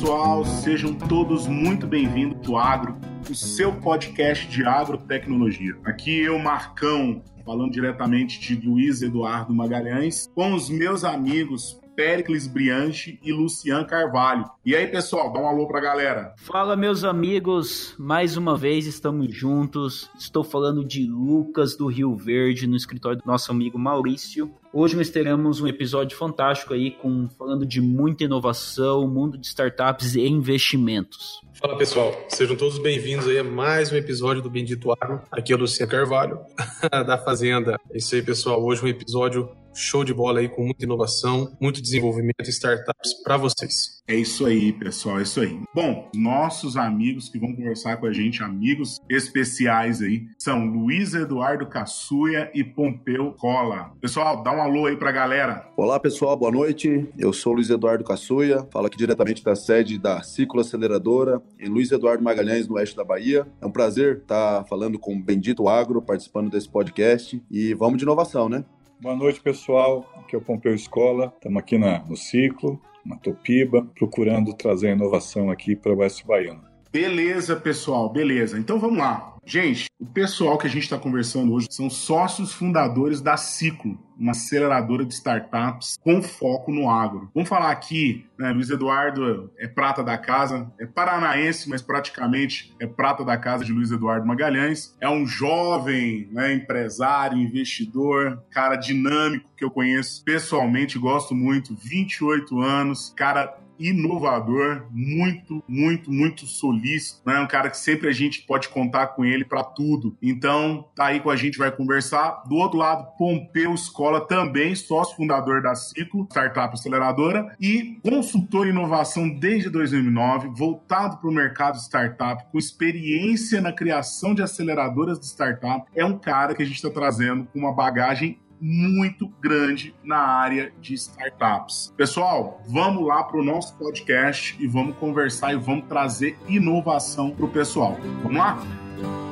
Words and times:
pessoal, 0.00 0.42
sejam 0.46 0.94
todos 0.94 1.46
muito 1.46 1.86
bem-vindos 1.86 2.48
ao 2.48 2.56
Agro, 2.56 2.96
o 3.28 3.34
seu 3.34 3.70
podcast 3.70 4.48
de 4.48 4.64
agrotecnologia. 4.64 5.76
Aqui 5.84 6.20
eu, 6.22 6.38
Marcão, 6.38 7.22
falando 7.44 7.70
diretamente 7.70 8.40
de 8.40 8.66
Luiz 8.66 9.02
Eduardo 9.02 9.52
Magalhães, 9.52 10.26
com 10.34 10.54
os 10.54 10.70
meus 10.70 11.04
amigos 11.04 11.78
Péricles 11.94 12.46
Brianchi 12.46 13.18
e 13.22 13.32
Lucian 13.32 13.84
Carvalho. 13.84 14.44
E 14.64 14.74
aí, 14.74 14.86
pessoal, 14.86 15.32
dá 15.32 15.40
um 15.40 15.46
alô 15.46 15.66
pra 15.66 15.80
galera. 15.80 16.34
Fala, 16.36 16.76
meus 16.76 17.04
amigos, 17.04 17.94
mais 17.98 18.36
uma 18.36 18.56
vez 18.56 18.86
estamos 18.86 19.34
juntos. 19.34 20.10
Estou 20.18 20.42
falando 20.42 20.84
de 20.84 21.06
Lucas 21.06 21.76
do 21.76 21.86
Rio 21.86 22.16
Verde, 22.16 22.66
no 22.66 22.76
escritório 22.76 23.18
do 23.18 23.26
nosso 23.26 23.50
amigo 23.50 23.78
Maurício. 23.78 24.50
Hoje 24.72 24.96
nós 24.96 25.10
teremos 25.10 25.60
um 25.60 25.66
episódio 25.66 26.16
fantástico 26.16 26.72
aí 26.72 26.92
com 26.92 27.28
falando 27.30 27.66
de 27.66 27.80
muita 27.80 28.24
inovação, 28.24 29.08
mundo 29.08 29.36
de 29.36 29.46
startups 29.46 30.14
e 30.14 30.26
investimentos. 30.26 31.40
Fala 31.60 31.76
pessoal, 31.76 32.14
sejam 32.30 32.56
todos 32.56 32.78
bem-vindos 32.78 33.28
aí 33.28 33.38
a 33.38 33.44
mais 33.44 33.92
um 33.92 33.96
episódio 33.96 34.40
do 34.40 34.48
Bendito 34.48 34.90
Agro. 34.92 35.20
Aqui 35.30 35.52
é 35.52 35.56
o 35.56 35.58
Luciano 35.58 35.92
Carvalho, 35.92 36.40
da 36.90 37.18
Fazenda. 37.18 37.78
É 37.92 37.98
isso 37.98 38.14
aí, 38.14 38.22
pessoal. 38.22 38.64
Hoje 38.64 38.82
um 38.82 38.88
episódio 38.88 39.54
show 39.74 40.02
de 40.02 40.14
bola 40.14 40.40
aí 40.40 40.48
com 40.48 40.64
muita 40.64 40.84
inovação, 40.84 41.54
muito 41.60 41.82
desenvolvimento 41.82 42.46
e 42.46 42.48
startups 42.48 43.22
para 43.22 43.36
vocês. 43.36 43.99
É 44.06 44.14
isso 44.14 44.44
aí, 44.44 44.72
pessoal, 44.72 45.20
é 45.20 45.22
isso 45.22 45.40
aí. 45.40 45.60
Bom, 45.74 46.08
nossos 46.14 46.76
amigos 46.76 47.28
que 47.28 47.38
vão 47.38 47.54
conversar 47.54 47.96
com 47.98 48.06
a 48.06 48.12
gente, 48.12 48.42
amigos 48.42 49.00
especiais 49.08 50.02
aí, 50.02 50.26
são 50.36 50.64
Luiz 50.64 51.14
Eduardo 51.14 51.66
Caçuia 51.66 52.50
e 52.52 52.64
Pompeu 52.64 53.32
Cola. 53.38 53.92
Pessoal, 54.00 54.42
dá 54.42 54.52
um 54.52 54.60
alô 54.60 54.86
aí 54.86 54.96
pra 54.96 55.12
galera. 55.12 55.68
Olá, 55.76 56.00
pessoal, 56.00 56.36
boa 56.36 56.50
noite. 56.50 57.08
Eu 57.16 57.32
sou 57.32 57.52
Luiz 57.52 57.70
Eduardo 57.70 58.02
Caçuia, 58.02 58.66
falo 58.72 58.86
aqui 58.86 58.96
diretamente 58.96 59.44
da 59.44 59.54
sede 59.54 59.98
da 59.98 60.22
Ciclo 60.22 60.60
Aceleradora 60.60 61.40
em 61.58 61.68
Luiz 61.68 61.92
Eduardo 61.92 62.24
Magalhães, 62.24 62.66
no 62.66 62.74
oeste 62.74 62.96
da 62.96 63.04
Bahia. 63.04 63.46
É 63.60 63.66
um 63.66 63.70
prazer 63.70 64.18
estar 64.18 64.64
falando 64.64 64.98
com 64.98 65.14
o 65.14 65.22
Bendito 65.22 65.68
Agro, 65.68 66.02
participando 66.02 66.50
desse 66.50 66.68
podcast 66.68 67.40
e 67.50 67.74
vamos 67.74 67.98
de 67.98 68.04
inovação, 68.04 68.48
né? 68.48 68.64
Boa 69.00 69.16
noite, 69.16 69.40
pessoal. 69.40 70.04
Aqui 70.16 70.34
é 70.34 70.38
o 70.38 70.42
Pompeu 70.42 70.74
Escola. 70.74 71.32
Estamos 71.36 71.58
aqui 71.58 71.78
na, 71.78 72.00
no 72.00 72.16
ciclo, 72.16 72.78
na 73.04 73.16
Topiba, 73.16 73.86
procurando 73.94 74.54
trazer 74.54 74.92
inovação 74.92 75.50
aqui 75.50 75.74
para 75.74 75.92
o 75.92 75.98
Oeste 75.98 76.26
Baiano. 76.26 76.62
Beleza, 76.92 77.54
pessoal, 77.54 78.08
beleza. 78.08 78.58
Então 78.58 78.78
vamos 78.78 78.98
lá. 78.98 79.29
Gente, 79.44 79.86
o 79.98 80.06
pessoal 80.06 80.58
que 80.58 80.66
a 80.66 80.70
gente 80.70 80.84
está 80.84 80.98
conversando 80.98 81.52
hoje 81.52 81.66
são 81.70 81.88
sócios 81.90 82.52
fundadores 82.52 83.20
da 83.20 83.36
Ciclo, 83.36 83.98
uma 84.18 84.32
aceleradora 84.32 85.04
de 85.04 85.14
startups 85.14 85.96
com 86.00 86.22
foco 86.22 86.70
no 86.70 86.88
agro. 86.90 87.30
Vamos 87.34 87.48
falar 87.48 87.70
aqui, 87.70 88.26
né, 88.38 88.52
Luiz 88.52 88.70
Eduardo 88.70 89.50
é 89.58 89.66
prata 89.66 90.04
da 90.04 90.18
casa, 90.18 90.70
é 90.78 90.86
paranaense, 90.86 91.68
mas 91.68 91.82
praticamente 91.82 92.74
é 92.78 92.86
prata 92.86 93.24
da 93.24 93.36
casa 93.36 93.64
de 93.64 93.72
Luiz 93.72 93.90
Eduardo 93.90 94.26
Magalhães. 94.26 94.94
É 95.00 95.08
um 95.08 95.26
jovem 95.26 96.28
né, 96.30 96.52
empresário, 96.52 97.38
investidor, 97.38 98.42
cara 98.50 98.76
dinâmico 98.76 99.50
que 99.56 99.64
eu 99.64 99.70
conheço 99.70 100.22
pessoalmente, 100.22 100.98
gosto 100.98 101.34
muito, 101.34 101.74
28 101.74 102.60
anos, 102.60 103.12
cara 103.16 103.58
inovador, 103.80 104.86
muito, 104.90 105.64
muito, 105.66 106.12
muito 106.12 106.46
solícito, 106.46 107.22
né? 107.26 107.40
Um 107.40 107.46
cara 107.46 107.70
que 107.70 107.78
sempre 107.78 108.08
a 108.08 108.12
gente 108.12 108.42
pode 108.42 108.68
contar 108.68 109.08
com 109.08 109.24
ele 109.24 109.44
para 109.44 109.64
tudo. 109.64 110.16
Então, 110.22 110.88
tá 110.94 111.06
aí 111.06 111.20
com 111.20 111.30
a 111.30 111.36
gente, 111.36 111.58
vai 111.58 111.70
conversar. 111.70 112.42
Do 112.46 112.56
outro 112.56 112.78
lado, 112.78 113.08
Pompeu 113.16 113.74
Escola, 113.74 114.26
também 114.26 114.74
sócio 114.74 115.16
fundador 115.16 115.62
da 115.62 115.74
Ciclo, 115.74 116.26
startup 116.30 116.74
aceleradora, 116.74 117.56
e 117.60 117.98
consultor 118.02 118.66
em 118.66 118.70
inovação 118.70 119.28
desde 119.28 119.70
2009, 119.70 120.50
voltado 120.54 121.16
para 121.18 121.28
o 121.28 121.32
mercado 121.32 121.78
startup, 121.78 122.44
com 122.52 122.58
experiência 122.58 123.60
na 123.60 123.72
criação 123.72 124.34
de 124.34 124.42
aceleradoras 124.42 125.18
de 125.18 125.26
startup. 125.26 125.84
É 125.94 126.04
um 126.04 126.18
cara 126.18 126.54
que 126.54 126.62
a 126.62 126.66
gente 126.66 126.76
está 126.76 126.90
trazendo 126.90 127.46
com 127.46 127.58
uma 127.58 127.72
bagagem 127.72 128.38
muito 128.60 129.28
grande 129.40 129.94
na 130.04 130.18
área 130.18 130.72
de 130.80 130.94
startups. 130.94 131.92
Pessoal, 131.96 132.62
vamos 132.68 133.06
lá 133.06 133.22
para 133.24 133.38
o 133.38 133.44
nosso 133.44 133.76
podcast 133.76 134.56
e 134.60 134.66
vamos 134.66 134.96
conversar 134.96 135.52
e 135.52 135.56
vamos 135.56 135.86
trazer 135.86 136.36
inovação 136.48 137.30
para 137.30 137.46
o 137.46 137.48
pessoal. 137.48 137.96
Vamos 138.22 138.36
lá? 138.36 139.29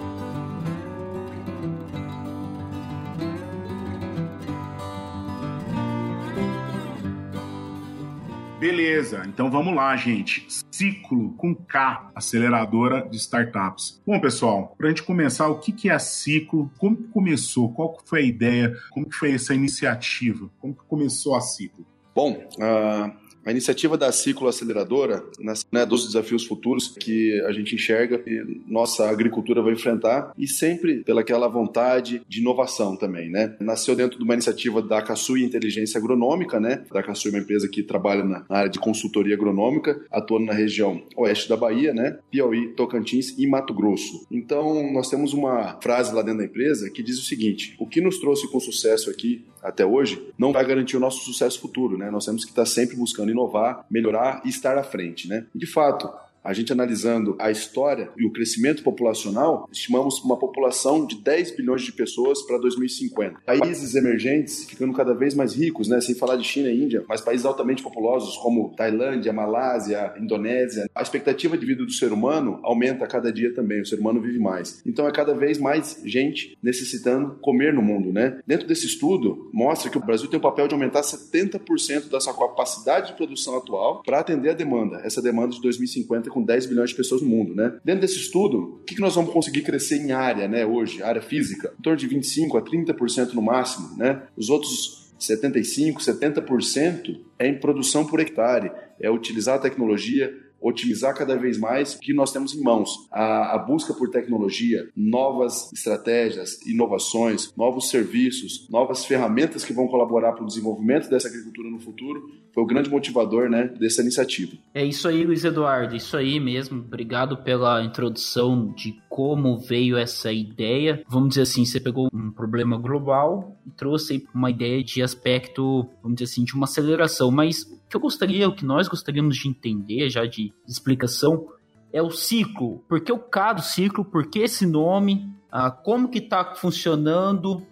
Beleza, 8.58 9.22
então 9.24 9.48
vamos 9.48 9.72
lá, 9.72 9.96
gente. 9.96 10.44
Ciclo 10.68 11.30
com 11.34 11.54
K, 11.54 12.10
aceleradora 12.12 13.08
de 13.08 13.16
startups. 13.16 14.02
Bom, 14.04 14.18
pessoal, 14.18 14.74
para 14.76 14.88
a 14.88 14.90
gente 14.90 15.04
começar, 15.04 15.46
o 15.46 15.60
que, 15.60 15.70
que 15.70 15.88
é 15.88 15.96
Ciclo? 15.96 16.68
Como 16.76 16.96
que 16.96 17.04
começou? 17.04 17.72
Qual 17.72 17.96
foi 18.04 18.20
a 18.20 18.24
ideia? 18.24 18.76
Como 18.90 19.08
que 19.08 19.14
foi 19.14 19.32
essa 19.32 19.54
iniciativa? 19.54 20.50
Como 20.60 20.74
que 20.74 20.82
começou 20.88 21.36
a 21.36 21.40
Ciclo? 21.40 21.86
Bom, 22.12 22.32
uh, 22.32 23.12
a 23.48 23.50
iniciativa 23.50 23.96
da 23.96 24.12
Ciclo 24.12 24.46
Aceleradora, 24.46 25.24
né, 25.72 25.86
dos 25.86 26.06
desafios 26.06 26.44
futuros 26.44 26.88
que 26.88 27.40
a 27.46 27.52
gente 27.52 27.74
enxerga 27.74 28.22
e 28.26 28.60
nossa 28.66 29.08
agricultura 29.08 29.62
vai 29.62 29.72
enfrentar 29.72 30.34
e 30.36 30.46
sempre 30.46 31.02
pelaquela 31.02 31.48
vontade 31.48 32.20
de 32.28 32.40
inovação 32.40 32.94
também, 32.94 33.30
né? 33.30 33.56
Nasceu 33.58 33.96
dentro 33.96 34.18
de 34.18 34.24
uma 34.24 34.34
iniciativa 34.34 34.82
da 34.82 35.00
Caçui 35.00 35.44
Inteligência 35.44 35.96
Agronômica, 35.96 36.60
né? 36.60 36.84
Da 36.92 37.02
Caçui 37.02 37.30
é 37.30 37.32
uma 37.32 37.38
empresa 37.42 37.66
que 37.68 37.82
trabalha 37.82 38.22
na 38.22 38.44
área 38.50 38.68
de 38.70 38.78
consultoria 38.78 39.34
agronômica, 39.34 39.98
atuando 40.12 40.44
na 40.44 40.52
região 40.52 41.02
oeste 41.16 41.48
da 41.48 41.56
Bahia, 41.56 41.94
né? 41.94 42.18
Piauí, 42.30 42.74
Tocantins 42.74 43.34
e 43.38 43.46
Mato 43.46 43.72
Grosso. 43.72 44.26
Então, 44.30 44.92
nós 44.92 45.08
temos 45.08 45.32
uma 45.32 45.78
frase 45.80 46.14
lá 46.14 46.20
dentro 46.20 46.40
da 46.40 46.44
empresa 46.44 46.90
que 46.90 47.02
diz 47.02 47.18
o 47.18 47.24
seguinte: 47.24 47.74
o 47.78 47.86
que 47.86 48.02
nos 48.02 48.18
trouxe 48.18 48.46
com 48.50 48.60
sucesso 48.60 49.08
aqui 49.08 49.46
até 49.62 49.84
hoje 49.84 50.32
não 50.38 50.52
vai 50.52 50.64
garantir 50.64 50.96
o 50.96 51.00
nosso 51.00 51.24
sucesso 51.24 51.60
futuro, 51.60 51.96
né? 51.96 52.10
Nós 52.10 52.24
temos 52.24 52.44
que 52.44 52.50
estar 52.50 52.66
sempre 52.66 52.96
buscando 52.96 53.30
inovar, 53.30 53.84
melhorar 53.90 54.42
e 54.44 54.48
estar 54.48 54.78
à 54.78 54.82
frente, 54.82 55.28
né? 55.28 55.46
De 55.54 55.66
fato, 55.66 56.10
a 56.48 56.54
gente 56.54 56.72
analisando 56.72 57.36
a 57.38 57.50
história 57.50 58.08
e 58.16 58.24
o 58.24 58.32
crescimento 58.32 58.82
populacional, 58.82 59.68
estimamos 59.70 60.18
uma 60.24 60.38
população 60.38 61.04
de 61.04 61.16
10 61.16 61.54
bilhões 61.54 61.82
de 61.82 61.92
pessoas 61.92 62.40
para 62.40 62.56
2050. 62.56 63.40
Países 63.44 63.94
emergentes 63.94 64.64
ficando 64.64 64.94
cada 64.94 65.12
vez 65.12 65.34
mais 65.34 65.54
ricos, 65.54 65.88
né, 65.88 66.00
sem 66.00 66.14
falar 66.14 66.36
de 66.36 66.44
China 66.44 66.70
e 66.70 66.82
Índia, 66.82 67.04
mas 67.06 67.20
países 67.20 67.44
altamente 67.44 67.82
populosos 67.82 68.38
como 68.38 68.74
Tailândia, 68.74 69.30
Malásia, 69.30 70.14
Indonésia. 70.18 70.88
A 70.94 71.02
expectativa 71.02 71.58
de 71.58 71.66
vida 71.66 71.84
do 71.84 71.92
ser 71.92 72.14
humano 72.14 72.60
aumenta 72.62 73.04
a 73.04 73.08
cada 73.08 73.30
dia 73.30 73.52
também, 73.52 73.82
o 73.82 73.86
ser 73.86 74.00
humano 74.00 74.18
vive 74.18 74.38
mais. 74.38 74.80
Então 74.86 75.06
é 75.06 75.12
cada 75.12 75.34
vez 75.34 75.58
mais 75.58 76.00
gente 76.02 76.56
necessitando 76.62 77.36
comer 77.42 77.74
no 77.74 77.82
mundo, 77.82 78.10
né? 78.10 78.40
Dentro 78.46 78.66
desse 78.66 78.86
estudo, 78.86 79.50
mostra 79.52 79.90
que 79.90 79.98
o 79.98 80.04
Brasil 80.04 80.28
tem 80.28 80.38
o 80.38 80.42
papel 80.42 80.66
de 80.66 80.72
aumentar 80.72 81.02
70% 81.02 82.08
da 82.08 82.18
sua 82.20 82.32
capacidade 82.32 83.08
de 83.08 83.16
produção 83.18 83.58
atual 83.58 84.02
para 84.02 84.20
atender 84.20 84.48
a 84.48 84.54
demanda, 84.54 85.02
essa 85.04 85.20
demanda 85.20 85.54
de 85.54 85.60
2050 85.60 86.37
com 86.38 86.44
10 86.44 86.66
bilhões 86.66 86.90
de 86.90 86.96
pessoas 86.96 87.20
no 87.20 87.28
mundo, 87.28 87.54
né? 87.54 87.78
Dentro 87.84 88.02
desse 88.02 88.16
estudo, 88.16 88.80
o 88.80 88.84
que 88.84 89.00
nós 89.00 89.14
vamos 89.16 89.32
conseguir 89.32 89.62
crescer 89.62 89.96
em 89.96 90.12
área, 90.12 90.46
né, 90.46 90.64
hoje, 90.64 91.02
área 91.02 91.20
física? 91.20 91.74
Em 91.78 91.82
torno 91.82 91.98
de 91.98 92.06
25 92.06 92.56
a 92.56 92.62
30% 92.62 93.32
no 93.32 93.42
máximo, 93.42 93.96
né? 93.96 94.22
Os 94.36 94.48
outros 94.48 95.12
75, 95.18 96.00
70% 96.00 97.18
é 97.38 97.48
em 97.48 97.58
produção 97.58 98.06
por 98.06 98.20
hectare, 98.20 98.70
é 99.00 99.10
utilizar 99.10 99.56
a 99.56 99.58
tecnologia 99.58 100.32
otimizar 100.60 101.14
cada 101.14 101.36
vez 101.36 101.56
mais 101.56 101.94
o 101.94 102.00
que 102.00 102.12
nós 102.12 102.32
temos 102.32 102.52
em 102.52 102.60
mãos. 102.60 102.90
A, 103.12 103.54
a, 103.54 103.58
busca 103.58 103.94
por 103.94 104.10
tecnologia, 104.10 104.88
novas 104.96 105.72
estratégias, 105.72 106.60
inovações, 106.66 107.52
novos 107.56 107.90
serviços, 107.90 108.68
novas 108.68 109.04
ferramentas 109.04 109.64
que 109.64 109.72
vão 109.72 109.86
colaborar 109.86 110.32
para 110.32 110.42
o 110.42 110.46
desenvolvimento 110.46 111.08
dessa 111.08 111.28
agricultura 111.28 111.70
no 111.70 111.78
futuro 111.78 112.28
foi 112.58 112.62
o 112.64 112.66
grande 112.66 112.90
motivador 112.90 113.48
né, 113.48 113.68
dessa 113.78 114.02
iniciativa. 114.02 114.56
É 114.74 114.84
isso 114.84 115.06
aí, 115.06 115.24
Luiz 115.24 115.44
Eduardo, 115.44 115.94
isso 115.94 116.16
aí 116.16 116.40
mesmo. 116.40 116.80
Obrigado 116.80 117.36
pela 117.36 117.84
introdução 117.84 118.72
de 118.72 119.00
como 119.08 119.56
veio 119.56 119.96
essa 119.96 120.32
ideia. 120.32 121.04
Vamos 121.08 121.30
dizer 121.30 121.42
assim, 121.42 121.64
você 121.64 121.78
pegou 121.78 122.08
um 122.12 122.32
problema 122.32 122.76
global 122.76 123.56
e 123.64 123.70
trouxe 123.70 124.26
uma 124.34 124.50
ideia 124.50 124.82
de 124.82 125.00
aspecto, 125.00 125.88
vamos 126.02 126.18
dizer 126.18 126.32
assim, 126.32 126.42
de 126.42 126.54
uma 126.54 126.64
aceleração, 126.64 127.30
mas 127.30 127.62
o 127.62 127.88
que 127.88 127.96
eu 127.96 128.00
gostaria, 128.00 128.48
o 128.48 128.54
que 128.54 128.64
nós 128.64 128.88
gostaríamos 128.88 129.36
de 129.36 129.48
entender 129.48 130.10
já 130.10 130.26
de 130.26 130.52
explicação, 130.66 131.46
é 131.92 132.02
o 132.02 132.10
ciclo. 132.10 132.82
Por 132.88 133.00
que 133.00 133.12
o 133.12 133.18
K 133.18 133.52
do 133.52 133.62
ciclo? 133.62 134.04
Por 134.04 134.26
que 134.26 134.40
esse 134.40 134.66
nome? 134.66 135.32
Ah, 135.50 135.70
como 135.70 136.08
que 136.08 136.18
está 136.18 136.56
funcionando? 136.56 137.62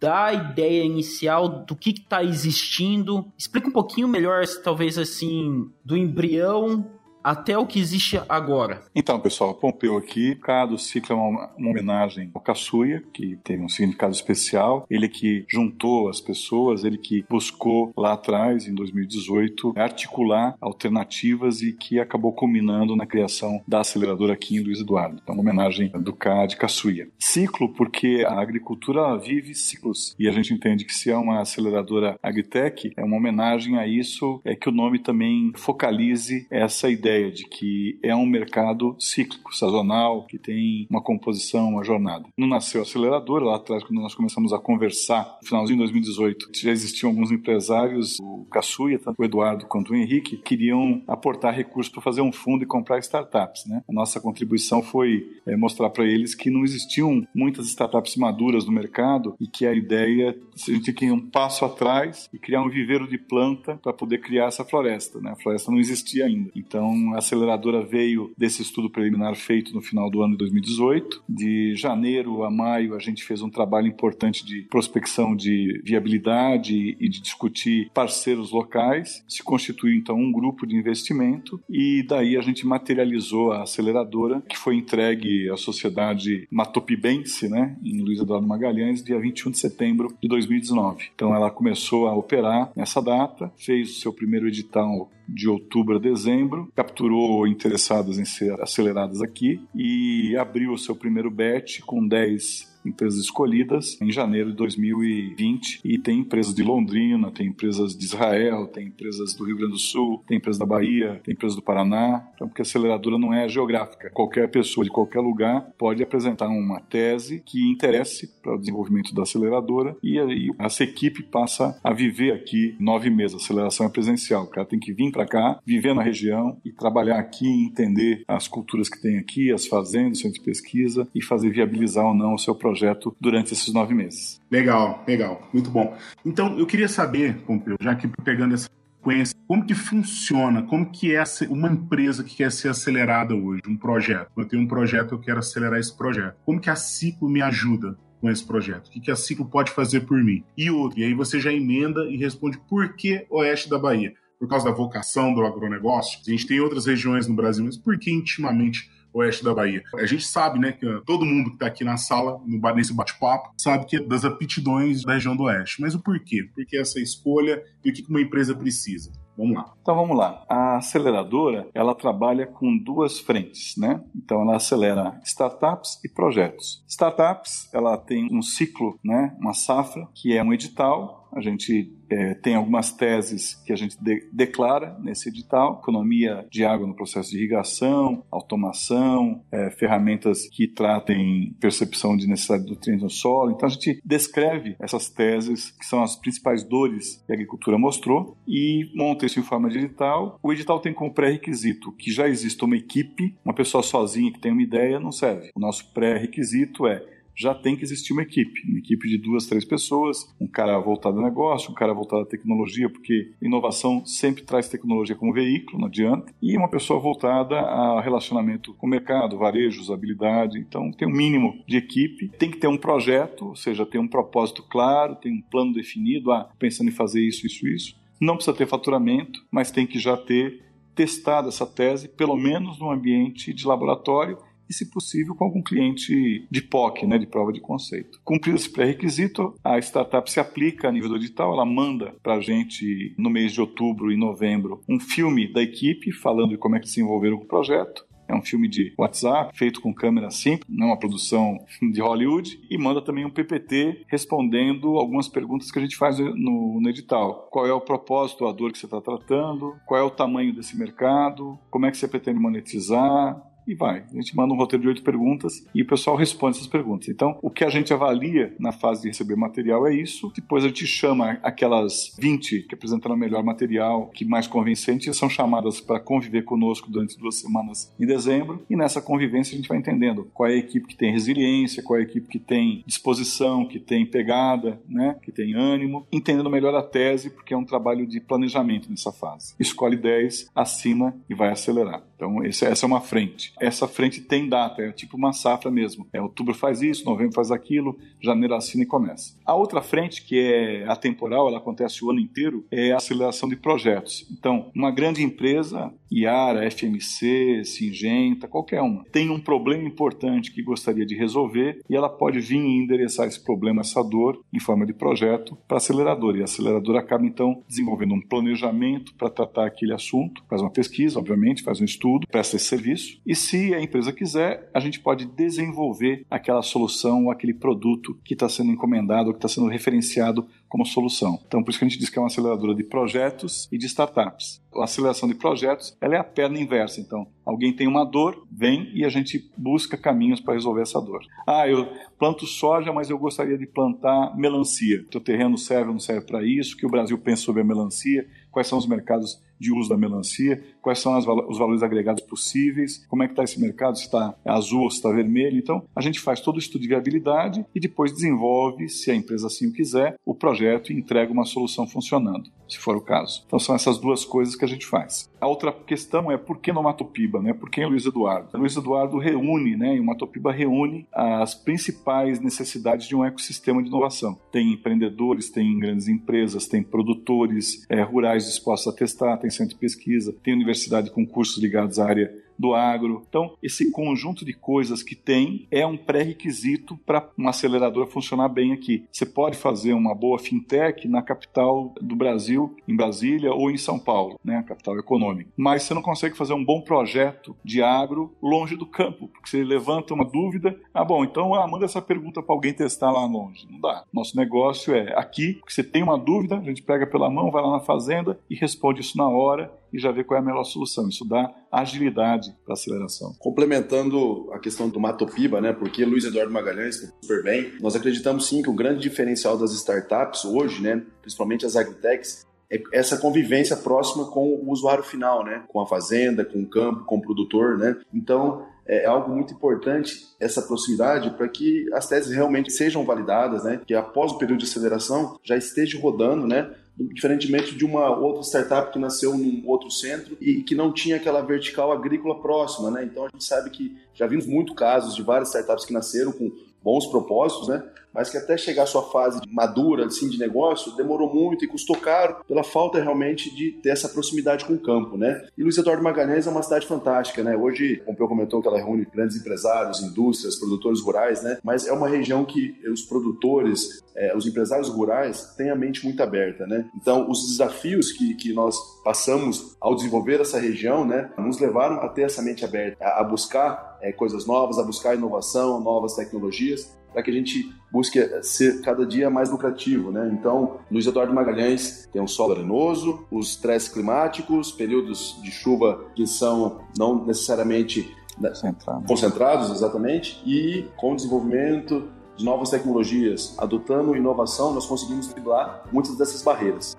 Da 0.00 0.32
ideia 0.32 0.82
inicial 0.82 1.64
do 1.64 1.76
que 1.76 1.90
está 1.90 2.24
existindo. 2.24 3.30
Explica 3.38 3.68
um 3.68 3.72
pouquinho 3.72 4.08
melhor, 4.08 4.44
talvez 4.64 4.98
assim, 4.98 5.70
do 5.84 5.96
embrião 5.96 6.97
até 7.22 7.58
o 7.58 7.66
que 7.66 7.78
existe 7.78 8.20
agora. 8.28 8.82
Então, 8.94 9.20
pessoal, 9.20 9.54
Pompeu 9.54 9.96
aqui, 9.96 10.34
cada 10.36 10.76
ciclo 10.78 11.14
é 11.14 11.18
uma, 11.18 11.50
uma, 11.56 11.70
homenagem 11.70 12.30
ao 12.34 12.40
Caçuia, 12.40 13.02
que 13.12 13.36
teve 13.42 13.62
um 13.62 13.68
significado 13.68 14.12
especial. 14.12 14.86
Ele 14.88 15.08
que 15.08 15.44
juntou 15.48 16.08
as 16.08 16.20
pessoas, 16.20 16.84
ele 16.84 16.98
que 16.98 17.24
buscou 17.28 17.92
lá 17.96 18.12
atrás, 18.12 18.66
em 18.66 18.74
2018, 18.74 19.74
articular 19.76 20.56
alternativas 20.60 21.62
e 21.62 21.72
que 21.72 21.98
acabou 21.98 22.32
culminando 22.32 22.96
na 22.96 23.06
criação 23.06 23.62
da 23.66 23.80
aceleradora 23.80 24.32
aqui 24.32 24.56
em 24.56 24.60
Luiz 24.60 24.80
Eduardo. 24.80 25.20
Então, 25.22 25.34
uma 25.34 25.42
homenagem 25.42 25.90
do 25.90 26.12
K 26.12 26.46
de 26.46 26.56
Caçuia. 26.56 27.08
Ciclo, 27.18 27.68
porque 27.74 28.24
a 28.26 28.40
agricultura 28.40 29.16
vive 29.18 29.54
ciclos 29.54 30.14
e 30.18 30.28
a 30.28 30.32
gente 30.32 30.52
entende 30.52 30.84
que 30.84 30.94
se 30.94 31.10
é 31.10 31.16
uma 31.16 31.40
aceleradora 31.40 32.18
agritech, 32.22 32.92
é 32.96 33.04
uma 33.04 33.16
homenagem 33.16 33.76
a 33.78 33.86
isso, 33.86 34.40
é 34.44 34.54
que 34.54 34.68
o 34.68 34.72
nome 34.72 34.98
também 34.98 35.52
focalize 35.56 36.46
essa 36.50 36.88
ideia 36.88 37.07
ideia 37.08 37.30
de 37.30 37.44
que 37.44 37.98
é 38.02 38.14
um 38.14 38.26
mercado 38.26 38.94
cíclico, 38.98 39.56
sazonal, 39.56 40.26
que 40.26 40.38
tem 40.38 40.86
uma 40.90 41.02
composição, 41.02 41.70
uma 41.70 41.84
jornada. 41.84 42.26
Não 42.36 42.46
nasceu 42.46 42.82
aceleradora, 42.82 43.44
lá 43.44 43.56
atrás, 43.56 43.82
quando 43.82 44.00
nós 44.00 44.14
começamos 44.14 44.52
a 44.52 44.58
conversar, 44.58 45.38
no 45.40 45.48
finalzinho 45.48 45.78
de 45.78 45.84
2018, 45.84 46.50
já 46.54 46.70
existiam 46.70 47.10
alguns 47.10 47.32
empresários, 47.32 48.18
o 48.20 48.46
Caçuia, 48.50 48.98
tanto 48.98 49.20
o 49.20 49.24
Eduardo 49.24 49.66
quanto 49.66 49.92
o 49.92 49.96
Henrique, 49.96 50.36
queriam 50.36 51.02
aportar 51.06 51.54
recursos 51.54 51.90
para 51.92 52.02
fazer 52.02 52.20
um 52.20 52.32
fundo 52.32 52.62
e 52.62 52.66
comprar 52.66 52.98
startups. 52.98 53.64
Né? 53.66 53.82
A 53.88 53.92
nossa 53.92 54.20
contribuição 54.20 54.82
foi 54.82 55.26
é, 55.46 55.56
mostrar 55.56 55.90
para 55.90 56.04
eles 56.04 56.34
que 56.34 56.50
não 56.50 56.64
existiam 56.64 57.26
muitas 57.34 57.66
startups 57.68 58.16
maduras 58.16 58.66
no 58.66 58.72
mercado 58.72 59.34
e 59.40 59.46
que 59.46 59.66
a 59.66 59.72
ideia, 59.72 60.36
a 60.54 60.72
gente 60.72 60.84
tinha 60.84 60.94
que 60.94 61.04
ir 61.06 61.12
um 61.12 61.20
passo 61.20 61.64
atrás 61.64 62.28
e 62.32 62.38
criar 62.38 62.62
um 62.62 62.68
viveiro 62.68 63.08
de 63.08 63.16
planta 63.16 63.76
para 63.82 63.92
poder 63.92 64.18
criar 64.18 64.46
essa 64.46 64.64
floresta. 64.64 65.20
Né? 65.20 65.30
A 65.30 65.36
floresta 65.36 65.70
não 65.70 65.78
existia 65.78 66.26
ainda. 66.26 66.50
Então, 66.54 66.97
a 67.14 67.18
aceleradora 67.18 67.82
veio 67.82 68.32
desse 68.36 68.62
estudo 68.62 68.90
preliminar 68.90 69.34
feito 69.34 69.74
no 69.74 69.80
final 69.80 70.10
do 70.10 70.22
ano 70.22 70.32
de 70.32 70.38
2018. 70.38 71.22
De 71.28 71.74
janeiro 71.74 72.42
a 72.44 72.50
maio, 72.50 72.94
a 72.94 72.98
gente 72.98 73.24
fez 73.24 73.42
um 73.42 73.50
trabalho 73.50 73.86
importante 73.86 74.44
de 74.44 74.62
prospecção 74.62 75.34
de 75.34 75.80
viabilidade 75.84 76.96
e 76.98 77.08
de 77.08 77.20
discutir 77.20 77.90
parceiros 77.92 78.50
locais. 78.50 79.24
Se 79.28 79.42
constituiu 79.42 79.96
então 79.96 80.16
um 80.16 80.32
grupo 80.32 80.66
de 80.66 80.76
investimento 80.76 81.60
e 81.68 82.02
daí 82.02 82.36
a 82.36 82.40
gente 82.40 82.66
materializou 82.66 83.52
a 83.52 83.62
aceleradora, 83.62 84.42
que 84.48 84.56
foi 84.56 84.76
entregue 84.76 85.50
à 85.50 85.56
sociedade 85.56 86.46
Matopibense, 86.50 87.48
né, 87.48 87.76
em 87.84 88.00
Luiz 88.00 88.20
Eduardo 88.20 88.46
Magalhães, 88.46 89.02
dia 89.02 89.18
21 89.18 89.50
de 89.50 89.58
setembro 89.58 90.16
de 90.20 90.28
2019. 90.28 91.10
Então 91.14 91.34
ela 91.34 91.50
começou 91.50 92.06
a 92.06 92.14
operar 92.14 92.70
nessa 92.76 93.00
data, 93.00 93.52
fez 93.56 93.90
o 93.90 94.00
seu 94.00 94.12
primeiro 94.12 94.48
edital 94.48 95.10
de 95.28 95.48
outubro 95.48 95.96
a 95.96 95.98
dezembro, 96.00 96.72
capturou 96.74 97.46
interessadas 97.46 98.18
em 98.18 98.24
ser 98.24 98.58
aceleradas 98.62 99.20
aqui 99.20 99.60
e 99.74 100.34
abriu 100.36 100.72
o 100.72 100.78
seu 100.78 100.96
primeiro 100.96 101.30
bet 101.30 101.82
com 101.82 102.06
10 102.06 102.77
empresas 102.88 103.20
escolhidas 103.20 104.00
em 104.00 104.10
janeiro 104.10 104.50
de 104.50 104.56
2020 104.56 105.80
e 105.84 105.98
tem 105.98 106.20
empresas 106.20 106.54
de 106.54 106.62
Londrina, 106.62 107.30
tem 107.30 107.48
empresas 107.48 107.96
de 107.96 108.04
Israel, 108.04 108.66
tem 108.66 108.88
empresas 108.88 109.34
do 109.34 109.44
Rio 109.44 109.56
Grande 109.56 109.72
do 109.72 109.78
Sul, 109.78 110.22
tem 110.26 110.38
empresas 110.38 110.58
da 110.58 110.66
Bahia, 110.66 111.20
tem 111.24 111.34
empresas 111.34 111.56
do 111.56 111.62
Paraná, 111.62 112.26
então 112.34 112.48
porque 112.48 112.62
a 112.62 112.64
aceleradora 112.64 113.18
não 113.18 113.32
é 113.32 113.48
geográfica. 113.48 114.10
Qualquer 114.10 114.48
pessoa 114.50 114.84
de 114.84 114.90
qualquer 114.90 115.20
lugar 115.20 115.72
pode 115.78 116.02
apresentar 116.02 116.48
uma 116.48 116.80
tese 116.80 117.42
que 117.44 117.70
interesse 117.70 118.28
para 118.42 118.54
o 118.54 118.58
desenvolvimento 118.58 119.14
da 119.14 119.22
aceleradora 119.22 119.96
e 120.02 120.18
aí 120.18 120.50
essa 120.58 120.84
equipe 120.84 121.22
passa 121.22 121.78
a 121.82 121.92
viver 121.92 122.32
aqui 122.32 122.74
nove 122.78 123.10
meses. 123.10 123.34
A 123.34 123.38
aceleração 123.38 123.86
é 123.86 123.88
presencial, 123.88 124.44
o 124.44 124.50
cara 124.50 124.66
tem 124.66 124.78
que 124.78 124.92
vir 124.92 125.12
para 125.12 125.26
cá, 125.26 125.60
viver 125.64 125.94
na 125.94 126.02
região 126.02 126.56
e 126.64 126.72
trabalhar 126.72 127.18
aqui, 127.18 127.46
entender 127.46 128.22
as 128.26 128.48
culturas 128.48 128.88
que 128.88 129.00
tem 129.00 129.18
aqui, 129.18 129.52
as 129.52 129.66
fazendas, 129.66 130.20
centro 130.20 130.38
de 130.38 130.44
pesquisa 130.44 131.08
e 131.14 131.22
fazer 131.22 131.50
viabilizar 131.50 132.06
ou 132.06 132.14
não 132.14 132.34
o 132.34 132.38
seu 132.38 132.54
projeto 132.54 132.77
projeto 132.78 133.16
durante 133.20 133.52
esses 133.52 133.72
nove 133.72 133.94
meses. 133.94 134.40
Legal, 134.50 135.02
legal, 135.06 135.48
muito 135.52 135.70
bom. 135.70 135.96
Então, 136.24 136.58
eu 136.58 136.66
queria 136.66 136.88
saber, 136.88 137.38
Pompeu, 137.38 137.76
já 137.80 137.94
que 137.94 138.06
pegando 138.22 138.54
essa 138.54 138.70
sequência, 138.96 139.36
como 139.46 139.66
que 139.66 139.74
funciona, 139.74 140.62
como 140.62 140.90
que 140.90 141.14
é 141.14 141.22
uma 141.48 141.68
empresa 141.68 142.22
que 142.22 142.36
quer 142.36 142.52
ser 142.52 142.68
acelerada 142.68 143.34
hoje, 143.34 143.62
um 143.66 143.76
projeto. 143.76 144.30
Eu 144.36 144.46
tenho 144.46 144.62
um 144.62 144.68
projeto, 144.68 145.12
eu 145.12 145.18
quero 145.18 145.40
acelerar 145.40 145.78
esse 145.78 145.96
projeto. 145.96 146.36
Como 146.44 146.60
que 146.60 146.70
a 146.70 146.76
Ciclo 146.76 147.28
me 147.28 147.42
ajuda 147.42 147.98
com 148.20 148.30
esse 148.30 148.46
projeto? 148.46 148.86
O 148.86 148.90
que, 148.90 149.00
que 149.00 149.10
a 149.10 149.16
Ciclo 149.16 149.46
pode 149.46 149.70
fazer 149.72 150.00
por 150.00 150.22
mim? 150.22 150.44
E 150.56 150.70
outro, 150.70 151.00
e 151.00 151.04
aí 151.04 151.14
você 151.14 151.40
já 151.40 151.52
emenda 151.52 152.04
e 152.04 152.16
responde 152.16 152.58
por 152.68 152.94
que 152.94 153.26
Oeste 153.30 153.68
da 153.68 153.78
Bahia? 153.78 154.14
Por 154.38 154.48
causa 154.48 154.66
da 154.66 154.70
vocação 154.70 155.34
do 155.34 155.44
agronegócio? 155.44 156.20
A 156.24 156.30
gente 156.30 156.46
tem 156.46 156.60
outras 156.60 156.86
regiões 156.86 157.26
no 157.26 157.34
Brasil, 157.34 157.64
mas 157.64 157.76
por 157.76 157.98
que 157.98 158.12
intimamente 158.12 158.88
oeste 159.12 159.44
da 159.44 159.54
Bahia. 159.54 159.82
A 159.96 160.06
gente 160.06 160.26
sabe, 160.26 160.58
né, 160.58 160.72
que 160.72 160.86
todo 161.04 161.24
mundo 161.24 161.50
que 161.50 161.56
está 161.56 161.66
aqui 161.66 161.84
na 161.84 161.96
sala, 161.96 162.40
nesse 162.74 162.94
bate-papo, 162.94 163.52
sabe 163.56 163.86
que 163.86 163.96
é 163.96 164.00
das 164.00 164.24
aptidões 164.24 165.02
da 165.02 165.14
região 165.14 165.36
do 165.36 165.44
oeste. 165.44 165.80
Mas 165.80 165.94
o 165.94 166.02
porquê? 166.02 166.48
Por 166.54 166.64
que 166.64 166.76
essa 166.76 167.00
escolha 167.00 167.62
e 167.84 167.90
o 167.90 167.92
que 167.92 168.04
uma 168.08 168.20
empresa 168.20 168.54
precisa? 168.54 169.12
Vamos 169.38 169.56
lá. 169.56 169.72
Então 169.80 169.94
vamos 169.94 170.16
lá. 170.16 170.44
A 170.48 170.78
aceleradora, 170.78 171.68
ela 171.72 171.94
trabalha 171.94 172.44
com 172.44 172.76
duas 172.76 173.20
frentes, 173.20 173.76
né? 173.76 174.02
Então 174.16 174.42
ela 174.42 174.56
acelera 174.56 175.20
startups 175.24 176.00
e 176.04 176.08
projetos. 176.08 176.84
Startups, 176.88 177.72
ela 177.72 177.96
tem 177.96 178.26
um 178.32 178.42
ciclo, 178.42 178.98
né, 179.04 179.36
uma 179.38 179.54
safra, 179.54 180.08
que 180.12 180.36
é 180.36 180.42
um 180.42 180.52
edital. 180.52 181.17
A 181.32 181.40
gente 181.40 181.92
é, 182.10 182.34
tem 182.34 182.54
algumas 182.54 182.92
teses 182.92 183.54
que 183.54 183.72
a 183.72 183.76
gente 183.76 184.02
de, 184.02 184.28
declara 184.32 184.96
nesse 185.00 185.28
edital: 185.28 185.78
economia 185.82 186.46
de 186.50 186.64
água 186.64 186.86
no 186.86 186.94
processo 186.94 187.30
de 187.30 187.38
irrigação, 187.38 188.24
automação, 188.30 189.42
é, 189.52 189.70
ferramentas 189.70 190.48
que 190.48 190.66
tratem 190.66 191.54
percepção 191.60 192.16
de 192.16 192.26
necessidade 192.26 192.64
de 192.64 192.70
nutrientes 192.70 193.02
no 193.02 193.10
solo. 193.10 193.52
Então 193.52 193.68
a 193.68 193.70
gente 193.70 194.00
descreve 194.04 194.76
essas 194.80 195.08
teses, 195.10 195.70
que 195.70 195.84
são 195.84 196.02
as 196.02 196.16
principais 196.16 196.64
dores 196.64 197.22
que 197.26 197.32
a 197.32 197.34
agricultura 197.34 197.78
mostrou, 197.78 198.36
e 198.46 198.90
monta 198.94 199.26
isso 199.26 199.38
em 199.38 199.42
forma 199.42 199.68
de 199.68 199.78
edital. 199.78 200.38
O 200.42 200.52
edital 200.52 200.80
tem 200.80 200.92
como 200.92 201.12
pré-requisito 201.12 201.92
que 201.92 202.10
já 202.10 202.28
exista 202.28 202.64
uma 202.64 202.76
equipe, 202.76 203.36
uma 203.44 203.54
pessoa 203.54 203.82
sozinha 203.82 204.32
que 204.32 204.40
tem 204.40 204.52
uma 204.52 204.62
ideia 204.62 205.00
não 205.00 205.12
serve. 205.12 205.50
O 205.54 205.60
nosso 205.60 205.92
pré-requisito 205.92 206.86
é 206.86 207.17
já 207.38 207.54
tem 207.54 207.76
que 207.76 207.84
existir 207.84 208.12
uma 208.12 208.22
equipe, 208.22 208.62
uma 208.68 208.80
equipe 208.80 209.08
de 209.08 209.16
duas, 209.16 209.46
três 209.46 209.64
pessoas, 209.64 210.28
um 210.40 210.48
cara 210.48 210.76
voltado 210.80 211.18
ao 211.18 211.24
negócio, 211.24 211.70
um 211.70 211.74
cara 211.74 211.94
voltado 211.94 212.22
à 212.22 212.26
tecnologia, 212.26 212.90
porque 212.90 213.30
inovação 213.40 214.04
sempre 214.04 214.42
traz 214.42 214.68
tecnologia 214.68 215.14
como 215.14 215.32
veículo, 215.32 215.78
não 215.78 215.86
adianta, 215.86 216.34
e 216.42 216.56
uma 216.56 216.68
pessoa 216.68 216.98
voltada 216.98 217.60
a 217.60 218.00
relacionamento 218.00 218.74
com 218.74 218.88
o 218.88 218.90
mercado, 218.90 219.38
varejo, 219.38 219.80
usabilidade. 219.80 220.58
Então 220.58 220.90
tem 220.90 221.06
um 221.06 221.12
mínimo 221.12 221.62
de 221.64 221.76
equipe, 221.76 222.28
tem 222.28 222.50
que 222.50 222.58
ter 222.58 222.66
um 222.66 222.76
projeto, 222.76 223.46
ou 223.46 223.56
seja, 223.56 223.86
tem 223.86 224.00
um 224.00 224.08
propósito 224.08 224.64
claro, 224.68 225.14
tem 225.14 225.32
um 225.32 225.40
plano 225.40 225.72
definido, 225.72 226.32
ah, 226.32 226.50
pensando 226.58 226.88
em 226.88 226.92
fazer 226.92 227.20
isso, 227.20 227.46
isso, 227.46 227.68
isso. 227.68 227.96
Não 228.20 228.34
precisa 228.34 228.56
ter 228.56 228.66
faturamento, 228.66 229.44
mas 229.48 229.70
tem 229.70 229.86
que 229.86 230.00
já 230.00 230.16
ter 230.16 230.60
testado 230.92 231.46
essa 231.46 231.64
tese, 231.64 232.08
pelo 232.08 232.36
menos 232.36 232.80
no 232.80 232.90
ambiente 232.90 233.54
de 233.54 233.64
laboratório 233.64 234.36
e, 234.68 234.74
se 234.74 234.90
possível, 234.90 235.34
com 235.34 235.44
algum 235.44 235.62
cliente 235.62 236.46
de 236.50 236.62
POC, 236.62 237.06
né, 237.06 237.18
de 237.18 237.26
prova 237.26 237.52
de 237.52 237.60
conceito. 237.60 238.20
Cumprido 238.24 238.56
esse 238.56 238.70
pré-requisito, 238.70 239.54
a 239.64 239.78
startup 239.78 240.30
se 240.30 240.40
aplica 240.40 240.88
a 240.88 240.92
nível 240.92 241.08
do 241.08 241.16
edital, 241.16 241.52
ela 241.52 241.64
manda 241.64 242.14
para 242.22 242.34
a 242.34 242.40
gente, 242.40 243.14
no 243.18 243.30
mês 243.30 243.52
de 243.52 243.60
outubro 243.60 244.12
e 244.12 244.16
novembro, 244.16 244.82
um 244.88 245.00
filme 245.00 245.52
da 245.52 245.62
equipe 245.62 246.12
falando 246.12 246.50
de 246.50 246.58
como 246.58 246.76
é 246.76 246.80
que 246.80 246.88
se 246.88 247.00
envolveram 247.00 247.38
com 247.38 247.44
o 247.44 247.48
projeto. 247.48 248.08
É 248.28 248.34
um 248.34 248.42
filme 248.42 248.68
de 248.68 248.92
WhatsApp, 248.98 249.56
feito 249.56 249.80
com 249.80 249.94
câmera 249.94 250.30
simples, 250.30 250.66
não 250.68 250.88
uma 250.88 250.98
produção 250.98 251.58
de 251.90 252.00
Hollywood, 252.00 252.60
e 252.70 252.76
manda 252.76 253.00
também 253.00 253.24
um 253.24 253.30
PPT 253.30 254.04
respondendo 254.06 254.98
algumas 254.98 255.28
perguntas 255.28 255.70
que 255.70 255.78
a 255.78 255.82
gente 255.82 255.96
faz 255.96 256.18
no, 256.18 256.78
no 256.78 256.88
edital. 256.90 257.48
Qual 257.50 257.66
é 257.66 257.72
o 257.72 257.80
propósito, 257.80 258.46
a 258.46 258.52
dor 258.52 258.70
que 258.70 258.78
você 258.78 258.84
está 258.84 259.00
tratando? 259.00 259.74
Qual 259.86 259.98
é 259.98 260.02
o 260.02 260.10
tamanho 260.10 260.54
desse 260.54 260.76
mercado? 260.76 261.58
Como 261.70 261.86
é 261.86 261.90
que 261.90 261.96
você 261.96 262.06
pretende 262.06 262.38
monetizar? 262.38 263.42
E 263.68 263.74
vai. 263.74 264.02
A 264.10 264.14
gente 264.14 264.34
manda 264.34 264.54
um 264.54 264.56
roteiro 264.56 264.82
de 264.82 264.88
oito 264.88 265.02
perguntas 265.02 265.64
e 265.74 265.82
o 265.82 265.86
pessoal 265.86 266.16
responde 266.16 266.56
essas 266.56 266.66
perguntas. 266.66 267.08
Então, 267.08 267.38
o 267.42 267.50
que 267.50 267.64
a 267.64 267.68
gente 267.68 267.92
avalia 267.92 268.54
na 268.58 268.72
fase 268.72 269.02
de 269.02 269.08
receber 269.08 269.36
material 269.36 269.86
é 269.86 269.94
isso. 269.94 270.32
Depois 270.34 270.64
a 270.64 270.68
gente 270.68 270.86
chama 270.86 271.38
aquelas 271.42 272.16
20 272.18 272.62
que 272.62 272.74
apresentaram 272.74 273.16
melhor 273.16 273.44
material, 273.44 274.08
que 274.08 274.24
mais 274.24 274.46
convincente, 274.46 275.12
são 275.12 275.28
chamadas 275.28 275.80
para 275.80 276.00
conviver 276.00 276.42
conosco 276.42 276.90
durante 276.90 277.18
duas 277.18 277.36
semanas 277.36 277.94
em 278.00 278.06
dezembro. 278.06 278.64
E 278.70 278.76
nessa 278.76 279.02
convivência 279.02 279.54
a 279.54 279.56
gente 279.56 279.68
vai 279.68 279.78
entendendo 279.78 280.30
qual 280.32 280.48
é 280.48 280.54
a 280.54 280.56
equipe 280.56 280.86
que 280.86 280.96
tem 280.96 281.12
resiliência, 281.12 281.82
qual 281.82 281.98
é 281.98 282.02
a 282.02 282.04
equipe 282.04 282.28
que 282.28 282.38
tem 282.38 282.82
disposição, 282.86 283.66
que 283.66 283.78
tem 283.78 284.06
pegada, 284.06 284.80
né, 284.88 285.16
que 285.22 285.30
tem 285.30 285.54
ânimo, 285.54 286.06
entendendo 286.10 286.48
melhor 286.48 286.74
a 286.74 286.82
tese, 286.82 287.30
porque 287.30 287.52
é 287.52 287.56
um 287.56 287.64
trabalho 287.64 288.06
de 288.06 288.20
planejamento 288.20 288.88
nessa 288.88 289.12
fase. 289.12 289.54
Escolhe 289.58 289.96
10, 289.96 290.50
assina 290.54 291.14
e 291.28 291.34
vai 291.34 291.50
acelerar. 291.50 292.07
Então, 292.18 292.44
essa 292.44 292.66
é 292.66 292.86
uma 292.86 293.00
frente. 293.00 293.52
Essa 293.60 293.86
frente 293.86 294.20
tem 294.20 294.48
data, 294.48 294.82
é 294.82 294.90
tipo 294.90 295.16
uma 295.16 295.32
safra 295.32 295.70
mesmo. 295.70 296.04
É 296.12 296.20
outubro 296.20 296.52
faz 296.52 296.82
isso, 296.82 297.04
novembro 297.04 297.32
faz 297.32 297.52
aquilo, 297.52 297.96
janeiro 298.20 298.54
assina 298.54 298.82
e 298.82 298.86
começa. 298.86 299.36
A 299.46 299.54
outra 299.54 299.80
frente, 299.80 300.24
que 300.24 300.36
é 300.36 300.84
atemporal, 300.88 301.46
ela 301.46 301.58
acontece 301.58 302.04
o 302.04 302.10
ano 302.10 302.18
inteiro, 302.18 302.66
é 302.72 302.90
a 302.90 302.96
aceleração 302.96 303.48
de 303.48 303.54
projetos. 303.54 304.26
Então, 304.36 304.68
uma 304.74 304.90
grande 304.90 305.22
empresa, 305.22 305.94
Iara, 306.10 306.68
FMC, 306.68 307.62
Singenta, 307.64 308.48
qualquer 308.48 308.82
uma, 308.82 309.04
tem 309.12 309.30
um 309.30 309.38
problema 309.38 309.84
importante 309.84 310.50
que 310.52 310.60
gostaria 310.60 311.06
de 311.06 311.14
resolver 311.14 311.80
e 311.88 311.94
ela 311.94 312.08
pode 312.08 312.40
vir 312.40 312.58
e 312.58 312.78
endereçar 312.78 313.28
esse 313.28 313.42
problema, 313.42 313.82
essa 313.82 314.02
dor, 314.02 314.42
em 314.52 314.58
forma 314.58 314.84
de 314.84 314.92
projeto 314.92 315.56
para 315.68 315.76
a 315.76 315.78
aceleradora. 315.78 316.38
E 316.38 316.40
a 316.40 316.44
aceleradora 316.44 316.98
acaba, 316.98 317.24
então, 317.24 317.62
desenvolvendo 317.68 318.14
um 318.14 318.20
planejamento 318.20 319.14
para 319.14 319.30
tratar 319.30 319.66
aquele 319.66 319.92
assunto, 319.92 320.42
faz 320.48 320.60
uma 320.60 320.70
pesquisa, 320.70 321.20
obviamente, 321.20 321.62
faz 321.62 321.80
um 321.80 321.84
estudo 321.84 322.07
estudo, 322.08 322.26
presta 322.26 322.56
esse 322.56 322.66
serviço. 322.66 323.20
E 323.26 323.34
se 323.34 323.74
a 323.74 323.80
empresa 323.80 324.12
quiser, 324.12 324.70
a 324.72 324.80
gente 324.80 325.00
pode 325.00 325.26
desenvolver 325.26 326.24
aquela 326.30 326.62
solução 326.62 327.30
aquele 327.30 327.52
produto 327.52 328.18
que 328.24 328.34
está 328.34 328.48
sendo 328.48 328.70
encomendado 328.70 329.32
que 329.32 329.38
está 329.38 329.48
sendo 329.48 329.68
referenciado 329.68 330.46
como 330.68 330.84
solução. 330.84 331.38
Então, 331.46 331.62
por 331.62 331.70
isso 331.70 331.78
que 331.78 331.84
a 331.84 331.88
gente 331.88 331.98
diz 331.98 332.10
que 332.10 332.18
é 332.18 332.22
uma 332.22 332.28
aceleradora 332.28 332.74
de 332.74 332.84
projetos 332.84 333.68
e 333.72 333.78
de 333.78 333.86
startups. 333.86 334.62
A 334.74 334.84
aceleração 334.84 335.28
de 335.28 335.34
projetos 335.34 335.96
ela 336.00 336.16
é 336.16 336.18
a 336.18 336.24
perna 336.24 336.60
inversa. 336.60 337.00
Então, 337.00 337.26
alguém 337.44 337.72
tem 337.72 337.86
uma 337.86 338.04
dor, 338.04 338.46
vem 338.50 338.90
e 338.94 339.04
a 339.04 339.08
gente 339.08 339.50
busca 339.56 339.96
caminhos 339.96 340.40
para 340.40 340.54
resolver 340.54 340.82
essa 340.82 341.00
dor. 341.00 341.20
Ah, 341.46 341.66
eu 341.66 341.88
planto 342.18 342.46
soja, 342.46 342.92
mas 342.92 343.08
eu 343.08 343.18
gostaria 343.18 343.56
de 343.56 343.66
plantar 343.66 344.36
melancia. 344.36 345.04
Teu 345.10 345.20
terreno 345.20 345.56
serve 345.56 345.86
ou 345.86 345.92
não 345.92 346.00
serve 346.00 346.26
para 346.26 346.44
isso? 346.44 346.74
O 346.74 346.78
que 346.78 346.86
o 346.86 346.90
Brasil 346.90 347.18
pensa 347.18 347.42
sobre 347.42 347.62
a 347.62 347.64
melancia? 347.64 348.26
Quais 348.50 348.66
são 348.66 348.78
os 348.78 348.86
mercados 348.86 349.42
de 349.58 349.72
uso 349.72 349.88
da 349.88 349.96
melancia, 349.96 350.62
quais 350.80 350.98
são 350.98 351.16
os 351.18 351.58
valores 351.58 351.82
agregados 351.82 352.22
possíveis, 352.24 353.04
como 353.06 353.22
é 353.22 353.26
que 353.26 353.32
está 353.32 353.44
esse 353.44 353.60
mercado, 353.60 353.96
se 353.96 354.04
está 354.04 354.34
azul 354.44 354.88
se 354.90 354.96
está 354.96 355.10
vermelho. 355.10 355.58
Então, 355.58 355.84
a 355.94 356.00
gente 356.00 356.20
faz 356.20 356.40
todo 356.40 356.56
o 356.56 356.58
estudo 356.58 356.82
de 356.82 356.88
viabilidade 356.88 357.64
e 357.74 357.80
depois 357.80 358.12
desenvolve, 358.12 358.88
se 358.88 359.10
a 359.10 359.14
empresa 359.14 359.46
assim 359.46 359.68
o 359.68 359.72
quiser, 359.72 360.16
o 360.24 360.34
projeto 360.34 360.92
e 360.92 360.96
entrega 360.96 361.32
uma 361.32 361.44
solução 361.44 361.86
funcionando, 361.86 362.50
se 362.68 362.78
for 362.78 362.96
o 362.96 363.00
caso. 363.00 363.42
Então, 363.46 363.58
são 363.58 363.74
essas 363.74 363.98
duas 363.98 364.24
coisas 364.24 364.54
que 364.54 364.64
a 364.64 364.68
gente 364.68 364.86
faz. 364.86 365.30
A 365.40 365.46
outra 365.46 365.72
questão 365.72 366.30
é 366.30 366.36
por 366.36 366.58
que 366.58 366.72
no 366.72 366.82
Matopiba, 366.82 367.40
né? 367.40 367.52
Por 367.52 367.70
que 367.70 367.84
Luiz 367.84 368.04
Eduardo? 368.06 368.48
Luiz 368.58 368.76
Eduardo 368.76 369.18
reúne, 369.18 369.76
né? 369.76 369.96
E 369.96 370.00
o 370.00 370.04
Matopiba 370.04 370.52
reúne 370.52 371.06
as 371.12 371.54
principais 371.54 372.40
necessidades 372.40 373.06
de 373.06 373.14
um 373.14 373.24
ecossistema 373.24 373.82
de 373.82 373.88
inovação. 373.88 374.38
Tem 374.50 374.72
empreendedores, 374.72 375.50
tem 375.50 375.78
grandes 375.78 376.08
empresas, 376.08 376.66
tem 376.66 376.82
produtores 376.82 377.86
é, 377.88 378.02
rurais 378.02 378.46
dispostos 378.46 378.92
a 378.92 378.96
testar, 378.96 379.36
tem 379.36 379.47
centro 379.50 379.74
de 379.74 379.80
pesquisa, 379.80 380.34
tem 380.42 380.54
universidade 380.54 381.10
com 381.10 381.26
cursos 381.26 381.62
ligados 381.62 381.98
à 381.98 382.06
área 382.06 382.32
do 382.58 382.74
agro. 382.74 383.24
Então, 383.28 383.54
esse 383.62 383.90
conjunto 383.90 384.44
de 384.44 384.52
coisas 384.52 385.02
que 385.02 385.14
tem 385.14 385.66
é 385.70 385.86
um 385.86 385.96
pré-requisito 385.96 386.96
para 387.06 387.28
uma 387.36 387.50
aceleradora 387.50 388.06
funcionar 388.06 388.48
bem 388.48 388.72
aqui. 388.72 389.04
Você 389.12 389.24
pode 389.24 389.56
fazer 389.56 389.92
uma 389.92 390.14
boa 390.14 390.38
fintech 390.38 391.06
na 391.06 391.22
capital 391.22 391.94
do 392.00 392.16
Brasil, 392.16 392.74
em 392.86 392.96
Brasília 392.96 393.52
ou 393.52 393.70
em 393.70 393.76
São 393.76 393.98
Paulo, 393.98 394.38
né, 394.44 394.56
a 394.56 394.62
capital 394.62 394.98
econômica. 394.98 395.50
Mas 395.56 395.82
você 395.82 395.94
não 395.94 396.02
consegue 396.02 396.36
fazer 396.36 396.54
um 396.54 396.64
bom 396.64 396.80
projeto 396.80 397.56
de 397.64 397.82
agro 397.82 398.34
longe 398.42 398.76
do 398.76 398.86
campo, 398.86 399.28
porque 399.28 399.48
você 399.48 399.62
levanta 399.62 400.14
uma 400.14 400.24
dúvida, 400.24 400.78
ah, 400.92 401.04
bom, 401.04 401.24
então 401.24 401.54
ah, 401.54 401.66
manda 401.66 401.84
essa 401.84 402.02
pergunta 402.02 402.42
para 402.42 402.54
alguém 402.54 402.72
testar 402.72 403.10
lá 403.10 403.24
longe. 403.24 403.66
Não 403.70 403.80
dá. 403.80 404.04
Nosso 404.12 404.36
negócio 404.36 404.94
é 404.94 405.14
aqui, 405.16 405.60
você 405.66 405.82
tem 405.82 406.02
uma 406.02 406.18
dúvida, 406.18 406.58
a 406.58 406.62
gente 406.62 406.82
pega 406.82 407.06
pela 407.06 407.30
mão, 407.30 407.50
vai 407.50 407.62
lá 407.62 407.72
na 407.72 407.80
fazenda 407.80 408.38
e 408.48 408.54
responde 408.54 409.00
isso 409.00 409.16
na 409.16 409.28
hora 409.28 409.70
e 409.92 409.98
já 409.98 410.10
ver 410.12 410.24
qual 410.24 410.38
é 410.38 410.42
a 410.42 410.44
melhor 410.44 410.64
solução. 410.64 411.08
Isso 411.08 411.24
dá 411.24 411.50
agilidade 411.70 412.54
para 412.64 412.74
aceleração. 412.74 413.34
Complementando 413.38 414.50
a 414.52 414.58
questão 414.58 414.88
do 414.88 415.00
Matopiba, 415.00 415.60
né? 415.60 415.72
Porque 415.72 416.04
Luiz 416.04 416.24
Eduardo 416.24 416.52
Magalhães, 416.52 416.96
super 417.20 417.42
bem, 417.42 417.72
nós 417.80 417.96
acreditamos 417.96 418.46
sim 418.46 418.62
que 418.62 418.70
o 418.70 418.74
grande 418.74 419.00
diferencial 419.00 419.56
das 419.56 419.72
startups 419.72 420.44
hoje, 420.44 420.82
né, 420.82 421.02
principalmente 421.20 421.64
as 421.66 421.76
agritechs, 421.76 422.46
é 422.70 422.82
essa 422.92 423.16
convivência 423.16 423.76
próxima 423.76 424.26
com 424.26 424.54
o 424.54 424.70
usuário 424.70 425.02
final, 425.02 425.42
né? 425.42 425.64
Com 425.68 425.80
a 425.80 425.86
fazenda, 425.86 426.44
com 426.44 426.60
o 426.60 426.68
campo, 426.68 427.04
com 427.04 427.16
o 427.16 427.22
produtor, 427.22 427.78
né? 427.78 427.96
Então, 428.12 428.66
é 428.86 429.06
algo 429.06 429.30
muito 429.30 429.54
importante 429.54 430.14
essa 430.38 430.62
proximidade 430.62 431.30
para 431.30 431.48
que 431.48 431.86
as 431.94 432.06
teses 432.06 432.34
realmente 432.34 432.70
sejam 432.70 433.04
validadas, 433.04 433.64
né? 433.64 433.80
Que 433.86 433.94
após 433.94 434.32
o 434.32 434.38
período 434.38 434.60
de 434.60 434.66
aceleração 434.66 435.38
já 435.42 435.56
esteja 435.56 435.98
rodando, 435.98 436.46
né? 436.46 436.70
Diferentemente 436.98 437.76
de 437.76 437.84
uma 437.84 438.10
outra 438.16 438.42
startup 438.42 438.92
que 438.92 438.98
nasceu 438.98 439.36
num 439.36 439.62
outro 439.66 439.90
centro 439.90 440.36
e 440.40 440.62
que 440.62 440.74
não 440.74 440.92
tinha 440.92 441.16
aquela 441.16 441.40
vertical 441.40 441.92
agrícola 441.92 442.40
próxima, 442.40 442.90
né? 442.90 443.04
Então 443.04 443.24
a 443.24 443.28
gente 443.28 443.44
sabe 443.44 443.70
que 443.70 443.96
já 444.14 444.26
vimos 444.26 444.46
muito 444.46 444.74
casos 444.74 445.14
de 445.14 445.22
várias 445.22 445.48
startups 445.48 445.84
que 445.84 445.92
nasceram 445.92 446.32
com 446.32 446.50
bons 446.82 447.06
propósitos, 447.06 447.68
né? 447.68 447.84
Mas 448.12 448.30
que 448.30 448.36
até 448.36 448.56
chegar 448.56 448.84
à 448.84 448.86
sua 448.86 449.02
fase 449.10 449.40
madura 449.48 450.06
assim, 450.06 450.28
de 450.28 450.38
negócio 450.38 450.96
demorou 450.96 451.32
muito 451.32 451.64
e 451.64 451.68
custou 451.68 451.96
caro 451.96 452.36
pela 452.46 452.64
falta 452.64 453.00
realmente 453.00 453.54
de 453.54 453.72
ter 453.72 453.90
essa 453.90 454.08
proximidade 454.08 454.64
com 454.64 454.74
o 454.74 454.78
campo, 454.78 455.16
né? 455.16 455.46
E 455.56 455.62
Luiz 455.62 455.76
Eduardo 455.78 456.02
Magalhães 456.02 456.46
é 456.46 456.50
uma 456.50 456.62
cidade 456.62 456.86
fantástica, 456.86 457.42
né? 457.42 457.56
Hoje, 457.56 458.00
o 458.02 458.06
Pompeu 458.06 458.28
comentou 458.28 458.60
que 458.60 458.68
ela 458.68 458.78
reúne 458.78 459.06
grandes 459.12 459.36
empresários, 459.36 460.02
indústrias, 460.02 460.56
produtores 460.56 461.00
rurais, 461.00 461.42
né? 461.42 461.58
Mas 461.62 461.86
é 461.86 461.92
uma 461.92 462.08
região 462.08 462.44
que 462.44 462.74
os 462.90 463.02
produtores, 463.02 464.02
é, 464.16 464.36
os 464.36 464.46
empresários 464.46 464.88
rurais 464.88 465.54
têm 465.56 465.70
a 465.70 465.76
mente 465.76 466.04
muito 466.04 466.22
aberta, 466.22 466.66
né? 466.66 466.88
Então, 466.96 467.30
os 467.30 467.46
desafios 467.48 468.12
que, 468.12 468.34
que 468.34 468.52
nós 468.52 468.76
passamos 469.04 469.76
ao 469.80 469.94
desenvolver 469.94 470.40
essa 470.40 470.58
região, 470.58 471.04
né, 471.04 471.30
nos 471.38 471.58
levaram 471.58 471.96
a 472.00 472.08
ter 472.08 472.22
essa 472.22 472.42
mente 472.42 472.64
aberta, 472.64 473.02
a, 473.04 473.20
a 473.20 473.24
buscar 473.24 473.98
é, 474.00 474.12
coisas 474.12 474.46
novas, 474.46 474.78
a 474.78 474.82
buscar 474.82 475.14
inovação, 475.14 475.80
novas 475.80 476.14
tecnologias, 476.14 476.96
para 477.12 477.22
que 477.22 477.30
a 477.30 477.34
gente 477.34 477.72
busque 477.90 478.20
ser 478.42 478.80
cada 478.82 479.06
dia 479.06 479.30
mais 479.30 479.50
lucrativo, 479.50 480.10
né? 480.10 480.30
Então, 480.32 480.78
Luiz 480.90 481.06
Eduardo 481.06 481.32
Magalhães 481.32 482.08
tem 482.12 482.20
um 482.20 482.28
solo 482.28 482.54
arenoso, 482.54 483.26
os 483.30 483.50
estresses 483.50 483.88
climáticos, 483.88 484.70
períodos 484.70 485.38
de 485.42 485.50
chuva 485.50 486.04
que 486.14 486.26
são 486.26 486.80
não 486.98 487.24
necessariamente 487.24 488.14
Concentrado. 488.40 489.04
concentrados, 489.06 489.70
exatamente, 489.70 490.40
e 490.46 490.86
com 490.96 491.12
o 491.12 491.16
desenvolvimento 491.16 492.08
de 492.36 492.44
novas 492.44 492.70
tecnologias, 492.70 493.54
adotando 493.58 494.14
inovação, 494.14 494.72
nós 494.72 494.86
conseguimos 494.86 495.26
driblar 495.26 495.82
muitas 495.92 496.16
dessas 496.16 496.40
barreiras. 496.42 496.96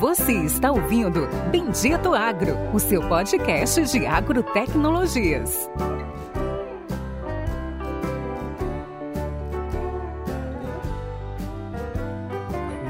Você 0.00 0.32
está 0.32 0.72
ouvindo 0.72 1.28
Bendito 1.50 2.14
Agro, 2.14 2.56
o 2.72 2.80
seu 2.80 3.06
podcast 3.06 3.82
de 3.84 4.06
agrotecnologias. 4.06 5.68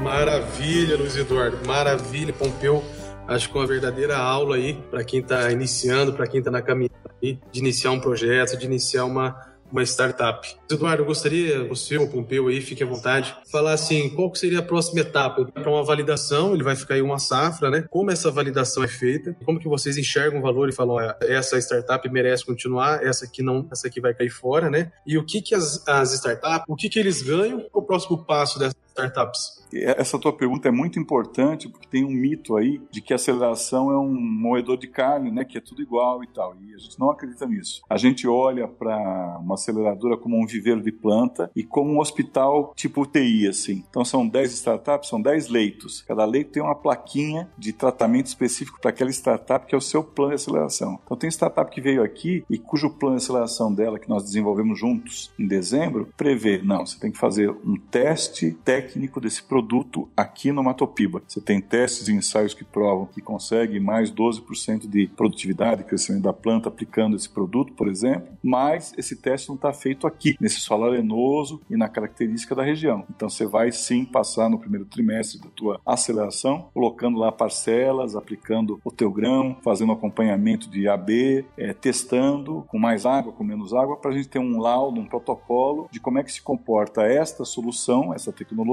Maravilha, 0.01 0.95
Luiz 0.95 1.17
Eduardo, 1.17 1.59
maravilha, 1.67 2.31
Pompeu. 2.31 2.81
Acho 3.27 3.49
que 3.49 3.57
uma 3.57 3.67
verdadeira 3.67 4.17
aula 4.17 4.55
aí 4.55 4.81
para 4.89 5.03
quem 5.03 5.19
está 5.19 5.51
iniciando, 5.51 6.13
para 6.13 6.27
quem 6.27 6.39
está 6.39 6.49
na 6.49 6.61
caminhada 6.61 6.95
aí, 7.21 7.37
de 7.51 7.59
iniciar 7.59 7.91
um 7.91 7.99
projeto, 7.99 8.57
de 8.57 8.65
iniciar 8.65 9.03
uma, 9.03 9.35
uma 9.71 9.83
startup. 9.83 10.47
Eduardo, 10.69 11.03
eu 11.03 11.07
gostaria, 11.07 11.63
você 11.63 11.97
ou 11.97 12.07
Pompeu 12.07 12.47
aí, 12.47 12.61
fique 12.61 12.83
à 12.83 12.85
vontade, 12.85 13.35
falar 13.51 13.73
assim, 13.73 14.09
qual 14.09 14.33
seria 14.35 14.59
a 14.59 14.63
próxima 14.63 15.01
etapa? 15.01 15.45
Para 15.45 15.69
uma 15.69 15.83
validação, 15.83 16.53
ele 16.53 16.63
vai 16.63 16.75
ficar 16.75 16.95
aí 16.95 17.01
uma 17.01 17.19
safra, 17.19 17.69
né? 17.69 17.85
Como 17.89 18.11
essa 18.11 18.29
validação 18.29 18.83
é 18.83 18.87
feita? 18.87 19.35
Como 19.45 19.59
que 19.59 19.67
vocês 19.67 19.97
enxergam 19.97 20.39
o 20.39 20.41
valor 20.41 20.69
e 20.69 20.73
falam, 20.73 20.95
olha, 20.95 21.15
essa 21.21 21.57
startup 21.57 22.07
merece 22.09 22.45
continuar, 22.45 23.03
essa 23.03 23.25
aqui 23.25 23.41
não, 23.41 23.67
essa 23.71 23.87
aqui 23.87 24.01
vai 24.01 24.13
cair 24.13 24.29
fora, 24.29 24.69
né? 24.69 24.91
E 25.05 25.17
o 25.17 25.25
que 25.25 25.41
que 25.41 25.55
as, 25.55 25.87
as 25.87 26.13
startups, 26.13 26.65
o 26.67 26.75
que 26.75 26.89
que 26.89 26.99
eles 26.99 27.21
ganham? 27.21 27.65
O 27.73 27.81
próximo 27.81 28.25
passo 28.25 28.59
dessa 28.59 28.75
startups? 28.91 29.61
Essa 29.73 30.19
tua 30.19 30.33
pergunta 30.33 30.67
é 30.67 30.71
muito 30.71 30.99
importante 30.99 31.69
porque 31.69 31.87
tem 31.87 32.03
um 32.03 32.11
mito 32.11 32.57
aí 32.57 32.81
de 32.91 33.01
que 33.01 33.13
a 33.13 33.15
aceleração 33.15 33.89
é 33.89 33.97
um 33.97 34.13
moedor 34.13 34.77
de 34.77 34.87
carne, 34.87 35.31
né, 35.31 35.45
que 35.45 35.57
é 35.57 35.61
tudo 35.61 35.81
igual 35.81 36.23
e 36.23 36.27
tal. 36.27 36.55
E 36.61 36.73
a 36.73 36.77
gente 36.77 36.99
não 36.99 37.09
acredita 37.09 37.45
nisso. 37.45 37.81
A 37.89 37.97
gente 37.97 38.27
olha 38.27 38.67
para 38.67 39.37
uma 39.39 39.55
aceleradora 39.55 40.17
como 40.17 40.37
um 40.37 40.45
viveiro 40.45 40.81
de 40.81 40.91
planta 40.91 41.49
e 41.55 41.63
como 41.63 41.93
um 41.93 41.99
hospital 41.99 42.73
tipo 42.75 43.01
UTI, 43.01 43.47
assim. 43.47 43.83
Então 43.89 44.03
são 44.03 44.27
10 44.27 44.51
startups, 44.53 45.09
são 45.09 45.21
10 45.21 45.47
leitos. 45.47 46.01
Cada 46.01 46.25
leito 46.25 46.51
tem 46.51 46.61
uma 46.61 46.75
plaquinha 46.75 47.49
de 47.57 47.71
tratamento 47.71 48.27
específico 48.27 48.79
para 48.81 48.89
aquela 48.89 49.09
startup 49.09 49.65
que 49.65 49.73
é 49.73 49.77
o 49.77 49.81
seu 49.81 50.03
plano 50.03 50.31
de 50.31 50.35
aceleração. 50.35 50.99
Então 51.05 51.15
tem 51.15 51.29
startup 51.29 51.71
que 51.71 51.79
veio 51.79 52.03
aqui 52.03 52.43
e 52.49 52.57
cujo 52.57 52.89
plano 52.89 53.15
de 53.15 53.23
aceleração 53.23 53.73
dela 53.73 53.99
que 53.99 54.09
nós 54.09 54.23
desenvolvemos 54.23 54.77
juntos 54.77 55.31
em 55.39 55.47
dezembro 55.47 56.09
prevê, 56.17 56.61
não, 56.61 56.85
você 56.85 56.99
tem 56.99 57.11
que 57.11 57.17
fazer 57.17 57.49
um 57.49 57.75
teste 57.75 58.51
técnico 58.51 58.80
desse 59.21 59.43
produto 59.43 59.61
produto 59.71 60.09
aqui 60.17 60.51
no 60.51 60.63
Matopiba. 60.63 61.21
Você 61.27 61.39
tem 61.39 61.61
testes 61.61 62.07
e 62.07 62.13
ensaios 62.13 62.53
que 62.53 62.63
provam 62.63 63.05
que 63.05 63.21
consegue 63.21 63.79
mais 63.79 64.11
12% 64.11 64.87
de 64.87 65.07
produtividade, 65.07 65.83
crescimento 65.83 66.23
da 66.23 66.33
planta 66.33 66.69
aplicando 66.69 67.15
esse 67.15 67.29
produto, 67.29 67.73
por 67.73 67.87
exemplo, 67.87 68.27
mas 68.43 68.93
esse 68.97 69.15
teste 69.15 69.49
não 69.49 69.55
está 69.55 69.71
feito 69.71 70.07
aqui, 70.07 70.35
nesse 70.39 70.59
solo 70.59 70.85
arenoso 70.85 71.61
e 71.69 71.77
na 71.77 71.87
característica 71.87 72.55
da 72.55 72.63
região. 72.63 73.05
Então 73.09 73.29
você 73.29 73.45
vai 73.45 73.71
sim 73.71 74.03
passar 74.03 74.49
no 74.49 74.59
primeiro 74.59 74.85
trimestre 74.85 75.39
da 75.39 75.49
tua 75.49 75.79
aceleração, 75.85 76.69
colocando 76.73 77.17
lá 77.17 77.31
parcelas, 77.31 78.15
aplicando 78.15 78.79
o 78.83 78.91
teu 78.91 79.11
grão, 79.11 79.55
fazendo 79.63 79.91
acompanhamento 79.91 80.69
de 80.69 80.87
AB, 80.87 81.45
é, 81.57 81.73
testando 81.73 82.65
com 82.67 82.77
mais 82.77 83.05
água, 83.05 83.31
com 83.31 83.43
menos 83.43 83.73
água, 83.73 83.97
para 83.97 84.11
a 84.11 84.13
gente 84.13 84.27
ter 84.27 84.39
um 84.39 84.59
laudo, 84.59 84.99
um 84.99 85.05
protocolo 85.05 85.87
de 85.91 85.99
como 85.99 86.19
é 86.19 86.23
que 86.23 86.31
se 86.31 86.41
comporta 86.41 87.03
esta 87.03 87.45
solução, 87.45 88.13
essa 88.13 88.31
tecnologia 88.31 88.70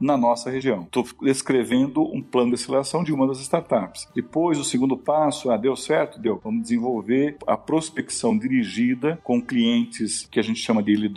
na 0.00 0.16
nossa 0.16 0.50
região. 0.50 0.82
Estou 0.82 1.04
descrevendo 1.22 2.02
um 2.02 2.22
plano 2.22 2.50
de 2.50 2.54
aceleração 2.54 3.04
de 3.04 3.12
uma 3.12 3.26
das 3.26 3.40
startups. 3.40 4.08
Depois, 4.14 4.58
o 4.58 4.64
segundo 4.64 4.96
passo, 4.96 5.50
ah, 5.50 5.56
deu 5.56 5.76
certo? 5.76 6.20
Deu. 6.20 6.40
Vamos 6.42 6.62
desenvolver 6.62 7.36
a 7.46 7.56
prospecção 7.56 8.36
dirigida 8.36 9.18
com 9.22 9.40
clientes 9.40 10.26
que 10.30 10.40
a 10.40 10.42
gente 10.42 10.60
chama 10.60 10.82
de 10.82 10.92
early 10.92 11.12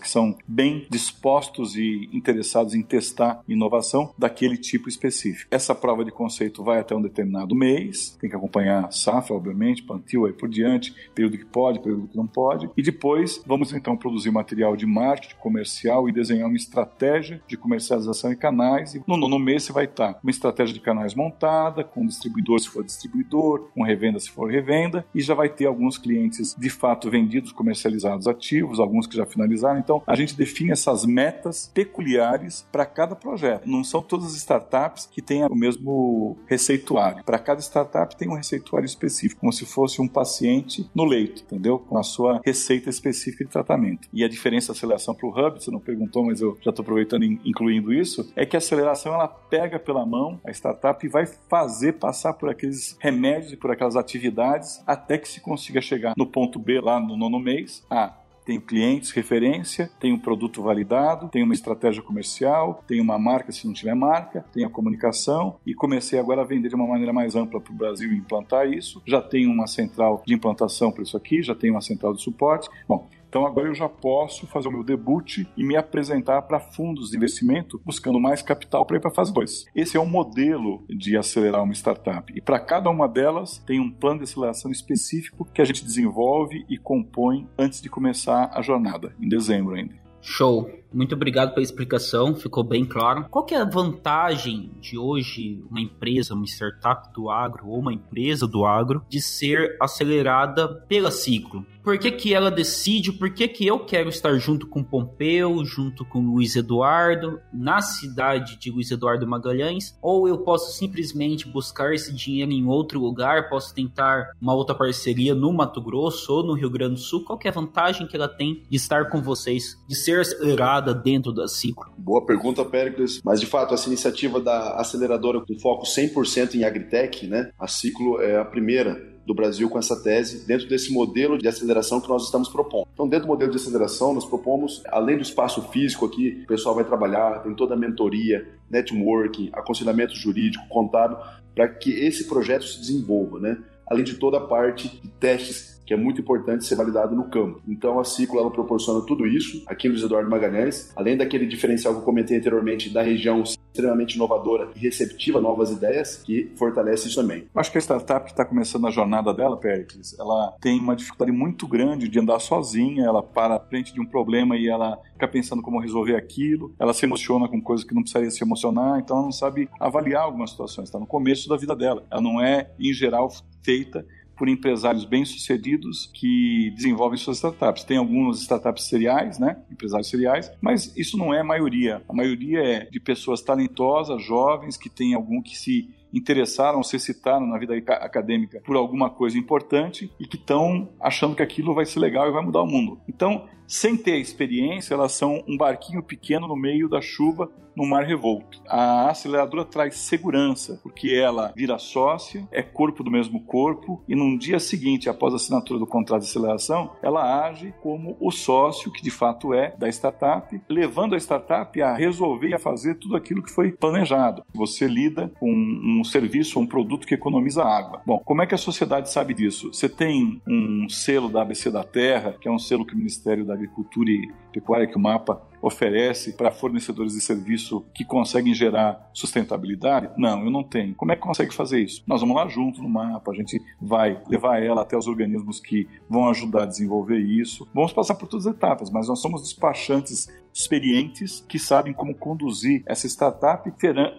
que 0.00 0.08
são 0.08 0.36
bem 0.46 0.86
dispostos 0.90 1.76
e 1.76 2.08
interessados 2.12 2.74
em 2.74 2.82
testar 2.82 3.42
inovação 3.48 4.12
daquele 4.16 4.56
tipo 4.56 4.88
específico. 4.88 5.48
Essa 5.50 5.74
prova 5.74 6.04
de 6.04 6.10
conceito 6.10 6.62
vai 6.62 6.80
até 6.80 6.94
um 6.94 7.02
determinado 7.02 7.54
mês, 7.54 8.16
tem 8.20 8.28
que 8.28 8.36
acompanhar 8.36 8.92
safra, 8.92 9.34
obviamente, 9.34 9.82
plantio 9.82 10.26
aí 10.26 10.32
por 10.32 10.48
diante, 10.48 10.94
período 11.14 11.38
que 11.38 11.44
pode, 11.44 11.80
período 11.80 12.08
que 12.08 12.16
não 12.16 12.26
pode, 12.26 12.70
e 12.76 12.82
depois 12.82 13.42
vamos 13.46 13.72
então 13.72 13.96
produzir 13.96 14.30
material 14.30 14.76
de 14.76 14.86
marketing 14.86 15.36
comercial 15.36 16.08
e 16.08 16.12
desenhar 16.12 16.48
uma 16.48 16.56
estratégia 16.56 17.42
de 17.46 17.56
comercialização 17.56 17.69
e 17.76 18.36
canais. 18.36 18.94
E 18.94 19.02
no 19.06 19.16
nono 19.16 19.38
mês 19.38 19.64
você 19.64 19.72
vai 19.72 19.84
estar 19.84 20.14
com 20.14 20.20
uma 20.22 20.30
estratégia 20.30 20.74
de 20.74 20.80
canais 20.80 21.14
montada, 21.14 21.84
com 21.84 22.06
distribuidor 22.06 22.58
se 22.60 22.68
for 22.68 22.84
distribuidor, 22.84 23.68
com 23.74 23.82
revenda 23.82 24.18
se 24.18 24.30
for 24.30 24.50
revenda, 24.50 25.04
e 25.14 25.20
já 25.20 25.34
vai 25.34 25.48
ter 25.48 25.66
alguns 25.66 25.98
clientes 25.98 26.54
de 26.58 26.70
fato 26.70 27.10
vendidos, 27.10 27.52
comercializados 27.52 28.26
ativos, 28.26 28.80
alguns 28.80 29.06
que 29.06 29.16
já 29.16 29.26
finalizaram. 29.26 29.78
Então 29.78 30.02
a 30.06 30.14
gente 30.14 30.36
define 30.36 30.72
essas 30.72 31.04
metas 31.04 31.70
peculiares 31.72 32.66
para 32.70 32.86
cada 32.86 33.14
projeto. 33.14 33.68
Não 33.68 33.84
são 33.84 34.02
todas 34.02 34.26
as 34.26 34.34
startups 34.34 35.06
que 35.06 35.22
têm 35.22 35.44
o 35.44 35.54
mesmo 35.54 36.36
receituário. 36.46 37.24
Para 37.24 37.38
cada 37.38 37.60
startup 37.60 38.16
tem 38.16 38.28
um 38.28 38.34
receituário 38.34 38.86
específico, 38.86 39.40
como 39.40 39.52
se 39.52 39.64
fosse 39.64 40.00
um 40.00 40.08
paciente 40.08 40.88
no 40.94 41.04
leito, 41.04 41.42
entendeu? 41.42 41.78
Com 41.78 41.98
a 41.98 42.02
sua 42.02 42.40
receita 42.44 42.90
específica 42.90 43.44
de 43.44 43.50
tratamento. 43.50 44.08
E 44.12 44.24
a 44.24 44.28
diferença 44.28 44.68
da 44.68 44.76
aceleração 44.76 45.14
para 45.14 45.26
o 45.26 45.30
Hub, 45.30 45.62
você 45.62 45.70
não 45.70 45.80
perguntou, 45.80 46.24
mas 46.24 46.40
eu 46.40 46.56
já 46.62 46.70
estou 46.70 46.82
aproveitando 46.82 47.24
e 47.24 47.52
incluindo 47.60 47.92
isso, 47.92 48.32
é 48.34 48.46
que 48.46 48.56
a 48.56 48.58
aceleração 48.58 49.12
ela 49.12 49.28
pega 49.28 49.78
pela 49.78 50.06
mão 50.06 50.40
a 50.44 50.50
startup 50.50 51.04
e 51.04 51.08
vai 51.08 51.26
fazer 51.26 51.94
passar 51.94 52.32
por 52.32 52.48
aqueles 52.48 52.96
remédios 52.98 53.52
e 53.52 53.56
por 53.56 53.70
aquelas 53.70 53.96
atividades 53.96 54.82
até 54.86 55.18
que 55.18 55.28
se 55.28 55.40
consiga 55.40 55.80
chegar 55.80 56.14
no 56.16 56.26
ponto 56.26 56.58
B 56.58 56.80
lá 56.80 56.98
no 56.98 57.16
nono 57.16 57.38
mês. 57.38 57.84
Ah, 57.90 58.14
tenho 58.44 58.60
clientes 58.60 59.10
referência, 59.10 59.90
tenho 60.00 60.16
um 60.16 60.18
produto 60.18 60.62
validado, 60.62 61.28
tenho 61.28 61.44
uma 61.44 61.54
estratégia 61.54 62.02
comercial, 62.02 62.82
tenho 62.86 63.02
uma 63.02 63.18
marca 63.18 63.52
se 63.52 63.66
não 63.66 63.74
tiver 63.74 63.94
marca, 63.94 64.44
tenho 64.52 64.66
a 64.66 64.70
comunicação 64.70 65.56
e 65.64 65.74
comecei 65.74 66.18
agora 66.18 66.40
a 66.40 66.44
vender 66.44 66.68
de 66.68 66.74
uma 66.74 66.86
maneira 66.86 67.12
mais 67.12 67.36
ampla 67.36 67.60
para 67.60 67.72
o 67.72 67.76
Brasil 67.76 68.12
implantar 68.12 68.66
isso. 68.66 69.02
Já 69.06 69.20
tenho 69.20 69.50
uma 69.50 69.66
central 69.66 70.22
de 70.26 70.34
implantação 70.34 70.90
para 70.90 71.02
isso 71.02 71.16
aqui, 71.16 71.42
já 71.42 71.54
tenho 71.54 71.74
uma 71.74 71.82
central 71.82 72.14
de 72.14 72.22
suporte. 72.22 72.68
Bom, 72.88 73.08
então 73.30 73.46
agora 73.46 73.68
eu 73.68 73.74
já 73.74 73.88
posso 73.88 74.44
fazer 74.48 74.66
o 74.66 74.72
meu 74.72 74.82
debut 74.82 75.46
e 75.56 75.64
me 75.64 75.76
apresentar 75.76 76.42
para 76.42 76.58
fundos 76.58 77.10
de 77.10 77.16
investimento 77.16 77.80
buscando 77.84 78.18
mais 78.18 78.42
capital 78.42 78.84
para 78.84 78.96
ir 78.96 79.00
para 79.00 79.10
a 79.10 79.14
fase 79.14 79.32
2. 79.32 79.66
Esse 79.72 79.96
é 79.96 80.00
um 80.00 80.06
modelo 80.06 80.84
de 80.88 81.16
acelerar 81.16 81.62
uma 81.62 81.72
startup. 81.72 82.32
E 82.34 82.40
para 82.40 82.58
cada 82.58 82.90
uma 82.90 83.08
delas 83.08 83.58
tem 83.58 83.78
um 83.78 83.88
plano 83.88 84.18
de 84.18 84.24
aceleração 84.24 84.72
específico 84.72 85.44
que 85.54 85.62
a 85.62 85.64
gente 85.64 85.84
desenvolve 85.84 86.66
e 86.68 86.76
compõe 86.76 87.48
antes 87.56 87.80
de 87.80 87.88
começar 87.88 88.50
a 88.52 88.60
jornada, 88.62 89.14
em 89.20 89.28
dezembro 89.28 89.76
ainda. 89.76 89.94
Show. 90.20 90.79
Muito 90.92 91.14
obrigado 91.14 91.54
pela 91.54 91.62
explicação, 91.62 92.34
ficou 92.34 92.64
bem 92.64 92.84
claro. 92.84 93.26
Qual 93.30 93.44
que 93.44 93.54
é 93.54 93.58
a 93.58 93.64
vantagem 93.64 94.70
de 94.80 94.98
hoje 94.98 95.62
uma 95.70 95.80
empresa, 95.80 96.34
uma 96.34 96.46
startup 96.46 97.12
do 97.14 97.30
agro 97.30 97.68
ou 97.68 97.78
uma 97.78 97.92
empresa 97.92 98.46
do 98.46 98.64
agro 98.64 99.04
de 99.08 99.20
ser 99.20 99.76
acelerada 99.80 100.68
pela 100.88 101.10
ciclo? 101.10 101.64
Por 101.82 101.98
que, 101.98 102.10
que 102.10 102.34
ela 102.34 102.50
decide? 102.50 103.10
Por 103.10 103.30
que, 103.32 103.48
que 103.48 103.66
eu 103.66 103.78
quero 103.80 104.10
estar 104.10 104.36
junto 104.36 104.66
com 104.66 104.84
Pompeu, 104.84 105.64
junto 105.64 106.04
com 106.04 106.20
Luiz 106.20 106.54
Eduardo, 106.54 107.40
na 107.52 107.80
cidade 107.80 108.58
de 108.58 108.70
Luiz 108.70 108.90
Eduardo 108.90 109.26
Magalhães? 109.26 109.96
Ou 110.02 110.28
eu 110.28 110.38
posso 110.38 110.76
simplesmente 110.76 111.48
buscar 111.48 111.94
esse 111.94 112.14
dinheiro 112.14 112.52
em 112.52 112.66
outro 112.66 113.00
lugar? 113.00 113.48
Posso 113.48 113.74
tentar 113.74 114.32
uma 114.40 114.54
outra 114.54 114.74
parceria 114.74 115.34
no 115.34 115.52
Mato 115.52 115.80
Grosso 115.80 116.32
ou 116.32 116.44
no 116.44 116.52
Rio 116.52 116.68
Grande 116.68 116.94
do 116.94 117.00
Sul? 117.00 117.24
Qual 117.24 117.38
que 117.38 117.48
é 117.48 117.50
a 117.50 117.54
vantagem 117.54 118.06
que 118.06 118.16
ela 118.16 118.28
tem 118.28 118.62
de 118.68 118.76
estar 118.76 119.08
com 119.08 119.22
vocês, 119.22 119.82
de 119.88 119.94
ser 119.94 120.20
acelerada 120.20 120.79
dentro 120.80 121.32
da 121.32 121.46
Ciclo? 121.46 121.92
Boa 121.96 122.24
pergunta, 122.24 122.64
Pericles. 122.64 123.20
Mas 123.24 123.40
de 123.40 123.46
fato, 123.46 123.74
essa 123.74 123.88
iniciativa 123.88 124.40
da 124.40 124.76
aceleradora 124.76 125.40
com 125.40 125.58
foco 125.58 125.84
100% 125.84 126.54
em 126.54 126.64
agritech, 126.64 127.26
né? 127.26 127.50
A 127.58 127.66
Ciclo 127.66 128.20
é 128.20 128.38
a 128.38 128.44
primeira 128.44 129.10
do 129.26 129.34
Brasil 129.34 129.68
com 129.68 129.78
essa 129.78 130.00
tese 130.02 130.46
dentro 130.46 130.68
desse 130.68 130.92
modelo 130.92 131.38
de 131.38 131.46
aceleração 131.46 132.00
que 132.00 132.08
nós 132.08 132.24
estamos 132.24 132.48
propondo. 132.48 132.88
Então, 132.92 133.08
dentro 133.08 133.26
do 133.26 133.30
modelo 133.30 133.50
de 133.50 133.58
aceleração, 133.58 134.12
nós 134.12 134.24
propomos, 134.24 134.82
além 134.88 135.16
do 135.16 135.22
espaço 135.22 135.62
físico 135.68 136.06
aqui, 136.06 136.40
o 136.42 136.46
pessoal 136.46 136.74
vai 136.74 136.84
trabalhar, 136.84 137.42
tem 137.42 137.54
toda 137.54 137.74
a 137.74 137.76
mentoria, 137.76 138.46
networking, 138.68 139.50
aconselhamento 139.52 140.14
jurídico, 140.14 140.66
contábil, 140.68 141.18
para 141.54 141.68
que 141.68 141.90
esse 141.92 142.26
projeto 142.26 142.64
se 142.64 142.80
desenvolva, 142.80 143.38
né? 143.38 143.58
Além 143.86 144.04
de 144.04 144.14
toda 144.14 144.38
a 144.38 144.40
parte 144.40 144.88
de 144.88 145.08
testes 145.08 145.79
que 145.90 145.94
é 145.94 145.96
muito 145.96 146.20
importante 146.20 146.64
ser 146.64 146.76
validado 146.76 147.16
no 147.16 147.24
campo. 147.24 147.60
Então 147.66 147.98
a 147.98 148.04
Ciclo 148.04 148.38
ela 148.38 148.48
proporciona 148.48 149.04
tudo 149.04 149.26
isso 149.26 149.64
aqui 149.66 149.88
no 149.88 149.98
Eduardo 149.98 150.30
Magalhães, 150.30 150.92
além 150.94 151.16
daquele 151.16 151.46
diferencial 151.46 151.94
que 151.94 151.98
eu 151.98 152.04
comentei 152.04 152.38
anteriormente 152.38 152.88
da 152.90 153.02
região 153.02 153.42
extremamente 153.42 154.14
inovadora 154.14 154.70
e 154.76 154.78
receptiva 154.78 155.40
a 155.40 155.42
novas 155.42 155.72
ideias, 155.72 156.22
que 156.22 156.52
fortalece 156.54 157.08
isso 157.08 157.20
também. 157.20 157.48
Acho 157.52 157.72
que 157.72 157.78
a 157.78 157.80
startup 157.80 158.24
que 158.24 158.30
está 158.30 158.44
começando 158.44 158.86
a 158.86 158.90
jornada 158.90 159.34
dela, 159.34 159.56
Pericles, 159.56 160.16
ela 160.16 160.54
tem 160.60 160.78
uma 160.78 160.94
dificuldade 160.94 161.32
muito 161.32 161.66
grande 161.66 162.08
de 162.08 162.20
andar 162.20 162.38
sozinha, 162.38 163.04
ela 163.04 163.20
para 163.20 163.58
frente 163.58 163.92
de 163.92 164.00
um 164.00 164.06
problema 164.06 164.56
e 164.56 164.68
ela 164.68 164.96
fica 165.12 165.26
pensando 165.26 165.60
como 165.60 165.80
resolver 165.80 166.14
aquilo, 166.14 166.72
ela 166.78 166.94
se 166.94 167.04
emociona 167.04 167.48
com 167.48 167.60
coisas 167.60 167.84
que 167.84 167.94
não 167.94 168.02
precisaria 168.02 168.30
se 168.30 168.44
emocionar, 168.44 169.00
então 169.00 169.16
ela 169.16 169.24
não 169.24 169.32
sabe 169.32 169.68
avaliar 169.80 170.22
algumas 170.22 170.50
situações, 170.50 170.88
está 170.88 171.00
no 171.00 171.06
começo 171.06 171.48
da 171.48 171.56
vida 171.56 171.74
dela. 171.74 172.06
Ela 172.08 172.20
não 172.20 172.40
é, 172.40 172.70
em 172.78 172.92
geral, 172.92 173.28
feita 173.62 174.06
por 174.40 174.48
empresários 174.48 175.04
bem-sucedidos 175.04 176.10
que 176.14 176.72
desenvolvem 176.74 177.18
suas 177.18 177.36
startups. 177.36 177.84
Tem 177.84 177.98
algumas 177.98 178.40
startups 178.40 178.84
seriais, 178.84 179.38
né? 179.38 179.58
Empresários 179.70 180.08
seriais, 180.08 180.50
mas 180.62 180.96
isso 180.96 181.18
não 181.18 181.34
é 181.34 181.40
a 181.40 181.44
maioria. 181.44 182.02
A 182.08 182.12
maioria 182.14 182.60
é 182.60 182.84
de 182.86 182.98
pessoas 182.98 183.42
talentosas, 183.42 184.24
jovens, 184.24 184.78
que 184.78 184.88
têm 184.88 185.12
algum 185.12 185.42
que 185.42 185.54
se 185.54 185.90
interessaram, 186.12 186.82
se 186.82 186.98
citaram 186.98 187.46
na 187.46 187.58
vida 187.58 187.74
acadêmica 187.74 188.60
por 188.64 188.76
alguma 188.76 189.10
coisa 189.10 189.38
importante 189.38 190.10
e 190.18 190.26
que 190.26 190.36
estão 190.36 190.88
achando 191.00 191.34
que 191.34 191.42
aquilo 191.42 191.74
vai 191.74 191.86
ser 191.86 192.00
legal 192.00 192.28
e 192.28 192.32
vai 192.32 192.44
mudar 192.44 192.62
o 192.62 192.66
mundo. 192.66 193.00
Então, 193.08 193.46
sem 193.66 193.96
ter 193.96 194.18
experiência, 194.18 194.94
elas 194.94 195.12
são 195.12 195.44
um 195.46 195.56
barquinho 195.56 196.02
pequeno 196.02 196.48
no 196.48 196.56
meio 196.56 196.88
da 196.88 197.00
chuva 197.00 197.48
no 197.76 197.86
mar 197.86 198.04
revolto. 198.04 198.60
A 198.68 199.10
aceleradora 199.10 199.64
traz 199.64 199.96
segurança, 199.96 200.80
porque 200.82 201.14
ela 201.14 201.52
vira 201.56 201.78
sócia, 201.78 202.46
é 202.50 202.62
corpo 202.62 203.02
do 203.02 203.10
mesmo 203.10 203.44
corpo, 203.44 204.02
e 204.08 204.14
num 204.14 204.36
dia 204.36 204.58
seguinte, 204.58 205.08
após 205.08 205.32
a 205.32 205.36
assinatura 205.36 205.78
do 205.78 205.86
contrato 205.86 206.22
de 206.22 206.28
aceleração, 206.28 206.92
ela 207.02 207.46
age 207.46 207.72
como 207.80 208.16
o 208.20 208.30
sócio, 208.30 208.92
que 208.92 209.02
de 209.02 209.10
fato 209.10 209.54
é, 209.54 209.74
da 209.78 209.88
startup, 209.88 210.60
levando 210.68 211.14
a 211.14 211.18
startup 211.18 211.80
a 211.80 211.94
resolver 211.94 212.48
e 212.48 212.54
a 212.54 212.58
fazer 212.58 212.96
tudo 212.96 213.16
aquilo 213.16 213.42
que 213.42 213.50
foi 213.50 213.72
planejado. 213.72 214.44
Você 214.52 214.86
lida 214.86 215.32
com 215.38 215.50
um 215.50 215.99
serviço 216.04 216.58
ou 216.58 216.64
um 216.64 216.66
produto 216.66 217.06
que 217.06 217.14
economiza 217.14 217.64
água. 217.64 218.02
Bom, 218.06 218.18
como 218.24 218.42
é 218.42 218.46
que 218.46 218.54
a 218.54 218.58
sociedade 218.58 219.10
sabe 219.10 219.34
disso? 219.34 219.72
Você 219.72 219.88
tem 219.88 220.40
um 220.46 220.88
selo 220.88 221.28
da 221.28 221.42
ABC 221.42 221.70
da 221.70 221.84
Terra, 221.84 222.34
que 222.40 222.48
é 222.48 222.50
um 222.50 222.58
selo 222.58 222.86
que 222.86 222.94
o 222.94 222.96
Ministério 222.96 223.44
da 223.44 223.54
Agricultura 223.54 224.10
e 224.10 224.30
Pecuária, 224.52 224.86
que 224.86 224.96
o 224.96 225.00
MAPA 225.00 225.49
oferece 225.60 226.32
para 226.32 226.50
fornecedores 226.50 227.12
de 227.12 227.20
serviço 227.20 227.84
que 227.94 228.04
conseguem 228.04 228.54
gerar 228.54 229.10
sustentabilidade? 229.12 230.10
Não, 230.16 230.44
eu 230.44 230.50
não 230.50 230.62
tenho. 230.62 230.94
Como 230.94 231.12
é 231.12 231.16
que 231.16 231.22
consegue 231.22 231.54
fazer 231.54 231.80
isso? 231.80 232.02
Nós 232.06 232.20
vamos 232.20 232.36
lá 232.36 232.46
junto 232.48 232.82
no 232.82 232.88
mapa, 232.88 233.30
a 233.30 233.34
gente 233.34 233.60
vai 233.80 234.20
levar 234.28 234.62
ela 234.62 234.82
até 234.82 234.96
os 234.96 235.06
organismos 235.06 235.60
que 235.60 235.88
vão 236.08 236.28
ajudar 236.28 236.64
a 236.64 236.66
desenvolver 236.66 237.18
isso. 237.18 237.68
Vamos 237.74 237.92
passar 237.92 238.14
por 238.14 238.28
todas 238.28 238.46
as 238.46 238.54
etapas, 238.54 238.90
mas 238.90 239.08
nós 239.08 239.20
somos 239.20 239.42
despachantes 239.42 240.28
experientes 240.52 241.44
que 241.48 241.58
sabem 241.58 241.92
como 241.92 242.14
conduzir 242.14 242.82
essa 242.86 243.06
startup 243.06 243.70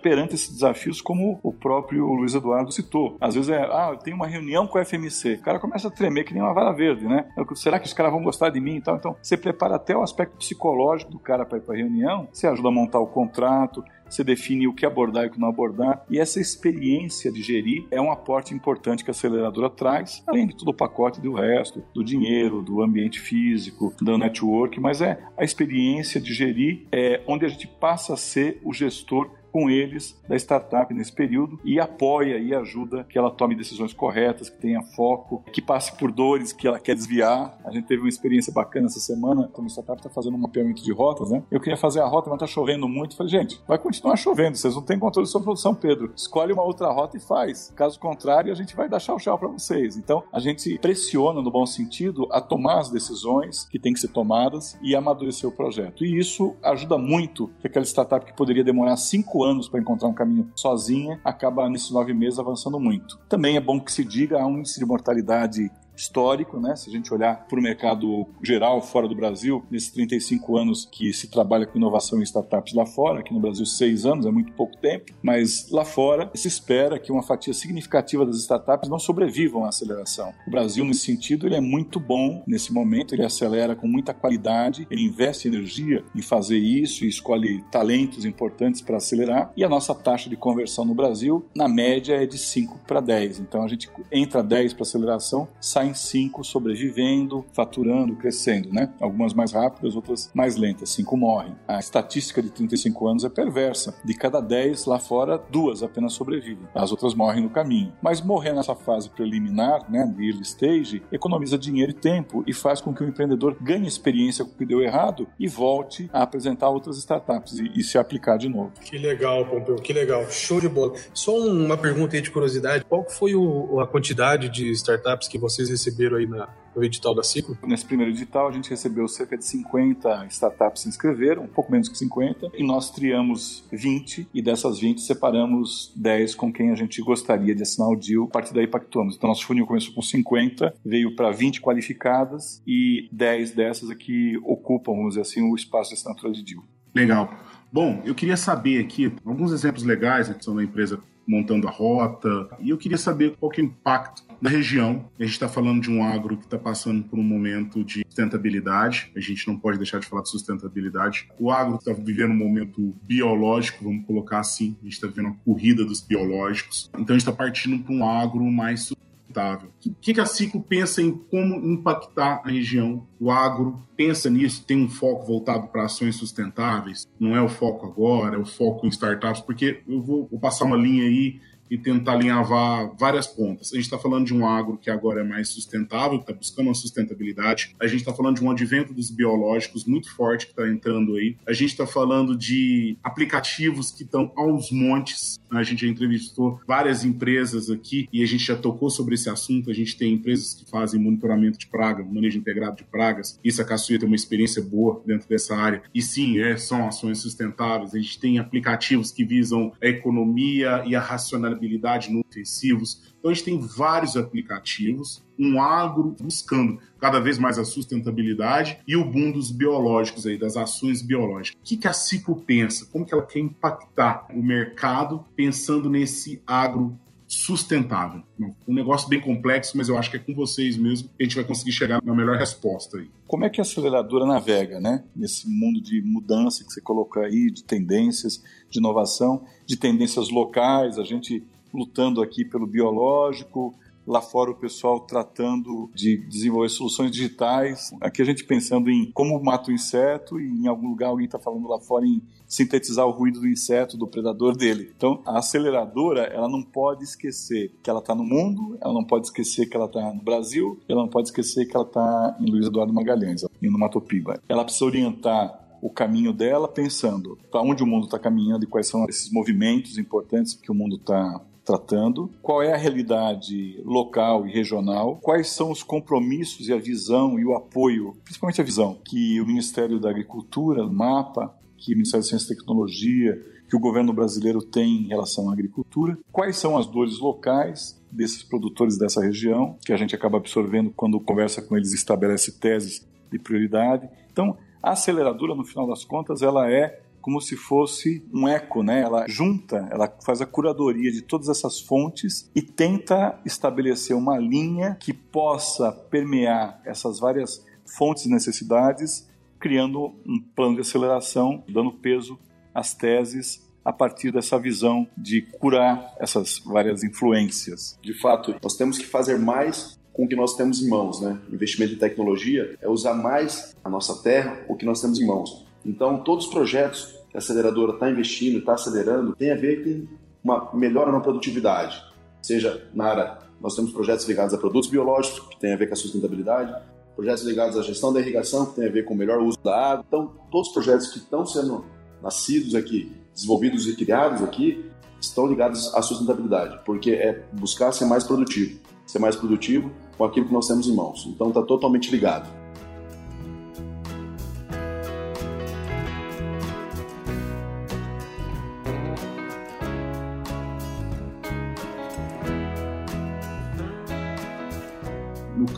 perante 0.02 0.36
esses 0.36 0.50
desafios, 0.50 1.02
como 1.02 1.40
o 1.44 1.52
próprio 1.52 2.06
Luiz 2.08 2.34
Eduardo 2.34 2.72
citou. 2.72 3.18
Às 3.20 3.36
vezes 3.36 3.50
é, 3.50 3.62
ah, 3.64 3.90
eu 3.92 3.98
tenho 3.98 4.16
uma 4.16 4.28
reunião 4.28 4.66
com 4.66 4.78
a 4.78 4.86
FMC, 4.86 5.34
o 5.34 5.42
cara 5.42 5.60
começa 5.60 5.88
a 5.88 5.92
tremer 5.92 6.24
que 6.24 6.34
nem 6.34 6.42
uma 6.42 6.54
vara 6.54 6.72
verde, 6.72 7.06
né? 7.06 7.26
Será 7.56 7.80
que 7.80 7.86
os 7.86 7.94
caras 7.94 8.12
vão 8.12 8.24
gostar 8.24 8.50
de 8.50 8.60
mim 8.60 8.78
e 8.78 8.82
tal? 8.82 8.96
Então, 8.96 9.16
você 9.22 9.38
prepara 9.38 9.76
até 9.76 9.96
o 9.96 10.02
aspecto 10.02 10.38
psicológico 10.38 11.12
do 11.12 11.20
cara 11.20 11.31
para 11.46 11.58
ir 11.58 11.62
para 11.62 11.76
a 11.76 11.78
reunião, 11.78 12.28
você 12.32 12.48
ajuda 12.48 12.70
a 12.70 12.72
montar 12.72 13.00
o 13.00 13.08
contrato, 13.08 13.84
você 14.10 14.24
define 14.24 14.68
o 14.68 14.74
que 14.74 14.86
abordar 14.86 15.24
e 15.24 15.28
o 15.28 15.32
que 15.32 15.40
não 15.40 15.48
abordar. 15.48 16.04
E 16.10 16.20
essa 16.20 16.40
experiência 16.40 17.32
de 17.32 17.42
gerir 17.42 17.86
é 17.90 18.02
um 18.02 18.12
aporte 18.12 18.54
importante 18.54 19.04
que 19.04 19.10
a 19.10 19.14
aceleradora 19.14 19.70
traz, 19.70 20.24
além 20.28 20.48
de 20.48 20.56
todo 20.56 20.70
o 20.70 20.74
pacote 20.74 21.22
do 21.22 21.34
resto, 21.34 21.82
do 21.94 22.04
dinheiro, 22.04 22.62
do 22.62 22.82
ambiente 22.82 23.20
físico, 23.20 23.94
do 24.02 24.18
network, 24.18 24.80
mas 24.80 25.02
é 25.02 25.24
a 25.38 25.44
experiência 25.44 26.20
de 26.20 26.34
gerir 26.34 26.86
é 26.92 27.22
onde 27.26 27.46
a 27.46 27.50
gente 27.50 27.68
passa 27.68 28.14
a 28.14 28.18
ser 28.18 28.60
o 28.64 28.74
gestor 28.74 29.30
com 29.52 29.70
eles 29.70 30.20
da 30.28 30.36
startup 30.36 30.94
nesse 30.94 31.12
período 31.12 31.60
e 31.64 31.80
apoia 31.80 32.38
e 32.38 32.54
ajuda 32.54 33.04
que 33.04 33.18
ela 33.18 33.32
tome 33.32 33.56
decisões 33.56 33.94
corretas, 33.94 34.50
que 34.50 34.58
tenha 34.58 34.82
foco, 34.82 35.44
que 35.52 35.62
passe 35.62 35.96
por 35.98 36.12
dores 36.12 36.54
que 36.54 36.68
ela 36.68 36.80
quer 36.80 36.96
desviar. 36.96 37.58
A 37.64 37.72
gente 37.72 37.88
teve 37.88 38.02
uma 38.02 38.10
experiência 38.10 38.54
bacana 38.54 38.88
essa 38.88 39.00
semana, 39.00 39.50
a 39.54 39.68
startup 39.68 40.00
está 40.00 40.10
fazendo 40.10 40.36
um 40.36 40.40
mapeamento 40.40 40.84
de 40.84 40.92
rotas, 40.92 41.32
né? 41.32 41.44
Eu 41.50 41.60
queria 41.60 41.78
fazer 41.78 42.02
a 42.02 42.06
rota, 42.06 42.30
mas 42.30 42.38
está 42.38 42.48
chovendo 42.48 42.88
muito. 42.88 43.16
falei, 43.16 43.32
gente, 43.32 43.62
vai 43.68 43.78
continuar 43.78 44.16
chovendo, 44.16 44.58
vocês 44.58 44.76
não 44.76 44.82
têm 44.82 45.00
controle 45.00 45.28
sobre 45.28 45.56
São 45.56 45.74
Pedro. 45.74 46.12
Escolhe 46.16 46.52
uma 46.52 46.64
outra 46.64 46.92
rota 46.92 47.18
e 47.18 47.20
faz. 47.20 47.72
Caso 47.76 48.00
contrário, 48.00 48.52
a 48.52 48.56
gente 48.56 48.76
vai 48.76 48.90
dar 48.90 49.00
tchau-tchau 49.00 49.38
para 49.38 49.48
vocês. 49.48 49.98
Então, 49.98 50.24
a 50.32 50.40
gente 50.40 50.78
pressiona, 50.80 51.42
no 51.42 51.52
bom 51.52 51.66
sentido, 51.66 52.28
a 52.32 52.42
tomar 52.42 52.80
as 52.80 52.90
decisões 52.90 53.66
que 53.66 53.80
têm 53.80 53.94
que 53.94 54.00
ser 54.00 54.10
tomadas 54.10 54.78
e 54.82 54.96
amadurecer 54.96 55.48
o 55.48 55.52
projeto. 55.52 56.04
E 56.04 56.18
isso 56.18 56.56
ajuda 56.64 56.98
muito 56.98 57.50
que 57.60 57.68
aquela 57.68 57.86
startup 57.86 58.26
que 58.26 58.34
poderia 58.34 58.64
demorar 58.64 58.98
cinco 58.98 59.41
anos 59.44 59.68
para 59.68 59.80
encontrar 59.80 60.08
um 60.08 60.14
caminho 60.14 60.52
sozinha, 60.56 61.20
acaba 61.24 61.70
nesses 61.70 61.92
nove 61.92 62.14
meses 62.14 62.40
avançando 62.40 62.80
muito. 62.80 63.20
Também 63.30 63.58
é 63.58 63.62
bom 63.62 63.80
que 63.80 63.92
se 63.92 64.04
diga 64.04 64.42
há 64.42 64.46
um 64.46 64.60
índice 64.60 64.80
de 64.80 64.86
mortalidade 64.86 65.70
histórico, 66.02 66.60
né? 66.60 66.76
Se 66.76 66.90
a 66.90 66.92
gente 66.92 67.14
olhar 67.14 67.46
para 67.48 67.60
o 67.60 67.62
mercado 67.62 68.28
geral 68.44 68.82
fora 68.82 69.08
do 69.08 69.16
Brasil, 69.16 69.64
nesses 69.70 69.92
35 69.92 70.58
anos 70.58 70.88
que 70.92 71.14
se 71.14 71.28
trabalha 71.28 71.66
com 71.66 71.78
inovação 71.78 72.20
em 72.20 72.24
startups 72.24 72.74
lá 72.74 72.86
fora, 72.86 73.20
aqui 73.20 73.34
no 73.34 73.40
Brasil 73.40 73.66
seis 73.66 74.06
anos 74.06 74.26
é 74.26 74.32
muito 74.32 74.52
pouco 74.54 74.76
tempo, 74.78 75.14
mas 75.22 75.70
lá 75.70 75.86
fora 75.86 76.32
se 76.34 76.48
espera 76.48 77.00
que 77.00 77.12
uma 77.12 77.22
fatia 77.22 77.54
significativa 77.54 78.26
das 78.26 78.38
startups 78.38 78.90
não 78.90 79.00
sobrevivam 79.00 79.66
à 79.66 79.70
aceleração. 79.70 80.34
O 80.48 80.52
Brasil 80.52 80.84
nesse 80.84 81.02
sentido 81.02 81.46
ele 81.46 81.56
é 81.56 81.62
muito 81.62 82.00
bom 82.00 82.44
nesse 82.48 82.74
momento, 82.74 83.14
ele 83.14 83.24
acelera 83.24 83.76
com 83.76 83.88
muita 83.88 84.14
qualidade, 84.14 84.88
ele 84.90 85.04
investe 85.04 85.48
energia 85.48 86.04
em 86.16 86.22
fazer 86.22 86.58
isso 86.58 87.06
e 87.06 87.10
escolhe 87.10 87.64
talentos 87.72 88.26
importantes 88.26 88.82
para 88.82 88.98
acelerar 88.98 89.52
e 89.56 89.64
a 89.64 89.70
nossa 89.70 89.94
taxa 89.94 90.30
de 90.30 90.36
conversão 90.36 90.86
no 90.86 90.96
Brasil 90.96 91.46
na 91.56 91.68
média 91.68 92.16
é 92.16 92.26
de 92.26 92.38
5 92.38 92.80
para 92.88 93.00
10. 93.00 93.40
Então 93.40 93.64
a 93.64 93.68
gente 93.68 93.90
entra 94.12 94.42
10 94.42 94.74
para 94.74 94.84
aceleração, 94.84 95.48
sai 95.60 95.91
5 95.94 96.44
sobrevivendo, 96.44 97.46
faturando, 97.54 98.16
crescendo, 98.16 98.72
né? 98.72 98.90
Algumas 99.00 99.34
mais 99.34 99.52
rápidas, 99.52 99.96
outras 99.96 100.30
mais 100.34 100.56
lentas. 100.56 100.90
5 100.90 101.16
morrem. 101.18 101.56
A 101.68 101.80
estatística 101.80 102.42
de 102.42 102.50
35 102.50 103.08
anos 103.08 103.24
é 103.24 103.30
perversa. 103.30 103.96
De 104.04 104.14
cada 104.14 104.40
10 104.40 104.86
lá 104.86 105.00
fora, 105.00 105.42
duas 105.52 105.84
apenas 105.84 106.14
sobrevivem. 106.14 106.68
As 106.74 106.92
outras 106.92 107.14
morrem 107.14 107.44
no 107.44 107.50
caminho. 107.50 107.94
Mas 108.02 108.22
morrer 108.22 108.54
nessa 108.54 108.76
fase 108.76 109.10
preliminar, 109.10 109.90
né, 109.90 110.06
de 110.06 110.28
early 110.28 110.44
stage, 110.44 111.02
economiza 111.12 111.58
dinheiro 111.58 111.92
e 111.92 111.96
tempo 111.96 112.44
e 112.48 112.54
faz 112.54 112.82
com 112.82 112.94
que 112.94 113.04
o 113.04 113.08
empreendedor 113.08 113.58
ganhe 113.62 113.88
experiência 113.88 114.46
com 114.46 114.52
o 114.52 114.56
que 114.56 114.66
deu 114.66 114.82
errado 114.82 115.28
e 115.40 115.48
volte 115.48 116.10
a 116.14 116.24
apresentar 116.24 116.70
outras 116.70 116.98
startups 116.98 117.60
e, 117.60 117.72
e 117.76 117.84
se 117.84 117.98
aplicar 117.98 118.38
de 118.38 118.50
novo. 118.50 118.72
Que 118.84 118.98
legal, 118.98 119.46
Pompeu, 119.46 119.76
que 119.76 119.94
legal. 119.94 120.30
Show 120.30 120.60
de 120.60 120.70
bola. 120.70 120.94
Só 121.14 121.38
uma 121.38 121.78
pergunta 121.78 122.16
aí 122.16 122.22
de 122.22 122.32
curiosidade. 122.32 122.86
Qual 122.86 123.08
foi 123.10 123.36
o, 123.36 123.80
a 123.80 123.88
quantidade 123.88 124.50
de 124.50 124.72
startups 124.72 125.28
que 125.28 125.38
vocês 125.38 125.70
receberam 125.72 126.18
aí 126.18 126.26
na, 126.26 126.50
no 126.76 126.84
edital 126.84 127.16
da 127.16 127.24
Ciclo? 127.24 127.58
Nesse 127.66 127.86
primeiro 127.86 128.12
edital, 128.12 128.48
a 128.48 128.52
gente 128.52 128.70
recebeu 128.70 129.08
cerca 129.08 129.38
de 129.38 129.46
50 129.46 130.26
startups 130.30 130.84
se 130.84 130.90
inscreveram, 130.90 131.44
um 131.44 131.48
pouco 131.48 131.72
menos 131.72 131.90
que 131.90 131.98
50, 131.98 132.52
e 132.54 132.64
nós 132.64 132.92
triamos 132.92 133.66
20, 133.72 134.28
e 134.34 134.42
dessas 134.42 134.80
20 134.80 135.02
separamos 135.02 135.92
10 135.96 136.36
com 136.36 136.52
quem 136.52 136.72
a 136.72 136.76
gente 136.76 137.02
gostaria 137.02 137.56
de 137.56 137.62
assinar 137.62 137.90
o 137.90 137.96
deal, 137.96 138.26
a 138.26 138.28
partir 138.28 138.54
daí 138.54 138.68
pactuamos. 138.68 139.16
Então, 139.16 139.28
nosso 139.28 139.46
funil 139.46 139.66
começou 139.66 139.94
com 139.94 140.02
50, 140.02 140.74
veio 140.86 141.16
para 141.16 141.32
20 141.32 141.62
qualificadas, 141.62 142.62
e 142.66 143.10
10 143.12 143.52
dessas 143.52 143.90
aqui 143.90 144.38
ocupam, 144.44 144.94
vamos 144.94 145.10
dizer 145.10 145.22
assim, 145.22 145.42
o 145.42 145.56
espaço 145.56 145.90
de 145.90 145.96
assinatura 145.96 146.32
de 146.32 146.44
deal. 146.44 146.64
Legal. 146.94 147.34
Bom, 147.72 148.02
eu 148.04 148.14
queria 148.14 148.36
saber 148.36 148.84
aqui 148.84 149.14
alguns 149.26 149.54
exemplos 149.54 149.84
legais 149.84 150.28
né, 150.28 150.36
que 150.36 150.44
são 150.44 150.56
da 150.56 150.64
empresa 150.64 151.00
montando 151.26 151.68
a 151.68 151.72
rota. 151.72 152.50
E 152.60 152.70
eu 152.70 152.78
queria 152.78 152.98
saber 152.98 153.36
qual 153.38 153.50
que 153.50 153.62
é 153.62 153.64
o 153.64 153.68
impacto 153.68 154.24
na 154.42 154.50
região. 154.50 155.10
A 155.20 155.24
gente 155.24 155.34
está 155.34 155.48
falando 155.48 155.82
de 155.82 155.92
um 155.92 156.04
agro 156.04 156.36
que 156.36 156.46
está 156.46 156.58
passando 156.58 157.04
por 157.04 157.20
um 157.20 157.24
momento 157.24 157.84
de 157.84 158.04
sustentabilidade. 158.08 159.12
A 159.16 159.20
gente 159.20 159.48
não 159.48 159.58
pode 159.58 159.78
deixar 159.78 160.00
de 160.00 160.08
falar 160.08 160.24
de 160.24 160.30
sustentabilidade. 160.30 161.30
O 161.40 161.52
agro 161.52 161.76
está 161.76 161.94
vivendo 161.94 162.32
um 162.32 162.38
momento 162.38 162.94
biológico, 163.04 163.84
vamos 163.84 164.06
colocar 164.06 164.40
assim. 164.40 164.76
A 164.82 164.86
gente 164.86 164.94
está 164.94 165.08
vivendo 165.08 165.28
a 165.28 165.36
corrida 165.46 165.86
dos 165.86 166.02
biológicos. 166.02 166.90
Então 166.94 167.16
a 167.16 167.20
gente 167.20 167.28
está 167.28 167.32
partindo 167.32 167.84
para 167.84 167.94
um 167.94 168.08
agro 168.08 168.44
mais 168.44 168.82
sustentável. 168.82 169.70
O 169.86 169.94
que, 170.02 170.20
a 170.20 170.26
Ciclo 170.26 170.62
pensa 170.62 171.02
em 171.02 171.12
como 171.12 171.56
impactar 171.72 172.42
a 172.44 172.50
região? 172.50 173.08
O 173.20 173.32
agro 173.32 173.82
pensa 173.96 174.30
nisso, 174.30 174.66
tem 174.66 174.78
um 174.84 174.90
foco 174.90 175.26
voltado 175.26 175.68
para 175.68 175.86
ações 175.86 176.18
sustentáveis? 176.18 177.08
Não 177.20 177.36
é 177.36 177.42
o 177.42 177.48
foco 177.48 177.86
agora, 177.86 178.36
é 178.36 178.40
o 178.40 178.46
foco 178.46 178.86
em 178.86 178.90
startups, 178.90 179.42
porque 179.42 179.82
eu 179.88 180.02
vou, 180.02 180.28
vou 180.30 180.40
passar 180.40 180.66
uma 180.66 180.76
linha 180.76 181.06
aí 181.06 181.40
e 181.72 181.78
tentar 181.78 182.12
alinhavar 182.12 182.92
várias 183.00 183.26
pontas. 183.26 183.72
A 183.72 183.76
gente 183.76 183.86
está 183.86 183.98
falando 183.98 184.26
de 184.26 184.34
um 184.34 184.46
agro 184.46 184.78
que 184.78 184.90
agora 184.90 185.22
é 185.22 185.24
mais 185.24 185.48
sustentável, 185.48 186.20
está 186.20 186.34
buscando 186.34 186.68
uma 186.68 186.76
sustentabilidade. 186.76 187.74
A 187.80 187.88
gente 187.88 188.02
está 188.02 188.14
falando 188.14 188.36
de 188.36 188.44
um 188.44 188.52
advento 188.52 188.94
dos 188.94 189.10
biológicos 189.10 189.86
muito 189.86 190.14
forte 190.14 190.48
que 190.48 190.52
está 190.52 190.68
entrando 190.68 191.16
aí. 191.16 191.38
A 191.48 191.54
gente 191.54 191.70
está 191.70 191.88
falando 191.88 192.38
de 192.38 192.98
aplicativos 193.02 193.90
que 193.90 194.04
estão 194.04 194.34
aos 194.36 194.70
montes. 194.70 195.40
A 195.50 195.64
gente 195.64 195.86
já 195.86 195.88
entrevistou 195.88 196.60
várias 196.68 197.06
empresas 197.06 197.70
aqui 197.70 198.10
e 198.12 198.22
a 198.22 198.28
gente 198.28 198.44
já 198.44 198.58
tocou 198.58 198.90
sobre 198.90 199.16
esse 199.16 199.30
assunto. 199.30 199.72
A 199.72 199.74
gente 199.74 199.98
tem 199.98 200.14
empresas 200.14 200.54
que 200.54 200.70
fazem 200.70 201.00
monitoramento 201.00 201.58
de 201.58 201.68
praga, 201.68 202.04
manejo 202.04 202.38
integrado 202.38 202.76
de 202.76 202.84
pragas. 202.84 203.40
Isso 203.42 203.62
a 203.62 203.66
Caçuia 203.66 203.98
tem 203.98 204.08
uma 204.08 204.16
experiência 204.16 204.62
boa 204.62 205.02
dentro 205.06 205.30
dessa 205.30 205.56
área. 205.56 205.84
E 205.96 206.02
sim, 206.02 206.38
é, 206.40 206.58
são 206.58 206.86
ações 206.86 207.20
sustentáveis. 207.20 207.96
A 207.96 207.98
gente 207.98 208.20
tem 208.20 208.40
aplicativos 208.40 209.10
que 209.10 209.24
visam 209.24 209.72
a 209.82 209.88
economia 209.88 210.84
e 210.86 210.96
a 210.96 211.00
racionalidade 211.00 211.61
vulnerabilidade 211.62 212.12
no 212.12 212.22
ofensivos. 212.22 213.14
Então 213.20 213.30
a 213.30 213.34
gente 213.34 213.46
tem 213.46 213.60
vários 213.60 214.18
aplicativos, 214.18 215.24
um 215.38 215.62
agro 215.62 216.16
buscando 216.20 216.80
cada 217.00 217.20
vez 217.20 217.38
mais 217.38 217.60
a 217.60 217.64
sustentabilidade 217.64 218.80
e 218.88 218.96
o 218.96 219.06
boom 219.06 219.32
dos 219.32 219.52
biológicos 219.52 220.26
aí, 220.26 220.38
das 220.38 220.58
ações 220.58 221.02
biológicas. 221.02 221.60
O 221.62 221.64
que, 221.64 221.78
que 221.78 221.88
a 221.88 221.94
Ciclo 221.94 222.36
pensa? 222.36 222.88
Como 222.92 223.06
que 223.06 223.14
ela 223.14 223.26
quer 223.26 223.40
impactar 223.40 224.28
o 224.34 224.42
mercado 224.42 225.24
pensando 225.36 225.90
nesse 225.90 226.42
agro 226.46 226.98
sustentável. 227.32 228.22
Um 228.68 228.74
negócio 228.74 229.08
bem 229.08 229.22
complexo, 229.22 229.78
mas 229.78 229.88
eu 229.88 229.98
acho 229.98 230.12
que 230.12 230.18
é 230.18 230.20
com 230.20 230.36
vocês 230.36 230.76
mesmo 230.76 231.08
que 231.08 231.24
a 231.24 231.24
gente 231.24 231.36
vai 231.38 231.46
conseguir 231.46 231.72
chegar 231.72 232.04
na 232.04 232.14
melhor 232.14 232.38
resposta 232.38 232.98
aí. 232.98 233.10
Como 233.26 233.46
é 233.46 233.50
que 233.50 233.62
a 233.62 233.64
aceleradora 233.64 234.26
navega, 234.26 234.82
né? 234.82 235.06
Nesse 235.16 235.48
mundo 235.48 235.82
de 235.82 236.02
mudança 236.02 236.62
que 236.66 236.74
você 236.74 236.82
coloca 236.82 237.22
aí, 237.22 237.50
de 237.50 237.64
tendências, 237.64 238.44
de 238.70 238.80
inovação, 238.80 239.46
de 239.66 239.78
tendências 239.78 240.30
locais, 240.30 241.00
a 241.00 241.06
gente 241.06 241.42
lutando 241.74 242.22
aqui 242.22 242.46
pelo 242.46 242.68
biológico, 242.68 243.74
lá 244.06 244.22
fora 244.22 244.52
o 244.52 244.56
pessoal 244.56 245.00
tratando 245.00 245.90
de 245.94 246.18
desenvolver 246.28 246.70
soluções 246.70 247.12
digitais. 247.12 247.92
Aqui 248.02 248.22
a 248.22 248.26
gente 248.26 248.44
pensando 248.44 248.90
em 248.90 249.12
como 249.12 249.42
mata 249.42 249.70
o 249.70 249.74
inseto 249.74 250.40
e 250.40 250.48
em 250.48 250.68
algum 250.68 250.90
lugar 250.90 251.10
alguém 251.10 251.26
está 251.26 251.40
falando 251.40 251.68
lá 251.68 251.80
fora 251.80 252.06
em 252.06 252.22
sintetizar 252.48 253.06
o 253.06 253.12
ruído 253.12 253.40
do 253.40 253.48
inseto, 253.48 253.98
do 253.98 254.08
predador 254.08 254.56
dele. 254.56 254.92
Então 254.96 255.22
a 255.26 255.40
aceleradora 255.40 256.24
ela 256.24 256.50
não 256.50 256.64
pode 256.64 257.04
esquecer 257.04 257.72
que 257.82 257.90
ela 257.90 258.00
está 258.00 258.14
no 258.14 258.24
mundo, 258.24 258.78
ela 258.82 258.94
não 258.94 259.04
pode 259.04 259.28
esquecer 259.28 259.68
que 259.68 259.78
ela 259.78 259.86
está 259.86 260.14
no 260.14 260.22
Brasil, 260.22 260.80
ela 260.88 261.02
não 261.02 261.10
pode 261.10 261.30
esquecer 261.30 261.66
que 261.66 261.76
ela 261.76 261.86
está 261.86 262.38
em 262.40 262.50
Luiz 262.50 262.68
Eduardo 262.68 262.94
Magalhães, 262.94 263.44
em 263.62 263.70
Matopiba. 263.70 264.42
Ela 264.50 264.64
precisa 264.64 264.86
orientar 264.86 265.60
o 265.82 265.90
caminho 265.90 266.32
dela 266.32 266.68
pensando 266.68 267.38
para 267.50 267.62
onde 267.62 267.82
o 267.82 267.88
mundo 267.88 268.06
está 268.06 268.20
caminhando 268.20 268.64
e 268.64 268.68
quais 268.68 268.88
são 268.88 269.06
esses 269.10 269.32
movimentos 269.32 269.98
importantes 269.98 270.54
que 270.54 270.72
o 270.72 270.76
mundo 270.76 270.98
está 270.98 271.42
tratando, 271.72 272.30
qual 272.42 272.62
é 272.62 272.74
a 272.74 272.78
realidade 272.78 273.82
local 273.86 274.46
e 274.46 274.52
regional, 274.52 275.18
quais 275.22 275.50
são 275.50 275.72
os 275.72 275.82
compromissos 275.84 276.68
e 276.68 276.74
a 276.74 276.78
visão 276.78 277.40
e 277.40 277.46
o 277.46 277.56
apoio, 277.56 278.14
principalmente 278.24 278.60
a 278.60 278.64
visão, 278.64 278.98
que 279.06 279.40
o 279.40 279.46
Ministério 279.46 280.00
da 280.00 280.10
Agricultura, 280.10 280.86
o 280.86 280.92
MAPA, 280.92 281.54
que 281.78 281.94
o 281.94 281.96
Ministério 281.96 282.24
da 282.24 282.30
Ciência 282.30 282.54
e 282.54 282.58
Tecnologia, 282.58 283.42
que 283.70 283.76
o 283.76 283.80
governo 283.80 284.12
brasileiro 284.12 284.62
tem 284.62 285.04
em 285.04 285.08
relação 285.08 285.50
à 285.50 285.54
agricultura, 285.54 286.18
quais 286.30 286.58
são 286.58 286.78
as 286.78 286.86
dores 286.86 287.20
locais 287.20 288.02
desses 288.12 288.44
produtores 288.44 288.98
dessa 288.98 289.22
região, 289.22 289.78
que 289.86 289.94
a 289.94 289.98
gente 289.98 290.14
acaba 290.14 290.38
absorvendo 290.38 290.92
quando 290.92 291.20
conversa 291.22 291.62
com 291.62 291.78
eles 291.78 291.94
e 291.94 291.96
estabelece 291.96 292.60
teses 292.60 293.08
de 293.32 293.40
prioridade. 293.40 294.10
Então, 294.30 294.58
a 294.84 294.92
aceleradora, 294.92 295.56
no 295.56 295.64
final 295.64 295.88
das 295.88 296.04
contas, 296.04 296.42
ela 296.42 296.70
é 296.70 297.00
como 297.22 297.40
se 297.40 297.56
fosse 297.56 298.24
um 298.34 298.48
eco, 298.48 298.84
né? 298.84 299.02
Ela 299.02 299.28
junta, 299.28 299.88
ela 299.92 300.12
faz 300.26 300.42
a 300.42 300.46
curadoria 300.46 301.12
de 301.12 301.22
todas 301.22 301.50
essas 301.50 301.80
fontes 301.80 302.50
e 302.56 302.62
tenta 302.62 303.40
estabelecer 303.46 304.16
uma 304.16 304.38
linha 304.38 304.98
que 305.00 305.14
possa 305.14 305.92
permear 305.92 306.82
essas 306.84 307.20
várias 307.20 307.66
fontes 307.86 308.26
e 308.26 308.30
necessidades, 308.30 309.30
criando 309.60 310.16
um 310.26 310.40
plano 310.56 310.76
de 310.76 310.82
aceleração, 310.82 311.64
dando 311.70 311.92
peso 311.92 312.40
às 312.74 312.94
teses 312.94 313.70
a 313.84 313.92
partir 313.92 314.32
dessa 314.32 314.60
visão 314.60 315.08
de 315.18 315.42
curar 315.42 316.16
essas 316.20 316.60
várias 316.60 317.04
influências. 317.04 317.98
De 318.02 318.14
fato, 318.20 318.56
nós 318.62 318.76
temos 318.76 318.98
que 318.98 319.06
fazer 319.06 319.40
mais 319.40 320.00
com 320.14 320.26
o 320.26 320.28
que 320.28 320.36
nós 320.36 320.56
temos 320.56 320.82
em 320.82 320.90
mãos, 320.90 321.22
né? 321.22 321.40
Investimento 321.52 321.94
em 321.94 321.98
tecnologia 321.98 322.78
é 322.82 322.90
usar 322.90 323.14
mais 323.14 323.76
a 323.84 323.90
nossa 323.90 324.22
terra, 324.22 324.64
o 324.68 324.76
que 324.76 324.86
nós 324.86 325.02
temos 325.02 325.20
em 325.20 325.26
mãos. 325.26 325.66
Então, 325.86 326.24
todos 326.24 326.46
os 326.46 326.52
projetos 326.52 327.16
que 327.30 327.38
a 327.38 327.40
aceleradora 327.40 327.94
está 327.94 328.10
investindo, 328.10 328.60
está 328.60 328.74
acelerando, 328.74 329.36
tem 329.36 329.52
a 329.52 329.56
ver 329.56 329.84
com 329.84 330.08
uma 330.44 330.70
melhora 330.74 331.12
na 331.12 331.20
produtividade. 331.20 332.04
Seja 332.42 332.88
na 332.94 333.06
área, 333.06 333.38
nós 333.60 333.76
temos 333.76 333.92
projetos 333.92 334.28
ligados 334.28 334.54
a 334.54 334.58
produtos 334.58 334.90
biológicos, 334.90 335.40
que 335.48 335.60
tem 335.60 335.74
a 335.74 335.78
ver 335.78 335.88
com 335.88 335.94
a 335.94 335.98
sustentabilidade, 335.98 336.74
projetos 337.16 337.44
ligados 337.44 337.78
à 337.78 337.84
gestão 337.84 338.12
da 338.12 338.20
irrigação, 338.20 338.66
que 338.66 338.76
tem 338.76 338.88
a 338.88 338.92
ver 338.92 339.06
com 339.06 339.14
o 339.14 339.18
melhor 339.18 339.40
uso 339.40 339.58
da 339.64 339.92
água. 339.92 340.06
Então, 340.08 340.32
todos 340.52 340.70
os 340.70 340.74
projetos 340.74 341.08
que 341.08 341.20
estão 341.20 341.46
sendo 341.46 341.86
nascidos 342.22 342.76
aqui, 342.76 343.12
desenvolvidos 343.34 343.88
e 343.88 343.96
criados 343.96 344.42
aqui, 344.42 344.86
estão 345.20 345.46
ligados 345.46 345.94
à 345.94 346.02
sustentabilidade, 346.02 346.80
porque 346.84 347.12
é 347.12 347.46
buscar 347.54 347.92
ser 347.92 348.06
mais 348.06 348.24
produtivo, 348.24 348.80
ser 349.06 349.20
mais 349.20 349.36
produtivo 349.36 349.92
com 350.18 350.26
aquilo 350.26 350.48
que 350.48 350.54
nós 350.54 350.68
temos 350.68 350.88
em 350.88 350.96
mãos. 350.96 351.26
Então, 351.28 351.50
está 351.50 351.62
totalmente 351.62 352.10
ligado. 352.10 352.61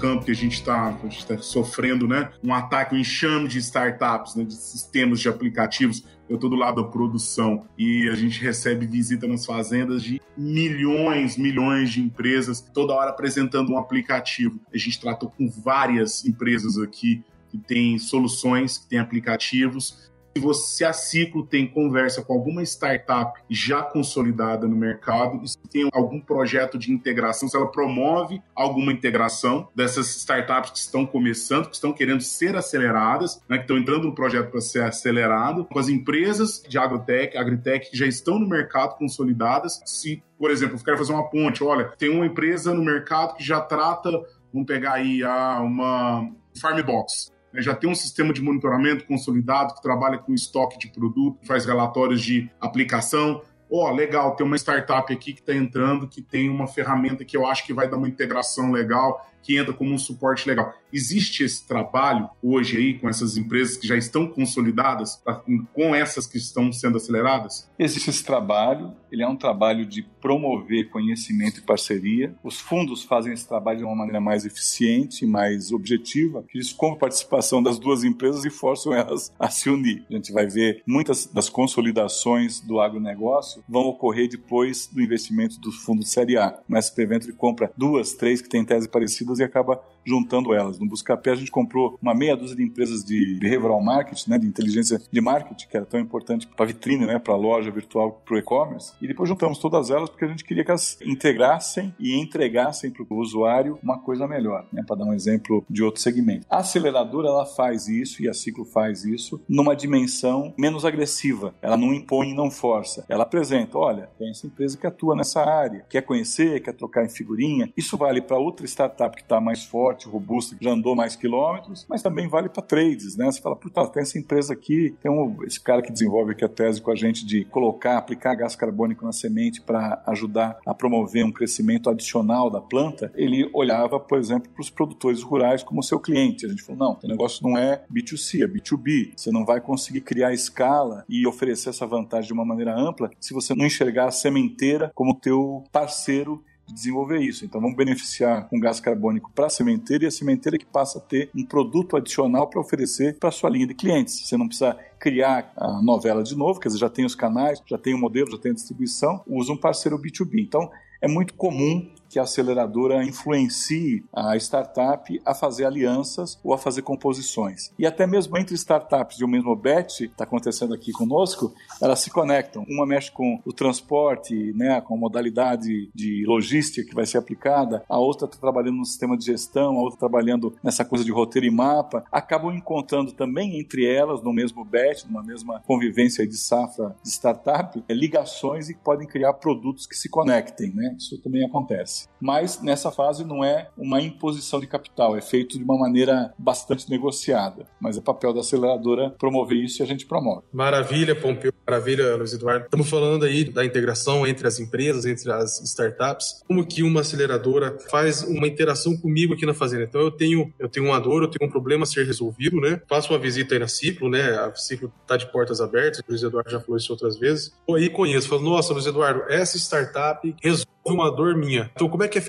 Campo 0.03 0.25
que 0.25 0.31
a 0.31 0.35
gente 0.35 0.55
está 0.55 0.91
tá 1.25 1.37
sofrendo, 1.37 2.05
né? 2.05 2.29
Um 2.43 2.53
ataque, 2.53 2.93
um 2.93 2.97
enxame 2.97 3.47
de 3.47 3.57
startups, 3.59 4.35
né? 4.35 4.43
de 4.43 4.53
sistemas 4.53 5.21
de 5.21 5.29
aplicativos. 5.29 6.03
Eu 6.27 6.35
estou 6.35 6.49
do 6.49 6.57
lado 6.57 6.83
da 6.83 6.89
produção 6.89 7.65
e 7.77 8.09
a 8.09 8.15
gente 8.15 8.41
recebe 8.41 8.85
visita 8.85 9.25
nas 9.27 9.45
fazendas 9.45 10.03
de 10.03 10.21
milhões, 10.35 11.37
milhões 11.37 11.89
de 11.91 12.01
empresas, 12.01 12.59
toda 12.59 12.93
hora 12.93 13.11
apresentando 13.11 13.71
um 13.71 13.77
aplicativo. 13.77 14.59
A 14.73 14.77
gente 14.77 14.99
tratou 14.99 15.29
com 15.29 15.49
várias 15.49 16.25
empresas 16.25 16.77
aqui 16.77 17.23
que 17.49 17.57
têm 17.57 17.97
soluções, 17.97 18.77
que 18.77 18.89
têm 18.89 18.99
aplicativos 18.99 20.11
se 20.35 20.41
você 20.41 20.83
a 20.83 20.93
Ciclo 20.93 21.45
tem 21.45 21.67
conversa 21.67 22.23
com 22.23 22.33
alguma 22.33 22.63
startup 22.63 23.39
já 23.49 23.83
consolidada 23.83 24.67
no 24.67 24.75
mercado, 24.75 25.43
e 25.43 25.47
se 25.47 25.57
tem 25.69 25.87
algum 25.93 26.19
projeto 26.19 26.77
de 26.77 26.91
integração, 26.91 27.47
se 27.47 27.55
ela 27.55 27.71
promove 27.71 28.41
alguma 28.55 28.91
integração 28.91 29.67
dessas 29.75 30.15
startups 30.15 30.71
que 30.71 30.77
estão 30.79 31.05
começando, 31.05 31.67
que 31.67 31.75
estão 31.75 31.93
querendo 31.93 32.21
ser 32.21 32.55
aceleradas, 32.55 33.41
né, 33.47 33.57
que 33.57 33.63
estão 33.63 33.77
entrando 33.77 34.05
no 34.05 34.15
projeto 34.15 34.49
para 34.49 34.61
ser 34.61 34.83
acelerado, 34.83 35.65
com 35.65 35.79
as 35.79 35.87
empresas 35.87 36.63
de 36.67 36.77
agrotech, 36.77 37.37
agritech 37.37 37.91
que 37.91 37.97
já 37.97 38.07
estão 38.07 38.39
no 38.39 38.47
mercado 38.47 38.97
consolidadas, 38.97 39.81
se, 39.85 40.23
por 40.37 40.49
exemplo, 40.49 40.77
eu 40.77 40.83
quero 40.83 40.97
fazer 40.97 41.13
uma 41.13 41.29
ponte, 41.29 41.63
olha, 41.63 41.93
tem 41.97 42.09
uma 42.09 42.25
empresa 42.25 42.73
no 42.73 42.83
mercado 42.83 43.35
que 43.35 43.43
já 43.43 43.61
trata, 43.61 44.09
vamos 44.51 44.67
pegar 44.67 44.93
aí 44.93 45.23
a 45.23 45.61
uma 45.61 46.29
Farmbox, 46.59 47.31
né, 47.31 47.32
já 47.55 47.75
tem 47.75 47.89
um 47.89 47.95
sistema 47.95 48.33
de 48.33 48.41
monitoramento 48.41 49.05
consolidado 49.05 49.75
que 49.75 49.81
trabalha 49.81 50.17
com 50.17 50.33
estoque 50.33 50.77
de 50.77 50.87
produto, 50.87 51.45
faz 51.45 51.65
relatórios 51.65 52.21
de 52.21 52.49
aplicação. 52.59 53.41
Ó, 53.69 53.89
oh, 53.89 53.93
legal, 53.93 54.35
tem 54.35 54.45
uma 54.45 54.55
startup 54.55 55.11
aqui 55.13 55.33
que 55.33 55.39
está 55.39 55.53
entrando, 55.53 56.07
que 56.07 56.21
tem 56.21 56.49
uma 56.49 56.67
ferramenta 56.67 57.23
que 57.25 57.35
eu 57.35 57.45
acho 57.45 57.65
que 57.65 57.73
vai 57.73 57.87
dar 57.87 57.97
uma 57.97 58.07
integração 58.07 58.71
legal 58.71 59.27
que 59.43 59.57
entra 59.57 59.73
como 59.73 59.93
um 59.93 59.97
suporte 59.97 60.47
legal. 60.47 60.73
Existe 60.91 61.43
esse 61.43 61.67
trabalho 61.67 62.29
hoje 62.41 62.77
aí 62.77 62.93
com 62.97 63.09
essas 63.09 63.35
empresas 63.35 63.75
que 63.77 63.87
já 63.87 63.97
estão 63.97 64.27
consolidadas, 64.27 65.17
tá, 65.17 65.43
com 65.73 65.93
essas 65.93 66.25
que 66.25 66.37
estão 66.37 66.71
sendo 66.71 66.97
aceleradas? 66.97 67.69
Existe 67.77 68.09
esse 68.09 68.23
trabalho, 68.23 68.93
ele 69.11 69.23
é 69.23 69.27
um 69.27 69.35
trabalho 69.35 69.85
de 69.85 70.03
promover 70.21 70.89
conhecimento 70.89 71.59
e 71.59 71.63
parceria. 71.63 72.35
Os 72.43 72.59
fundos 72.59 73.03
fazem 73.03 73.33
esse 73.33 73.47
trabalho 73.47 73.79
de 73.79 73.83
uma 73.83 73.95
maneira 73.95 74.21
mais 74.21 74.45
eficiente, 74.45 75.25
mais 75.25 75.71
objetiva, 75.71 76.45
eles 76.53 76.71
com 76.71 76.93
a 76.93 76.95
participação 76.95 77.61
das 77.61 77.77
duas 77.77 78.03
empresas 78.03 78.45
e 78.45 78.49
forçam 78.49 78.93
elas 78.93 79.33
a 79.37 79.49
se 79.49 79.69
unir. 79.69 80.05
A 80.09 80.13
gente 80.13 80.31
vai 80.31 80.47
ver 80.47 80.81
muitas 80.87 81.25
das 81.25 81.49
consolidações 81.49 82.61
do 82.61 82.79
agronegócio 82.79 83.63
vão 83.67 83.83
ocorrer 83.83 84.29
depois 84.29 84.87
do 84.87 85.01
investimento 85.01 85.59
dos 85.59 85.77
fundos 85.77 86.09
Série 86.09 86.37
A. 86.37 86.59
Mas 86.67 86.89
o 86.89 87.07
Venture 87.07 87.33
compra 87.33 87.71
duas, 87.75 88.13
três 88.13 88.41
que 88.41 88.49
têm 88.49 88.63
tese 88.63 88.87
parecida 88.87 89.32
e 89.39 89.43
acaba 89.43 89.81
juntando 90.05 90.53
elas. 90.53 90.79
No 90.79 90.87
Buscapé 90.87 91.31
a 91.31 91.35
gente 91.35 91.51
comprou 91.51 91.97
uma 92.01 92.13
meia 92.13 92.35
dúzia 92.35 92.55
de 92.55 92.63
empresas 92.63 93.03
de 93.03 93.37
behavioral 93.39 93.81
marketing, 93.81 94.29
né, 94.29 94.37
de 94.37 94.47
inteligência 94.47 95.01
de 95.11 95.21
marketing, 95.21 95.67
que 95.67 95.77
era 95.77 95.85
tão 95.85 95.99
importante 95.99 96.47
para 96.47 96.65
a 96.65 96.67
vitrine, 96.67 97.05
né, 97.05 97.19
para 97.19 97.33
a 97.33 97.37
loja 97.37 97.71
virtual, 97.71 98.21
para 98.25 98.35
o 98.35 98.37
e-commerce. 98.37 98.93
E 99.01 99.07
depois 99.07 99.29
juntamos 99.29 99.57
todas 99.57 99.89
elas 99.89 100.09
porque 100.09 100.25
a 100.25 100.27
gente 100.27 100.43
queria 100.43 100.63
que 100.63 100.71
elas 100.71 100.97
integrassem 101.01 101.93
e 101.99 102.15
entregassem 102.19 102.91
para 102.91 103.03
o 103.09 103.17
usuário 103.17 103.79
uma 103.81 103.99
coisa 103.99 104.27
melhor, 104.27 104.65
né, 104.71 104.83
para 104.85 104.97
dar 104.97 105.05
um 105.05 105.13
exemplo 105.13 105.65
de 105.69 105.83
outro 105.83 106.01
segmento. 106.01 106.45
A 106.49 106.57
aceleradora 106.57 107.27
ela 107.27 107.45
faz 107.45 107.87
isso 107.87 108.21
e 108.21 108.29
a 108.29 108.33
Ciclo 108.33 108.65
faz 108.65 109.05
isso 109.05 109.41
numa 109.47 109.75
dimensão 109.75 110.53
menos 110.57 110.85
agressiva. 110.85 111.53
Ela 111.61 111.77
não 111.77 111.93
impõe, 111.93 112.33
não 112.33 112.49
força. 112.49 113.05
Ela 113.07 113.23
apresenta, 113.23 113.77
olha, 113.77 114.09
tem 114.17 114.29
essa 114.29 114.47
empresa 114.47 114.77
que 114.77 114.87
atua 114.87 115.15
nessa 115.15 115.41
área, 115.41 115.85
quer 115.89 116.01
conhecer, 116.01 116.61
quer 116.61 116.73
trocar 116.73 117.05
em 117.05 117.09
figurinha. 117.09 117.71
Isso 117.75 117.97
vale 117.97 118.21
para 118.21 118.37
outra 118.37 118.65
startup 118.65 119.15
que 119.15 119.21
está 119.21 119.39
mais 119.39 119.63
forte 119.63 119.92
forte, 119.93 120.07
robusta, 120.07 120.55
que 120.55 120.63
já 120.63 120.71
andou 120.71 120.95
mais 120.95 121.15
quilômetros, 121.15 121.85
mas 121.87 122.01
também 122.01 122.27
vale 122.27 122.49
para 122.49 122.63
trades, 122.63 123.15
né? 123.15 123.25
Você 123.25 123.41
fala, 123.41 123.55
puta, 123.55 123.87
tem 123.87 124.01
essa 124.01 124.17
empresa 124.17 124.53
aqui, 124.53 124.95
tem 125.01 125.11
um, 125.11 125.43
esse 125.43 125.59
cara 125.59 125.81
que 125.81 125.91
desenvolve 125.91 126.31
aqui 126.31 126.43
a 126.43 126.49
tese 126.49 126.81
com 126.81 126.91
a 126.91 126.95
gente 126.95 127.25
de 127.25 127.45
colocar, 127.45 127.97
aplicar 127.97 128.35
gás 128.35 128.55
carbônico 128.55 129.05
na 129.05 129.11
semente 129.11 129.61
para 129.61 130.01
ajudar 130.07 130.57
a 130.65 130.73
promover 130.73 131.23
um 131.23 131.31
crescimento 131.31 131.89
adicional 131.89 132.49
da 132.49 132.59
planta, 132.59 133.11
ele 133.15 133.49
olhava, 133.53 133.99
por 133.99 134.17
exemplo, 134.17 134.49
para 134.51 134.61
os 134.61 134.69
produtores 134.69 135.21
rurais 135.21 135.63
como 135.63 135.83
seu 135.83 135.99
cliente. 135.99 136.45
A 136.45 136.49
gente 136.49 136.63
falou, 136.63 136.79
não, 136.79 136.99
o 137.03 137.07
negócio 137.07 137.47
não 137.47 137.57
é 137.57 137.83
B2C, 137.93 138.43
é 138.43 138.47
B2B. 138.47 139.13
Você 139.15 139.31
não 139.31 139.45
vai 139.45 139.61
conseguir 139.61 140.01
criar 140.01 140.33
escala 140.33 141.05
e 141.07 141.27
oferecer 141.27 141.69
essa 141.69 141.85
vantagem 141.85 142.27
de 142.27 142.33
uma 142.33 142.45
maneira 142.45 142.75
ampla 142.75 143.11
se 143.19 143.33
você 143.33 143.53
não 143.53 143.65
enxergar 143.65 144.07
a 144.07 144.11
sementeira 144.11 144.91
como 144.95 145.19
teu 145.19 145.63
parceiro 145.71 146.43
desenvolver 146.73 147.19
isso. 147.19 147.45
Então 147.45 147.61
vamos 147.61 147.77
beneficiar 147.77 148.47
com 148.49 148.59
gás 148.59 148.79
carbônico 148.79 149.31
para 149.33 149.47
a 149.47 149.49
sementeira 149.49 150.05
e 150.05 150.07
a 150.07 150.11
sementeira 150.11 150.57
que 150.57 150.65
passa 150.65 150.99
a 150.99 151.01
ter 151.01 151.29
um 151.35 151.45
produto 151.45 151.95
adicional 151.95 152.49
para 152.49 152.59
oferecer 152.59 153.17
para 153.19 153.31
sua 153.31 153.49
linha 153.49 153.67
de 153.67 153.73
clientes. 153.73 154.27
Você 154.27 154.35
não 154.37 154.47
precisa 154.47 154.77
criar 154.99 155.51
a 155.55 155.81
novela 155.81 156.23
de 156.23 156.35
novo, 156.35 156.59
quer 156.59 156.69
dizer, 156.69 156.79
já 156.79 156.89
tem 156.89 157.05
os 157.05 157.15
canais, 157.15 157.61
já 157.65 157.77
tem 157.77 157.93
o 157.93 157.97
modelo, 157.97 158.31
já 158.31 158.37
tem 158.37 158.51
a 158.51 158.55
distribuição, 158.55 159.21
usa 159.27 159.51
um 159.51 159.57
parceiro 159.57 159.99
B2B. 159.99 160.39
Então 160.39 160.69
é 161.01 161.07
muito 161.07 161.33
comum 161.33 161.92
que 162.13 162.19
a 162.19 162.23
aceleradora 162.23 163.03
influencie 163.03 164.05
a 164.13 164.37
startup 164.37 165.19
a 165.25 165.33
fazer 165.33 165.65
alianças 165.65 166.39
ou 166.43 166.53
a 166.53 166.59
fazer 166.59 166.83
composições. 166.83 167.71
E 167.77 167.87
até 167.87 168.05
mesmo 168.05 168.37
entre 168.37 168.53
startups 168.53 169.17
de 169.17 169.25
um 169.25 169.27
mesmo 169.27 169.55
bet, 169.55 170.03
está 170.03 170.23
acontecendo 170.23 170.75
aqui 170.75 170.91
conosco, 170.91 171.55
elas 171.81 172.01
se 172.01 172.11
conectam. 172.11 172.63
Uma 172.69 172.85
mexe 172.85 173.11
com 173.11 173.41
o 173.43 173.51
transporte, 173.51 174.53
né, 174.53 174.79
com 174.81 174.93
a 174.93 174.97
modalidade 174.97 175.89
de 175.91 176.23
logística 176.27 176.87
que 176.87 176.93
vai 176.93 177.07
ser 177.07 177.17
aplicada, 177.17 177.83
a 177.89 177.97
outra 177.97 178.27
está 178.27 178.37
trabalhando 178.37 178.77
no 178.77 178.85
sistema 178.85 179.17
de 179.17 179.25
gestão, 179.25 179.79
a 179.79 179.81
outra 179.81 179.97
trabalhando 179.97 180.55
nessa 180.63 180.85
coisa 180.85 181.03
de 181.03 181.11
roteiro 181.11 181.47
e 181.47 181.51
mapa. 181.51 182.05
Acabam 182.11 182.55
encontrando 182.55 183.11
também 183.11 183.59
entre 183.59 183.87
elas, 183.91 184.21
no 184.21 184.31
mesmo 184.31 184.63
bet, 184.63 185.07
numa 185.07 185.23
mesma 185.23 185.63
convivência 185.65 186.27
de 186.27 186.37
safra 186.37 186.95
de 187.01 187.09
startup, 187.09 187.83
ligações 187.89 188.69
e 188.69 188.75
podem 188.75 189.07
criar 189.07 189.33
produtos 189.33 189.87
que 189.87 189.95
se 189.95 190.09
conectem. 190.09 190.71
Né? 190.75 190.95
Isso 190.99 191.17
também 191.23 191.43
acontece. 191.43 192.02
Mas 192.19 192.61
nessa 192.61 192.91
fase 192.91 193.25
não 193.25 193.43
é 193.43 193.69
uma 193.77 194.01
imposição 194.01 194.59
de 194.59 194.67
capital, 194.67 195.15
é 195.15 195.21
feito 195.21 195.57
de 195.57 195.63
uma 195.63 195.77
maneira 195.77 196.33
bastante 196.37 196.89
negociada. 196.89 197.65
Mas 197.79 197.97
é 197.97 198.01
papel 198.01 198.33
da 198.33 198.39
aceleradora 198.39 199.09
promover 199.19 199.57
isso 199.57 199.81
e 199.81 199.83
a 199.83 199.85
gente 199.85 200.05
promove. 200.05 200.43
Maravilha, 200.51 201.15
Pompeu. 201.15 201.53
Maravilha, 201.65 202.15
Luiz 202.15 202.33
Eduardo. 202.33 202.65
Estamos 202.65 202.89
falando 202.89 203.23
aí 203.23 203.45
da 203.45 203.63
integração 203.63 204.27
entre 204.27 204.47
as 204.47 204.59
empresas, 204.59 205.05
entre 205.05 205.31
as 205.31 205.61
startups. 205.61 206.43
Como 206.45 206.65
que 206.65 206.83
uma 206.83 207.01
aceleradora 207.01 207.77
faz 207.89 208.21
uma 208.23 208.47
interação 208.47 208.97
comigo 208.97 209.33
aqui 209.33 209.45
na 209.45 209.53
fazenda? 209.53 209.83
Então 209.83 210.01
eu 210.01 210.11
tenho, 210.11 210.53
eu 210.59 210.67
tenho 210.67 210.87
uma 210.87 210.99
dor, 210.99 211.23
eu 211.23 211.29
tenho 211.29 211.49
um 211.49 211.51
problema 211.51 211.83
a 211.83 211.85
ser 211.85 212.05
resolvido, 212.05 212.59
né? 212.59 212.81
Faço 212.87 213.13
uma 213.13 213.19
visita 213.19 213.55
aí 213.55 213.59
na 213.59 213.67
Ciclo, 213.67 214.09
né? 214.09 214.37
A 214.37 214.53
Ciclo 214.55 214.91
está 215.01 215.15
de 215.15 215.31
portas 215.31 215.61
abertas, 215.61 215.99
o 215.99 216.03
Luiz 216.09 216.21
Eduardo 216.21 216.49
já 216.49 216.59
falou 216.59 216.77
isso 216.77 216.91
outras 216.91 217.17
vezes. 217.17 217.53
Aí 217.69 217.89
conheço, 217.89 218.27
falo, 218.27 218.41
nossa, 218.41 218.73
Luiz 218.73 218.85
Eduardo, 218.85 219.23
essa 219.29 219.57
startup 219.57 220.35
resolve 220.41 220.67
uma 220.85 221.09
dor 221.09 221.35
minha. 221.35 221.71
Então 221.73 221.89
como 221.93 222.03
é 222.03 222.07
que 222.07 222.17
é 222.17 222.23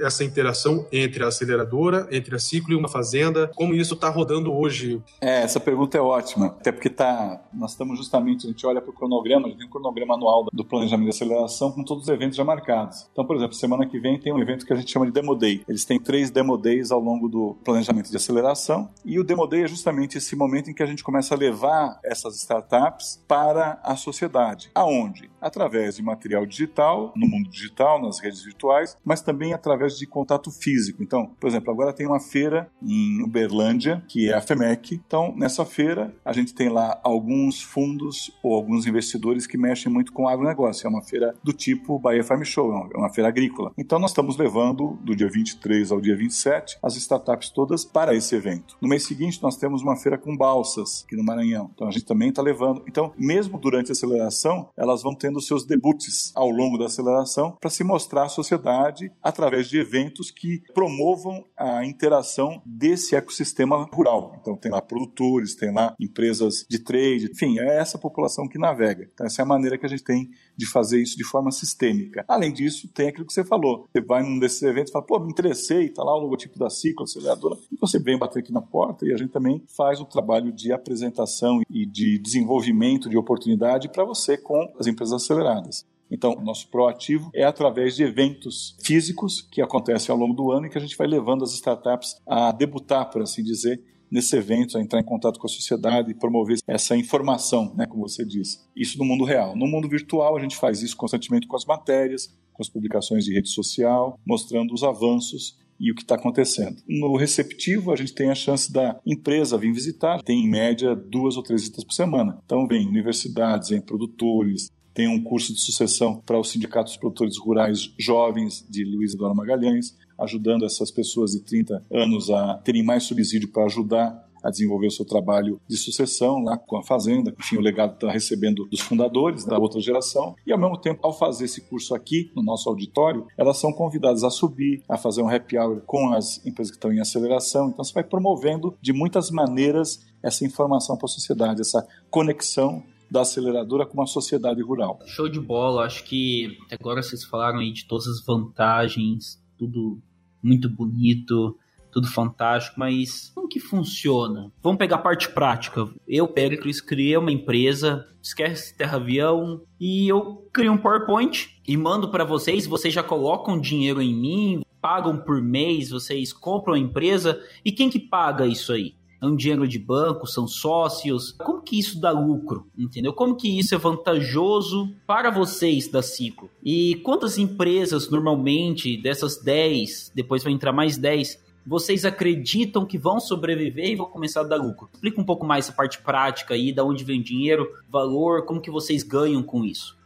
essa 0.00 0.24
interação 0.24 0.86
entre 0.92 1.24
a 1.24 1.28
aceleradora, 1.28 2.08
entre 2.10 2.34
a 2.34 2.38
ciclo 2.38 2.72
e 2.72 2.76
uma 2.76 2.88
fazenda? 2.88 3.50
Como 3.54 3.74
isso 3.74 3.94
está 3.94 4.08
rodando 4.08 4.52
hoje? 4.52 5.02
É, 5.20 5.42
essa 5.42 5.60
pergunta 5.60 5.96
é 5.98 6.00
ótima, 6.00 6.46
até 6.46 6.72
porque 6.72 6.90
tá, 6.90 7.40
nós 7.52 7.72
estamos 7.72 7.98
justamente, 7.98 8.46
a 8.46 8.50
gente 8.50 8.66
olha 8.66 8.80
para 8.80 8.90
o 8.90 8.92
cronograma, 8.92 9.46
a 9.46 9.50
gente 9.50 9.58
tem 9.58 9.66
um 9.66 9.70
cronograma 9.70 10.14
anual 10.14 10.46
do 10.52 10.64
planejamento 10.64 11.10
de 11.10 11.10
aceleração 11.10 11.72
com 11.72 11.82
todos 11.82 12.04
os 12.04 12.08
eventos 12.08 12.36
já 12.36 12.44
marcados. 12.44 13.06
Então, 13.12 13.24
por 13.24 13.36
exemplo, 13.36 13.54
semana 13.54 13.86
que 13.86 13.98
vem 13.98 14.18
tem 14.18 14.32
um 14.32 14.38
evento 14.38 14.64
que 14.64 14.72
a 14.72 14.76
gente 14.76 14.90
chama 14.90 15.06
de 15.06 15.12
Demo 15.12 15.34
Day. 15.34 15.62
Eles 15.68 15.84
têm 15.84 15.98
três 15.98 16.30
Demo 16.30 16.56
Days 16.56 16.90
ao 16.90 17.00
longo 17.00 17.28
do 17.28 17.56
planejamento 17.64 18.10
de 18.10 18.16
aceleração 18.16 18.88
e 19.04 19.18
o 19.18 19.24
Demo 19.24 19.46
Day 19.46 19.62
é 19.62 19.68
justamente 19.68 20.18
esse 20.18 20.36
momento 20.36 20.70
em 20.70 20.74
que 20.74 20.82
a 20.82 20.86
gente 20.86 21.02
começa 21.02 21.34
a 21.34 21.38
levar 21.38 21.98
essas 22.04 22.36
startups 22.36 23.22
para 23.26 23.78
a 23.82 23.96
sociedade. 23.96 24.70
Aonde? 24.74 25.30
Através 25.40 25.96
de 25.96 26.02
material 26.02 26.46
digital, 26.46 27.12
no 27.16 27.26
mundo 27.26 27.48
digital, 27.50 28.00
nas 28.00 28.18
redes 28.18 28.42
virtuais, 28.42 28.96
mas 29.04 29.20
também 29.20 29.52
através 29.52 29.65
de 29.98 30.06
contato 30.06 30.50
físico. 30.50 31.02
Então, 31.02 31.30
por 31.40 31.48
exemplo, 31.48 31.70
agora 31.70 31.92
tem 31.92 32.06
uma 32.06 32.20
feira 32.20 32.70
em 32.82 33.22
Uberlândia, 33.22 34.02
que 34.08 34.30
é 34.30 34.34
a 34.34 34.40
FEMEC. 34.40 35.00
Então, 35.06 35.34
nessa 35.36 35.64
feira, 35.64 36.14
a 36.24 36.32
gente 36.32 36.54
tem 36.54 36.68
lá 36.68 37.00
alguns 37.02 37.62
fundos 37.62 38.30
ou 38.42 38.54
alguns 38.54 38.86
investidores 38.86 39.46
que 39.46 39.58
mexem 39.58 39.92
muito 39.92 40.12
com 40.12 40.28
agronegócio. 40.28 40.86
É 40.86 40.90
uma 40.90 41.02
feira 41.02 41.34
do 41.42 41.52
tipo 41.52 41.98
Bahia 41.98 42.24
Farm 42.24 42.42
Show, 42.42 42.72
é 42.94 42.96
uma 42.96 43.12
feira 43.12 43.28
agrícola. 43.28 43.72
Então, 43.76 43.98
nós 43.98 44.10
estamos 44.10 44.36
levando, 44.36 44.98
do 45.02 45.14
dia 45.14 45.28
23 45.28 45.90
ao 45.90 46.00
dia 46.00 46.16
27, 46.16 46.78
as 46.82 46.96
startups 46.96 47.50
todas 47.50 47.84
para 47.84 48.14
esse 48.14 48.34
evento. 48.34 48.76
No 48.80 48.88
mês 48.88 49.04
seguinte, 49.04 49.42
nós 49.42 49.56
temos 49.56 49.82
uma 49.82 49.96
feira 49.96 50.18
com 50.18 50.36
balsas 50.36 51.04
aqui 51.04 51.16
no 51.16 51.24
Maranhão. 51.24 51.70
Então, 51.74 51.88
a 51.88 51.90
gente 51.90 52.04
também 52.04 52.28
está 52.28 52.42
levando. 52.42 52.82
Então, 52.86 53.12
mesmo 53.18 53.58
durante 53.58 53.90
a 53.90 53.92
aceleração, 53.92 54.68
elas 54.76 55.02
vão 55.02 55.14
tendo 55.14 55.40
seus 55.40 55.64
debuts 55.64 56.32
ao 56.34 56.50
longo 56.50 56.78
da 56.78 56.86
aceleração 56.86 57.56
para 57.60 57.70
se 57.70 57.84
mostrar 57.84 58.24
à 58.24 58.28
sociedade 58.28 59.10
através 59.22 59.55
de 59.64 59.78
eventos 59.78 60.30
que 60.30 60.62
promovam 60.74 61.44
a 61.56 61.84
interação 61.84 62.60
desse 62.64 63.14
ecossistema 63.16 63.88
rural. 63.92 64.36
Então 64.40 64.56
tem 64.56 64.70
lá 64.70 64.82
produtores, 64.82 65.54
tem 65.54 65.72
lá 65.72 65.94
empresas 66.00 66.66
de 66.68 66.78
trade, 66.78 67.30
enfim, 67.32 67.58
é 67.58 67.78
essa 67.78 67.98
população 67.98 68.48
que 68.48 68.58
navega. 68.58 69.08
Então 69.12 69.26
essa 69.26 69.42
é 69.42 69.44
a 69.44 69.46
maneira 69.46 69.78
que 69.78 69.86
a 69.86 69.88
gente 69.88 70.04
tem 70.04 70.30
de 70.56 70.66
fazer 70.66 71.00
isso 71.00 71.16
de 71.16 71.24
forma 71.24 71.50
sistêmica. 71.50 72.24
Além 72.28 72.52
disso, 72.52 72.88
tem 72.88 73.08
aquilo 73.08 73.26
que 73.26 73.32
você 73.32 73.44
falou. 73.44 73.88
Você 73.92 74.00
vai 74.00 74.22
num 74.22 74.38
desses 74.38 74.62
eventos 74.62 74.90
e 74.90 74.92
fala, 74.92 75.04
pô, 75.04 75.18
me 75.18 75.30
interessei, 75.30 75.88
tá 75.88 76.02
lá 76.02 76.14
o 76.16 76.20
logotipo 76.20 76.58
da 76.58 76.70
Ciclo, 76.70 77.04
aceleradora, 77.04 77.56
e 77.70 77.76
você 77.76 77.98
vem 77.98 78.18
bater 78.18 78.40
aqui 78.40 78.52
na 78.52 78.62
porta 78.62 79.06
e 79.06 79.12
a 79.12 79.16
gente 79.16 79.30
também 79.30 79.62
faz 79.76 80.00
o 80.00 80.04
trabalho 80.04 80.52
de 80.52 80.72
apresentação 80.72 81.60
e 81.70 81.86
de 81.86 82.18
desenvolvimento 82.18 83.08
de 83.08 83.16
oportunidade 83.16 83.88
para 83.88 84.04
você 84.04 84.36
com 84.36 84.72
as 84.78 84.86
empresas 84.86 85.22
aceleradas. 85.22 85.86
Então, 86.10 86.32
o 86.32 86.40
nosso 86.40 86.68
proativo 86.68 87.30
é 87.34 87.44
através 87.44 87.96
de 87.96 88.04
eventos 88.04 88.76
físicos 88.82 89.40
que 89.40 89.60
acontecem 89.60 90.12
ao 90.12 90.18
longo 90.18 90.34
do 90.34 90.50
ano 90.52 90.66
e 90.66 90.70
que 90.70 90.78
a 90.78 90.80
gente 90.80 90.96
vai 90.96 91.06
levando 91.06 91.42
as 91.42 91.52
startups 91.52 92.16
a 92.26 92.52
debutar, 92.52 93.10
por 93.10 93.22
assim 93.22 93.42
dizer, 93.42 93.82
nesse 94.10 94.36
evento, 94.36 94.78
a 94.78 94.80
entrar 94.80 95.00
em 95.00 95.04
contato 95.04 95.38
com 95.38 95.46
a 95.46 95.50
sociedade 95.50 96.10
e 96.10 96.14
promover 96.14 96.58
essa 96.66 96.96
informação, 96.96 97.74
né, 97.74 97.86
como 97.86 98.08
você 98.08 98.24
disse. 98.24 98.60
Isso 98.74 98.98
no 98.98 99.04
mundo 99.04 99.24
real. 99.24 99.56
No 99.56 99.66
mundo 99.66 99.88
virtual, 99.88 100.36
a 100.36 100.40
gente 100.40 100.56
faz 100.56 100.82
isso 100.82 100.96
constantemente 100.96 101.46
com 101.46 101.56
as 101.56 101.64
matérias, 101.64 102.32
com 102.52 102.62
as 102.62 102.68
publicações 102.68 103.24
de 103.24 103.34
rede 103.34 103.48
social, 103.48 104.18
mostrando 104.24 104.72
os 104.72 104.82
avanços 104.82 105.58
e 105.78 105.92
o 105.92 105.94
que 105.94 106.02
está 106.02 106.14
acontecendo. 106.14 106.76
No 106.88 107.16
receptivo, 107.16 107.92
a 107.92 107.96
gente 107.96 108.14
tem 108.14 108.30
a 108.30 108.34
chance 108.34 108.72
da 108.72 108.98
empresa 109.04 109.58
vir 109.58 109.72
visitar, 109.72 110.22
tem 110.22 110.44
em 110.44 110.48
média 110.48 110.96
duas 110.96 111.36
ou 111.36 111.42
três 111.42 111.62
visitas 111.62 111.84
por 111.84 111.92
semana. 111.92 112.40
Então, 112.44 112.66
vem 112.66 112.86
universidades, 112.86 113.68
vem 113.68 113.80
produtores, 113.80 114.70
tem 114.96 115.06
um 115.06 115.22
curso 115.22 115.52
de 115.52 115.60
sucessão 115.60 116.22
para 116.24 116.40
os 116.40 116.50
sindicatos 116.50 116.96
produtores 116.96 117.36
rurais 117.36 117.92
jovens 117.98 118.64
de 118.66 118.82
Luiz 118.82 119.12
Eduardo 119.12 119.36
Magalhães, 119.36 119.94
ajudando 120.18 120.64
essas 120.64 120.90
pessoas 120.90 121.32
de 121.32 121.40
30 121.40 121.84
anos 121.92 122.30
a 122.30 122.54
terem 122.64 122.82
mais 122.82 123.02
subsídio 123.02 123.52
para 123.52 123.66
ajudar 123.66 124.26
a 124.42 124.50
desenvolver 124.50 124.86
o 124.86 124.90
seu 124.90 125.04
trabalho 125.04 125.60
de 125.68 125.76
sucessão 125.76 126.38
lá 126.38 126.56
com 126.56 126.78
a 126.78 126.82
fazenda. 126.82 127.34
Enfim, 127.38 127.56
o 127.56 127.60
legado 127.60 127.92
está 127.92 128.10
recebendo 128.10 128.64
dos 128.66 128.80
fundadores 128.80 129.44
da 129.44 129.58
outra 129.58 129.80
geração. 129.80 130.34
E, 130.46 130.52
ao 130.52 130.58
mesmo 130.58 130.78
tempo, 130.78 131.00
ao 131.02 131.12
fazer 131.12 131.44
esse 131.44 131.60
curso 131.60 131.94
aqui 131.94 132.30
no 132.34 132.42
nosso 132.42 132.66
auditório, 132.68 133.26
elas 133.36 133.58
são 133.58 133.72
convidadas 133.72 134.24
a 134.24 134.30
subir, 134.30 134.82
a 134.88 134.96
fazer 134.96 135.20
um 135.20 135.28
happy 135.28 135.58
hour 135.58 135.82
com 135.84 136.14
as 136.14 136.38
empresas 136.46 136.70
que 136.70 136.78
estão 136.78 136.92
em 136.92 137.00
aceleração. 137.00 137.68
Então, 137.68 137.84
você 137.84 137.92
vai 137.92 138.04
promovendo 138.04 138.74
de 138.80 138.94
muitas 138.94 139.30
maneiras 139.30 140.06
essa 140.22 140.46
informação 140.46 140.96
para 140.96 141.06
a 141.06 141.08
sociedade, 141.08 141.60
essa 141.60 141.86
conexão 142.08 142.82
da 143.10 143.22
aceleradora 143.22 143.86
com 143.86 144.02
a 144.02 144.06
sociedade 144.06 144.62
rural. 144.62 144.98
Show 145.06 145.28
de 145.28 145.40
bola, 145.40 145.84
acho 145.84 146.04
que 146.04 146.58
agora 146.70 147.02
vocês 147.02 147.24
falaram 147.24 147.60
aí 147.60 147.72
de 147.72 147.86
todas 147.86 148.06
as 148.06 148.24
vantagens, 148.24 149.42
tudo 149.56 149.98
muito 150.42 150.68
bonito, 150.68 151.56
tudo 151.90 152.08
fantástico, 152.08 152.78
mas 152.78 153.32
como 153.34 153.48
que 153.48 153.58
funciona? 153.58 154.52
Vamos 154.62 154.78
pegar 154.78 154.96
a 154.96 155.00
parte 155.00 155.30
prática. 155.30 155.88
Eu, 156.06 156.28
Pericles, 156.28 156.80
criei 156.80 157.16
uma 157.16 157.32
empresa, 157.32 158.06
esquece 158.22 158.76
Terra 158.76 158.96
Avião, 158.96 159.62
e 159.80 160.06
eu 160.06 160.46
crio 160.52 160.72
um 160.72 160.78
PowerPoint 160.78 161.58
e 161.66 161.74
mando 161.74 162.10
para 162.10 162.22
vocês, 162.22 162.66
vocês 162.66 162.92
já 162.92 163.02
colocam 163.02 163.58
dinheiro 163.58 164.02
em 164.02 164.14
mim, 164.14 164.62
pagam 164.78 165.16
por 165.16 165.40
mês, 165.40 165.88
vocês 165.88 166.32
compram 166.32 166.74
a 166.74 166.78
empresa, 166.78 167.42
e 167.64 167.72
quem 167.72 167.88
que 167.88 167.98
paga 167.98 168.46
isso 168.46 168.72
aí? 168.72 168.94
É 169.20 169.26
um 169.26 169.36
dinheiro 169.36 169.66
de 169.66 169.78
banco, 169.78 170.26
são 170.26 170.46
sócios. 170.46 171.32
Como 171.32 171.62
que 171.62 171.78
isso 171.78 172.00
dá 172.00 172.10
lucro, 172.10 172.66
entendeu? 172.76 173.12
Como 173.12 173.36
que 173.36 173.58
isso 173.58 173.74
é 173.74 173.78
vantajoso 173.78 174.92
para 175.06 175.30
vocês 175.30 175.88
da 175.88 176.02
Ciclo? 176.02 176.50
E 176.62 176.96
quantas 176.96 177.38
empresas 177.38 178.10
normalmente 178.10 178.96
dessas 179.00 179.42
10, 179.42 180.12
depois 180.14 180.44
vai 180.44 180.52
entrar 180.52 180.72
mais 180.72 180.96
10, 180.96 181.44
vocês 181.66 182.04
acreditam 182.04 182.86
que 182.86 182.96
vão 182.96 183.18
sobreviver 183.18 183.90
e 183.90 183.96
vão 183.96 184.06
começar 184.06 184.42
a 184.42 184.44
dar 184.44 184.56
lucro? 184.56 184.88
Explica 184.92 185.20
um 185.20 185.24
pouco 185.24 185.44
mais 185.44 185.64
essa 185.64 185.74
parte 185.74 186.00
prática 186.00 186.54
aí, 186.54 186.72
da 186.72 186.84
onde 186.84 187.02
vem 187.02 187.20
dinheiro, 187.20 187.68
valor, 187.90 188.44
como 188.44 188.60
que 188.60 188.70
vocês 188.70 189.02
ganham 189.02 189.42
com 189.42 189.64
isso. 189.64 189.96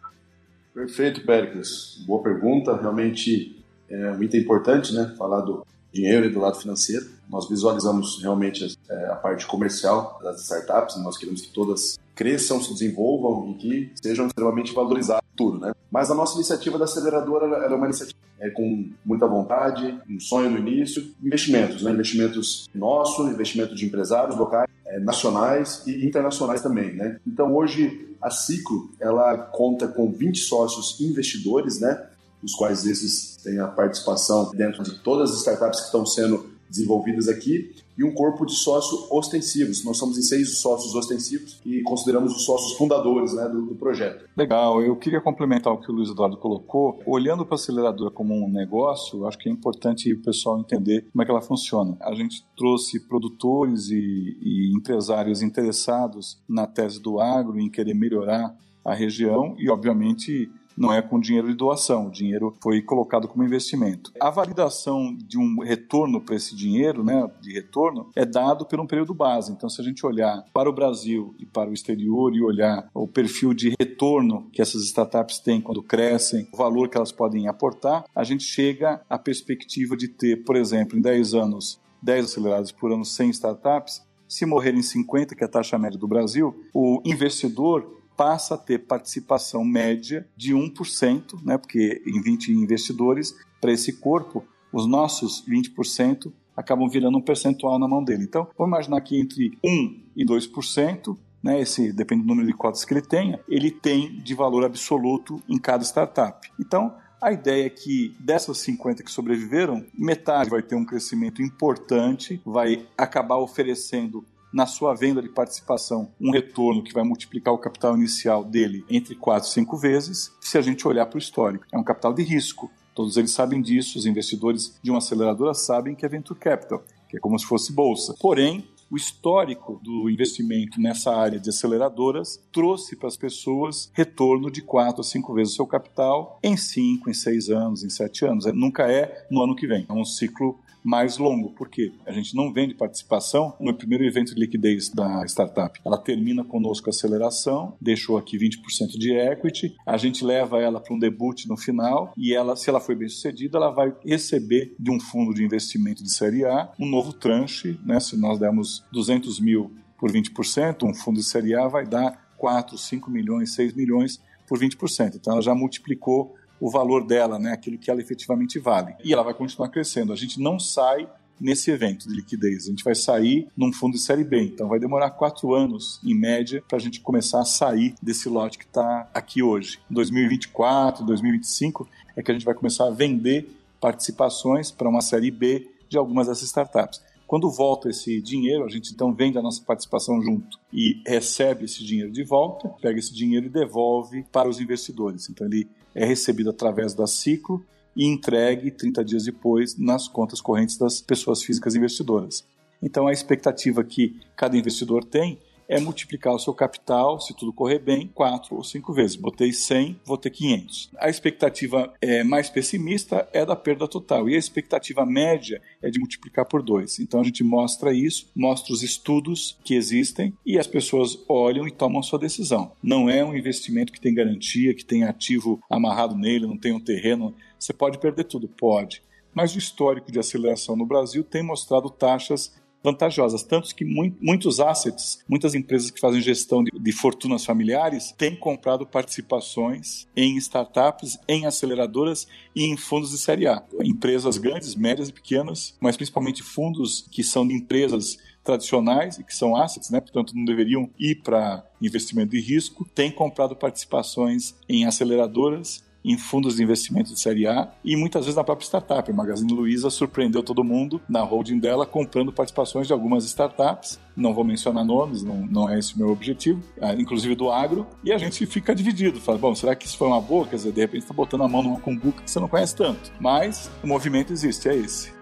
Perfeito, 0.73 1.27
Péricles. 1.27 2.03
Boa 2.07 2.23
pergunta. 2.23 2.75
Realmente 2.77 3.63
é 3.91 4.17
muito 4.17 4.37
importante, 4.37 4.95
né? 4.95 5.15
Falar 5.19 5.43
do 5.43 5.67
dinheiro 5.93 6.27
e 6.27 6.31
do 6.31 6.41
lado 6.41 6.59
financeiro. 6.59 7.07
Nós 7.29 7.49
visualizamos 7.49 8.21
realmente 8.21 8.77
é, 8.89 9.07
a 9.07 9.17
parte 9.17 9.47
comercial 9.47 10.19
das 10.23 10.43
startups, 10.43 10.97
nós 11.03 11.17
queremos 11.17 11.43
que 11.43 11.53
todas 11.53 11.99
cresçam, 12.15 12.63
se 12.63 12.73
desenvolvam 12.73 13.51
e 13.51 13.55
que 13.55 13.93
sejam 14.03 14.27
extremamente 14.27 14.75
valorizadas 14.75 15.25
tudo, 15.37 15.59
né? 15.59 15.73
Mas 15.91 16.11
a 16.11 16.15
nossa 16.15 16.35
iniciativa 16.35 16.79
da 16.79 16.85
aceleradora 16.85 17.47
é 17.47 17.75
uma 17.75 17.87
iniciativa 17.87 18.19
é, 18.39 18.51
com 18.51 18.91
muita 19.05 19.27
vontade, 19.27 19.99
um 20.09 20.21
sonho 20.21 20.51
no 20.51 20.59
início, 20.59 21.15
investimentos, 21.23 21.83
né? 21.83 21.93
Investimentos 21.93 22.69
nossos, 22.75 23.31
investimentos 23.33 23.79
de 23.79 23.87
empresários 23.87 24.37
locais, 24.37 24.69
nacionais 25.03 25.87
e 25.87 26.05
internacionais 26.05 26.61
também, 26.61 26.93
né? 26.95 27.19
Então 27.27 27.55
hoje 27.55 28.09
a 28.21 28.31
Ciclo 28.31 28.91
ela 29.01 29.37
conta 29.39 29.89
com 29.89 30.13
20 30.13 30.39
sócios 30.41 31.01
investidores, 31.01 31.81
né? 31.81 32.07
Os 32.43 32.55
quais 32.55 32.87
esses 32.87 33.37
têm 33.43 33.59
a 33.59 33.67
participação 33.67 34.51
dentro 34.53 34.83
de 34.83 34.99
todas 35.01 35.31
as 35.31 35.39
startups 35.39 35.81
que 35.81 35.87
estão 35.87 36.07
sendo 36.07 36.51
desenvolvidas 36.71 37.29
aqui, 37.29 37.75
e 37.99 38.05
um 38.05 38.15
corpo 38.15 38.47
de 38.47 38.55
sócios 38.55 39.11
ostensivos. 39.11 39.85
Nós 39.85 39.99
somos 39.99 40.17
em 40.17 40.23
seis 40.23 40.59
sócios 40.59 40.95
ostensivos 40.95 41.61
e 41.67 41.83
consideramos 41.83 42.35
os 42.35 42.47
sócios 42.47 42.73
fundadores 42.79 43.35
né, 43.35 43.47
do, 43.47 43.67
do, 43.67 43.75
projeto. 43.75 44.25
Legal, 44.35 44.81
eu 44.81 44.97
queria 44.97 45.21
complementar 45.21 45.71
o 45.71 45.79
que 45.79 45.91
o 45.91 45.95
Luiz 45.95 46.09
Eduardo 46.09 46.39
colocou. 46.39 46.99
Olhando 47.05 47.45
para 47.45 47.57
a 47.57 47.57
aceleradora 47.57 48.11
como 48.11 48.35
um 48.35 48.49
negócio, 48.49 49.27
acho 49.27 49.37
que 49.37 49.51
é 49.51 49.53
importante 49.53 50.11
o 50.15 50.23
pessoal 50.23 50.59
entender 50.59 51.05
como 51.13 51.21
é 51.21 51.25
que 51.27 51.31
ela 51.31 51.43
funciona. 51.43 51.95
A 52.01 52.15
gente 52.15 52.43
trouxe 52.57 53.01
produtores 53.01 53.91
e, 53.91 54.39
e 54.41 54.75
empresários 54.75 55.43
interessados 55.43 56.39
na 56.49 56.67
tese 56.67 57.03
do 57.03 57.21
agro, 57.21 57.61
em 57.61 57.69
querer 57.69 57.93
melhorar 57.93 58.57
a 58.83 58.95
região 58.95 59.55
e, 59.59 59.69
obviamente, 59.69 60.51
não 60.81 60.95
é 60.95 61.03
com 61.03 61.21
dinheiro 61.21 61.49
de 61.49 61.55
doação, 61.55 62.07
o 62.07 62.11
dinheiro 62.11 62.57
foi 62.63 62.81
colocado 62.81 63.29
como 63.29 63.45
investimento. 63.45 64.11
A 64.19 64.31
validação 64.31 65.15
de 65.15 65.39
um 65.39 65.63
retorno 65.63 66.23
para 66.23 66.35
esse 66.35 66.57
dinheiro, 66.57 67.05
né, 67.05 67.31
de 67.39 67.53
retorno, 67.53 68.11
é 68.17 68.25
dado 68.25 68.65
por 68.65 68.81
um 68.81 68.87
período 68.87 69.13
base. 69.13 69.53
Então, 69.53 69.69
se 69.69 69.79
a 69.79 69.85
gente 69.85 70.07
olhar 70.07 70.43
para 70.55 70.71
o 70.71 70.73
Brasil 70.73 71.35
e 71.39 71.45
para 71.45 71.69
o 71.69 71.75
exterior 71.75 72.35
e 72.35 72.43
olhar 72.43 72.89
o 72.95 73.07
perfil 73.07 73.53
de 73.53 73.75
retorno 73.79 74.49
que 74.51 74.63
essas 74.63 74.83
startups 74.85 75.39
têm 75.39 75.61
quando 75.61 75.83
crescem, 75.83 76.49
o 76.51 76.57
valor 76.57 76.89
que 76.89 76.97
elas 76.97 77.13
podem 77.13 77.47
aportar, 77.47 78.07
a 78.17 78.25
gente 78.25 78.45
chega 78.45 79.03
à 79.11 79.19
perspectiva 79.19 79.95
de 79.95 80.09
ter, 80.09 80.45
por 80.45 80.57
exemplo, 80.57 80.97
em 80.97 81.03
10 81.03 81.35
anos, 81.35 81.79
10 82.03 82.25
acelerados 82.25 82.73
por 82.73 82.91
ano, 82.91 83.05
100 83.05 83.29
startups, 83.31 84.03
se 84.27 84.47
morrerem 84.47 84.81
50, 84.81 85.35
que 85.35 85.43
é 85.43 85.47
a 85.47 85.51
taxa 85.51 85.77
média 85.77 85.99
do 85.99 86.09
Brasil, 86.09 86.55
o 86.73 87.03
investidor 87.05 88.00
passa 88.21 88.55
a 88.55 88.59
ter 88.59 88.81
participação 88.81 89.65
média 89.65 90.29
de 90.37 90.55
1%, 90.55 91.43
né, 91.43 91.57
porque 91.57 92.03
em 92.07 92.21
20 92.21 92.53
investidores, 92.53 93.35
para 93.59 93.73
esse 93.73 93.95
corpo, 93.95 94.45
os 94.71 94.87
nossos 94.87 95.43
20% 95.49 96.31
acabam 96.55 96.87
virando 96.87 97.17
um 97.17 97.23
percentual 97.23 97.79
na 97.79 97.89
mão 97.89 98.05
dele. 98.05 98.25
Então, 98.25 98.47
vamos 98.59 98.73
imaginar 98.73 99.01
que 99.01 99.19
entre 99.19 99.59
1% 99.65 100.01
e 100.15 100.27
2%, 100.27 101.17
né, 101.43 101.63
esse 101.63 101.95
depende 101.95 102.21
do 102.21 102.29
número 102.29 102.47
de 102.47 102.53
cotas 102.53 102.85
que 102.85 102.93
ele 102.93 103.01
tenha, 103.01 103.41
ele 103.49 103.71
tem 103.71 104.21
de 104.21 104.35
valor 104.35 104.67
absoluto 104.67 105.43
em 105.49 105.57
cada 105.57 105.83
startup. 105.83 106.47
Então, 106.61 106.95
a 107.23 107.33
ideia 107.33 107.65
é 107.65 107.71
que 107.71 108.15
dessas 108.21 108.59
50 108.59 109.03
que 109.03 109.11
sobreviveram, 109.11 109.83
metade 109.95 110.51
vai 110.51 110.61
ter 110.61 110.75
um 110.75 110.85
crescimento 110.85 111.41
importante, 111.41 112.39
vai 112.45 112.87
acabar 112.99 113.39
oferecendo 113.39 114.23
na 114.53 114.67
sua 114.67 114.95
venda 114.95 115.23
de 115.23 115.29
participação 115.29 116.13
um 116.21 116.31
retorno 116.31 116.83
que 116.83 116.93
vai 116.93 117.05
multiplicar 117.05 117.55
o 117.55 117.59
capital 117.59 117.97
inicial 117.97 118.45
dele 118.45 118.85
entre 118.91 119.15
4 119.15 119.49
e 119.49 119.53
5 119.53 119.77
vezes, 119.77 120.33
se 120.41 120.59
a 120.59 120.61
gente 120.63 120.87
olhar 120.87 121.07
para 121.07 121.17
o 121.17 121.21
histórico. 121.21 121.65
É 121.73 121.79
um 121.79 121.85
capital 121.85 122.13
de 122.13 122.23
risco. 122.23 122.71
Todos 122.95 123.17
eles 123.17 123.31
sabem 123.31 123.63
disso, 123.63 123.99
os 123.99 124.07
investidores 124.07 124.79
de 124.83 124.91
uma 124.91 124.99
aceleradora 124.99 125.55
sabem 125.55 125.95
que 125.95 126.05
é 126.05 126.09
venture 126.09 126.39
capital, 126.39 126.83
que 127.09 127.17
é 127.17 127.21
como 127.21 127.39
se 127.39 127.47
fosse 127.47 127.73
bolsa. 127.73 128.15
Porém, 128.21 128.69
o 128.91 128.97
histórico 128.97 129.81
do 129.85 130.11
investimento 130.11 130.81
nessa 130.81 131.15
área 131.15 131.39
de 131.39 131.49
aceleradoras 131.49 132.43
trouxe 132.53 132.97
para 132.97 133.07
as 133.07 133.17
pessoas 133.17 133.89
retorno 133.95 134.51
de 134.51 134.63
4 134.63 135.01
a 135.01 135.05
5 135.05 135.33
vezes 135.33 135.53
o 135.53 135.57
seu 135.57 135.67
capital 135.67 136.41
em 136.43 136.57
5, 136.57 137.09
em 137.09 137.15
6 137.15 137.51
anos, 137.51 137.85
em 137.85 137.89
7 137.89 138.25
anos. 138.27 138.47
Nunca 138.53 138.91
é 138.91 139.29
no 139.31 139.43
ano 139.43 139.55
que 139.55 139.69
vem. 139.69 139.87
É 139.89 139.93
um 139.93 140.05
ciclo 140.05 140.59
mais 140.83 141.19
longo, 141.19 141.51
porque 141.51 141.93
a 142.07 142.13
gente 142.13 142.35
não 142.35 142.53
vende 142.53 142.75
participação 142.75 143.55
no 143.61 143.75
primeiro 143.75 144.05
evento 144.05 144.35
de 144.35 144.41
liquidez 144.41 144.89
da 144.89 145.25
startup. 145.27 145.81
Ela 145.85 145.99
termina 145.99 146.45
conosco 146.45 146.89
a 146.89 146.91
aceleração, 146.91 147.77
deixou 147.81 148.17
aqui 148.17 148.39
20% 148.39 148.99
de 148.99 149.13
equity, 149.13 149.75
a 149.87 149.97
gente 149.97 150.25
leva 150.25 150.61
ela 150.61 150.81
para 150.81 150.95
um 150.95 150.99
debut 150.99 151.47
no 151.47 151.57
final 151.57 152.13
e 152.17 152.35
ela, 152.35 152.57
se 152.57 152.69
ela 152.71 152.81
foi 152.81 152.95
bem 152.95 153.09
sucedida, 153.09 153.59
ela 153.59 153.71
vai 153.71 153.93
receber 154.05 154.75
de 154.79 154.91
um 154.91 155.01
fundo 155.01 155.35
de 155.35 155.45
investimento 155.45 156.03
de 156.03 156.13
série 156.13 156.45
A 156.45 156.71
um 156.79 156.87
novo 156.87 157.13
tranche, 157.13 157.79
né? 157.85 158.01
Se 158.01 158.17
nós 158.17 158.39
dermos 158.39 158.85
200 158.93 159.41
mil 159.41 159.73
por 159.99 160.11
20%, 160.11 160.89
um 160.89 160.95
fundo 160.95 161.19
de 161.19 161.25
série 161.25 161.55
A 161.55 161.69
vai 161.69 161.87
dar 161.87 162.31
4, 162.39 162.79
5 162.79 163.11
milhões, 163.11 163.55
6 163.55 163.75
milhões 163.75 164.21
por 164.49 164.59
20%. 164.59 165.17
Então 165.17 165.35
ela 165.35 165.43
já 165.43 165.55
multiplicou 165.55 166.35
o 166.61 166.71
valor 166.71 167.07
dela, 167.07 167.39
né, 167.39 167.53
aquilo 167.53 167.79
que 167.79 167.91
ela 167.91 168.01
efetivamente 168.01 168.59
vale. 168.59 168.95
E 169.03 169.13
ela 169.13 169.23
vai 169.23 169.35
continuar 169.35 169.69
crescendo. 169.69 170.13
A 170.13 170.17
gente 170.17 170.41
não 170.41 170.59
sai 170.59 171.09
nesse 171.41 171.71
evento 171.71 172.07
de 172.07 172.15
liquidez. 172.15 172.67
A 172.67 172.71
gente 172.71 172.85
vai 172.85 172.95
sair 172.95 173.49
num 173.57 173.73
fundo 173.73 173.95
de 173.95 174.01
série 174.01 174.23
B. 174.23 174.43
Então 174.43 174.69
vai 174.69 174.79
demorar 174.79 175.11
quatro 175.11 175.55
anos, 175.55 175.99
em 176.05 176.15
média, 176.15 176.63
para 176.69 176.77
a 176.77 176.81
gente 176.81 177.01
começar 177.01 177.41
a 177.41 177.45
sair 177.47 177.95
desse 178.03 178.29
lote 178.29 178.59
que 178.59 178.67
está 178.67 179.09
aqui 179.15 179.43
hoje. 179.43 179.81
Em 179.91 179.95
2024, 179.95 181.05
2025 181.05 181.89
é 182.15 182.23
que 182.23 182.31
a 182.31 182.35
gente 182.35 182.45
vai 182.45 182.55
começar 182.55 182.87
a 182.87 182.91
vender 182.91 183.49
participações 183.81 184.71
para 184.71 184.89
uma 184.89 185.01
série 185.01 185.31
B 185.31 185.67
de 185.89 185.97
algumas 185.97 186.27
dessas 186.27 186.45
startups. 186.45 187.01
Quando 187.27 187.49
volta 187.49 187.89
esse 187.89 188.21
dinheiro, 188.21 188.65
a 188.65 188.69
gente 188.69 188.93
então 188.93 189.15
vende 189.15 189.39
a 189.39 189.43
nossa 189.43 189.63
participação 189.63 190.21
junto 190.21 190.59
e 190.73 191.01
recebe 191.07 191.65
esse 191.65 191.85
dinheiro 191.85 192.11
de 192.11 192.25
volta, 192.25 192.69
pega 192.83 192.99
esse 192.99 193.15
dinheiro 193.15 193.47
e 193.47 193.49
devolve 193.49 194.25
para 194.33 194.49
os 194.49 194.61
investidores. 194.61 195.31
Então 195.31 195.47
ele 195.47 195.69
é 195.95 196.05
recebido 196.05 196.51
através 196.51 196.95
da 196.95 197.07
Ciclo 197.07 197.65
e 197.97 198.07
entregue 198.07 198.71
30 198.71 199.05
dias 199.05 199.25
depois 199.25 199.77
nas 199.77 200.07
contas 200.07 200.41
correntes 200.41 200.77
das 200.77 201.01
pessoas 201.01 201.43
físicas 201.43 201.75
investidoras. 201.75 202.45
Então 202.83 203.07
a 203.07 203.13
expectativa 203.13 203.85
que 203.85 204.19
cada 204.37 204.57
investidor 204.57 205.05
tem 205.05 205.39
é 205.71 205.79
multiplicar 205.79 206.35
o 206.35 206.39
seu 206.39 206.53
capital, 206.53 207.21
se 207.21 207.33
tudo 207.33 207.53
correr 207.53 207.79
bem, 207.79 208.09
quatro 208.09 208.57
ou 208.57 208.65
cinco 208.65 208.93
vezes. 208.93 209.15
Botei 209.15 209.53
100, 209.53 210.01
vou 210.05 210.19
ter 210.19 210.31
500. 210.31 210.91
A 210.99 211.09
expectativa 211.09 211.95
é, 212.03 212.25
mais 212.25 212.51
pessimista 212.51 213.29
é 213.33 213.47
da 213.47 213.55
perda 213.55 213.87
total 213.87 214.29
e 214.29 214.35
a 214.35 214.39
expectativa 214.39 215.07
média 215.07 215.63
é 215.81 215.89
de 215.89 216.01
multiplicar 216.01 216.45
por 216.45 216.61
dois. 216.61 216.99
Então 216.99 217.21
a 217.21 217.23
gente 217.23 217.45
mostra 217.45 217.93
isso, 217.93 218.29
mostra 218.35 218.73
os 218.73 218.83
estudos 218.83 219.57
que 219.63 219.77
existem 219.77 220.35
e 220.45 220.59
as 220.59 220.67
pessoas 220.67 221.17
olham 221.29 221.69
e 221.69 221.71
tomam 221.71 222.03
sua 222.03 222.19
decisão. 222.19 222.73
Não 222.83 223.09
é 223.09 223.25
um 223.25 223.37
investimento 223.37 223.93
que 223.93 224.01
tem 224.01 224.13
garantia, 224.13 224.75
que 224.75 224.85
tem 224.85 225.05
ativo 225.05 225.63
amarrado 225.71 226.17
nele, 226.17 226.49
não 226.49 226.59
tem 226.59 226.73
um 226.73 226.81
terreno. 226.81 227.33
Você 227.57 227.73
pode 227.73 227.99
perder 227.99 228.25
tudo? 228.25 228.49
Pode 228.49 229.03
mas 229.35 229.55
o 229.55 229.59
histórico 229.59 230.11
de 230.11 230.19
aceleração 230.19 230.77
no 230.77 230.87
Brasil 230.87 231.23
tem 231.23 231.43
mostrado 231.43 231.89
taxas 231.89 232.53
vantajosas, 232.83 233.43
tanto 233.43 233.75
que 233.75 233.85
muitos 233.85 234.61
assets, 234.61 235.23
muitas 235.29 235.55
empresas 235.55 235.91
que 235.91 236.01
fazem 236.01 236.21
gestão 236.21 236.65
de, 236.65 236.71
de, 236.71 236.93
fortunas 236.93 237.45
familiares 237.45 238.13
têm 238.17 238.35
comprado 238.35 238.87
participações 238.87 240.09
em 240.17 240.37
startups, 240.37 241.19
em 241.29 241.47
aceleradoras 241.47 242.27
e 242.55 242.65
em 242.65 242.77
fundos 242.77 243.11
de 243.11 243.19
série 243.19 243.47
A. 243.47 243.63
Empresas 243.83 244.39
grandes, 244.39 244.75
médias 244.75 245.09
e 245.09 245.13
pequenas, 245.13 245.77
mas 245.81 245.97
principalmente 245.97 246.43
fundos 246.43 247.07
que 247.11 247.23
são 247.23 247.47
de 247.47 247.55
empresas 247.55 248.19
tradicionais 248.43 249.19
e 249.19 249.25
que 249.25 249.35
são 249.35 249.55
assets, 249.55 249.91
né? 249.91 250.01
portanto 250.01 250.35
não 250.35 250.45
deveriam 250.45 250.91
ir 250.99 251.17
para 251.17 251.65
investimento 251.81 252.31
de 252.31 252.41
risco, 252.41 252.89
têm 252.95 253.11
comprado 253.11 253.55
participações 253.55 254.55
em 254.69 254.87
aceleradoras 254.87 255.85
em 256.05 256.17
fundos 256.17 256.57
de 256.57 256.63
investimento 256.63 257.13
de 257.13 257.21
série 257.21 257.47
A 257.47 257.69
e 257.85 257.97
muitas 257.97 258.25
vezes 258.25 258.37
na 258.37 258.45
própria 258.45 258.65
startup. 258.65 259.11
A 259.11 259.15
Magazine 259.15 259.53
Luiza 259.53 259.91
surpreendeu 259.91 260.43
todo 260.43 260.65
mundo 260.65 261.01
na 261.09 261.23
holding 261.23 261.59
dela 261.59 261.87
comprando 261.87 262.33
participações 262.33 262.87
de 262.87 262.93
algumas 262.93 263.25
startups. 263.25 264.01
Não 264.17 264.35
vou 264.35 264.45
mencionar 264.45 264.85
nomes, 264.85 265.23
não, 265.23 265.47
não 265.47 265.69
é 265.69 265.79
esse 265.79 265.95
o 265.95 265.99
meu 265.99 266.11
objetivo, 266.11 266.63
ah, 266.81 266.95
inclusive 266.95 267.35
do 267.35 267.51
agro, 267.51 267.87
e 268.05 268.13
a 268.13 268.19
gente 268.19 268.45
fica 268.47 268.75
dividido. 268.75 269.21
Fala, 269.21 269.39
bom, 269.39 269.55
será 269.55 269.75
que 269.75 269.87
isso 269.87 269.97
foi 269.97 270.09
uma 270.09 270.21
boa? 270.21 270.47
Quer 270.47 270.57
dizer, 270.57 270.73
de 270.73 270.81
repente 270.81 271.03
está 271.03 271.15
botando 271.15 271.43
a 271.43 271.49
mão 271.49 271.63
numa 271.63 271.81
cumbuca 271.81 272.23
que 272.23 272.31
você 272.31 272.41
não 272.41 272.49
conhece 272.49 272.75
tanto. 272.75 273.13
Mas 273.21 273.71
o 273.83 273.87
movimento 273.87 274.33
existe, 274.33 274.69
é 274.69 274.77
esse. 274.77 275.13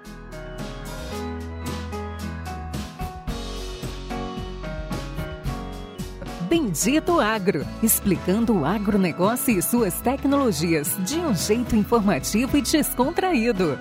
Bendito 6.48 7.20
Agro, 7.20 7.66
explicando 7.82 8.60
o 8.60 8.64
agronegócio 8.64 9.58
e 9.58 9.60
suas 9.60 10.00
tecnologias 10.00 10.96
de 11.04 11.18
um 11.18 11.34
jeito 11.34 11.76
informativo 11.76 12.56
e 12.56 12.62
descontraído. 12.62 13.78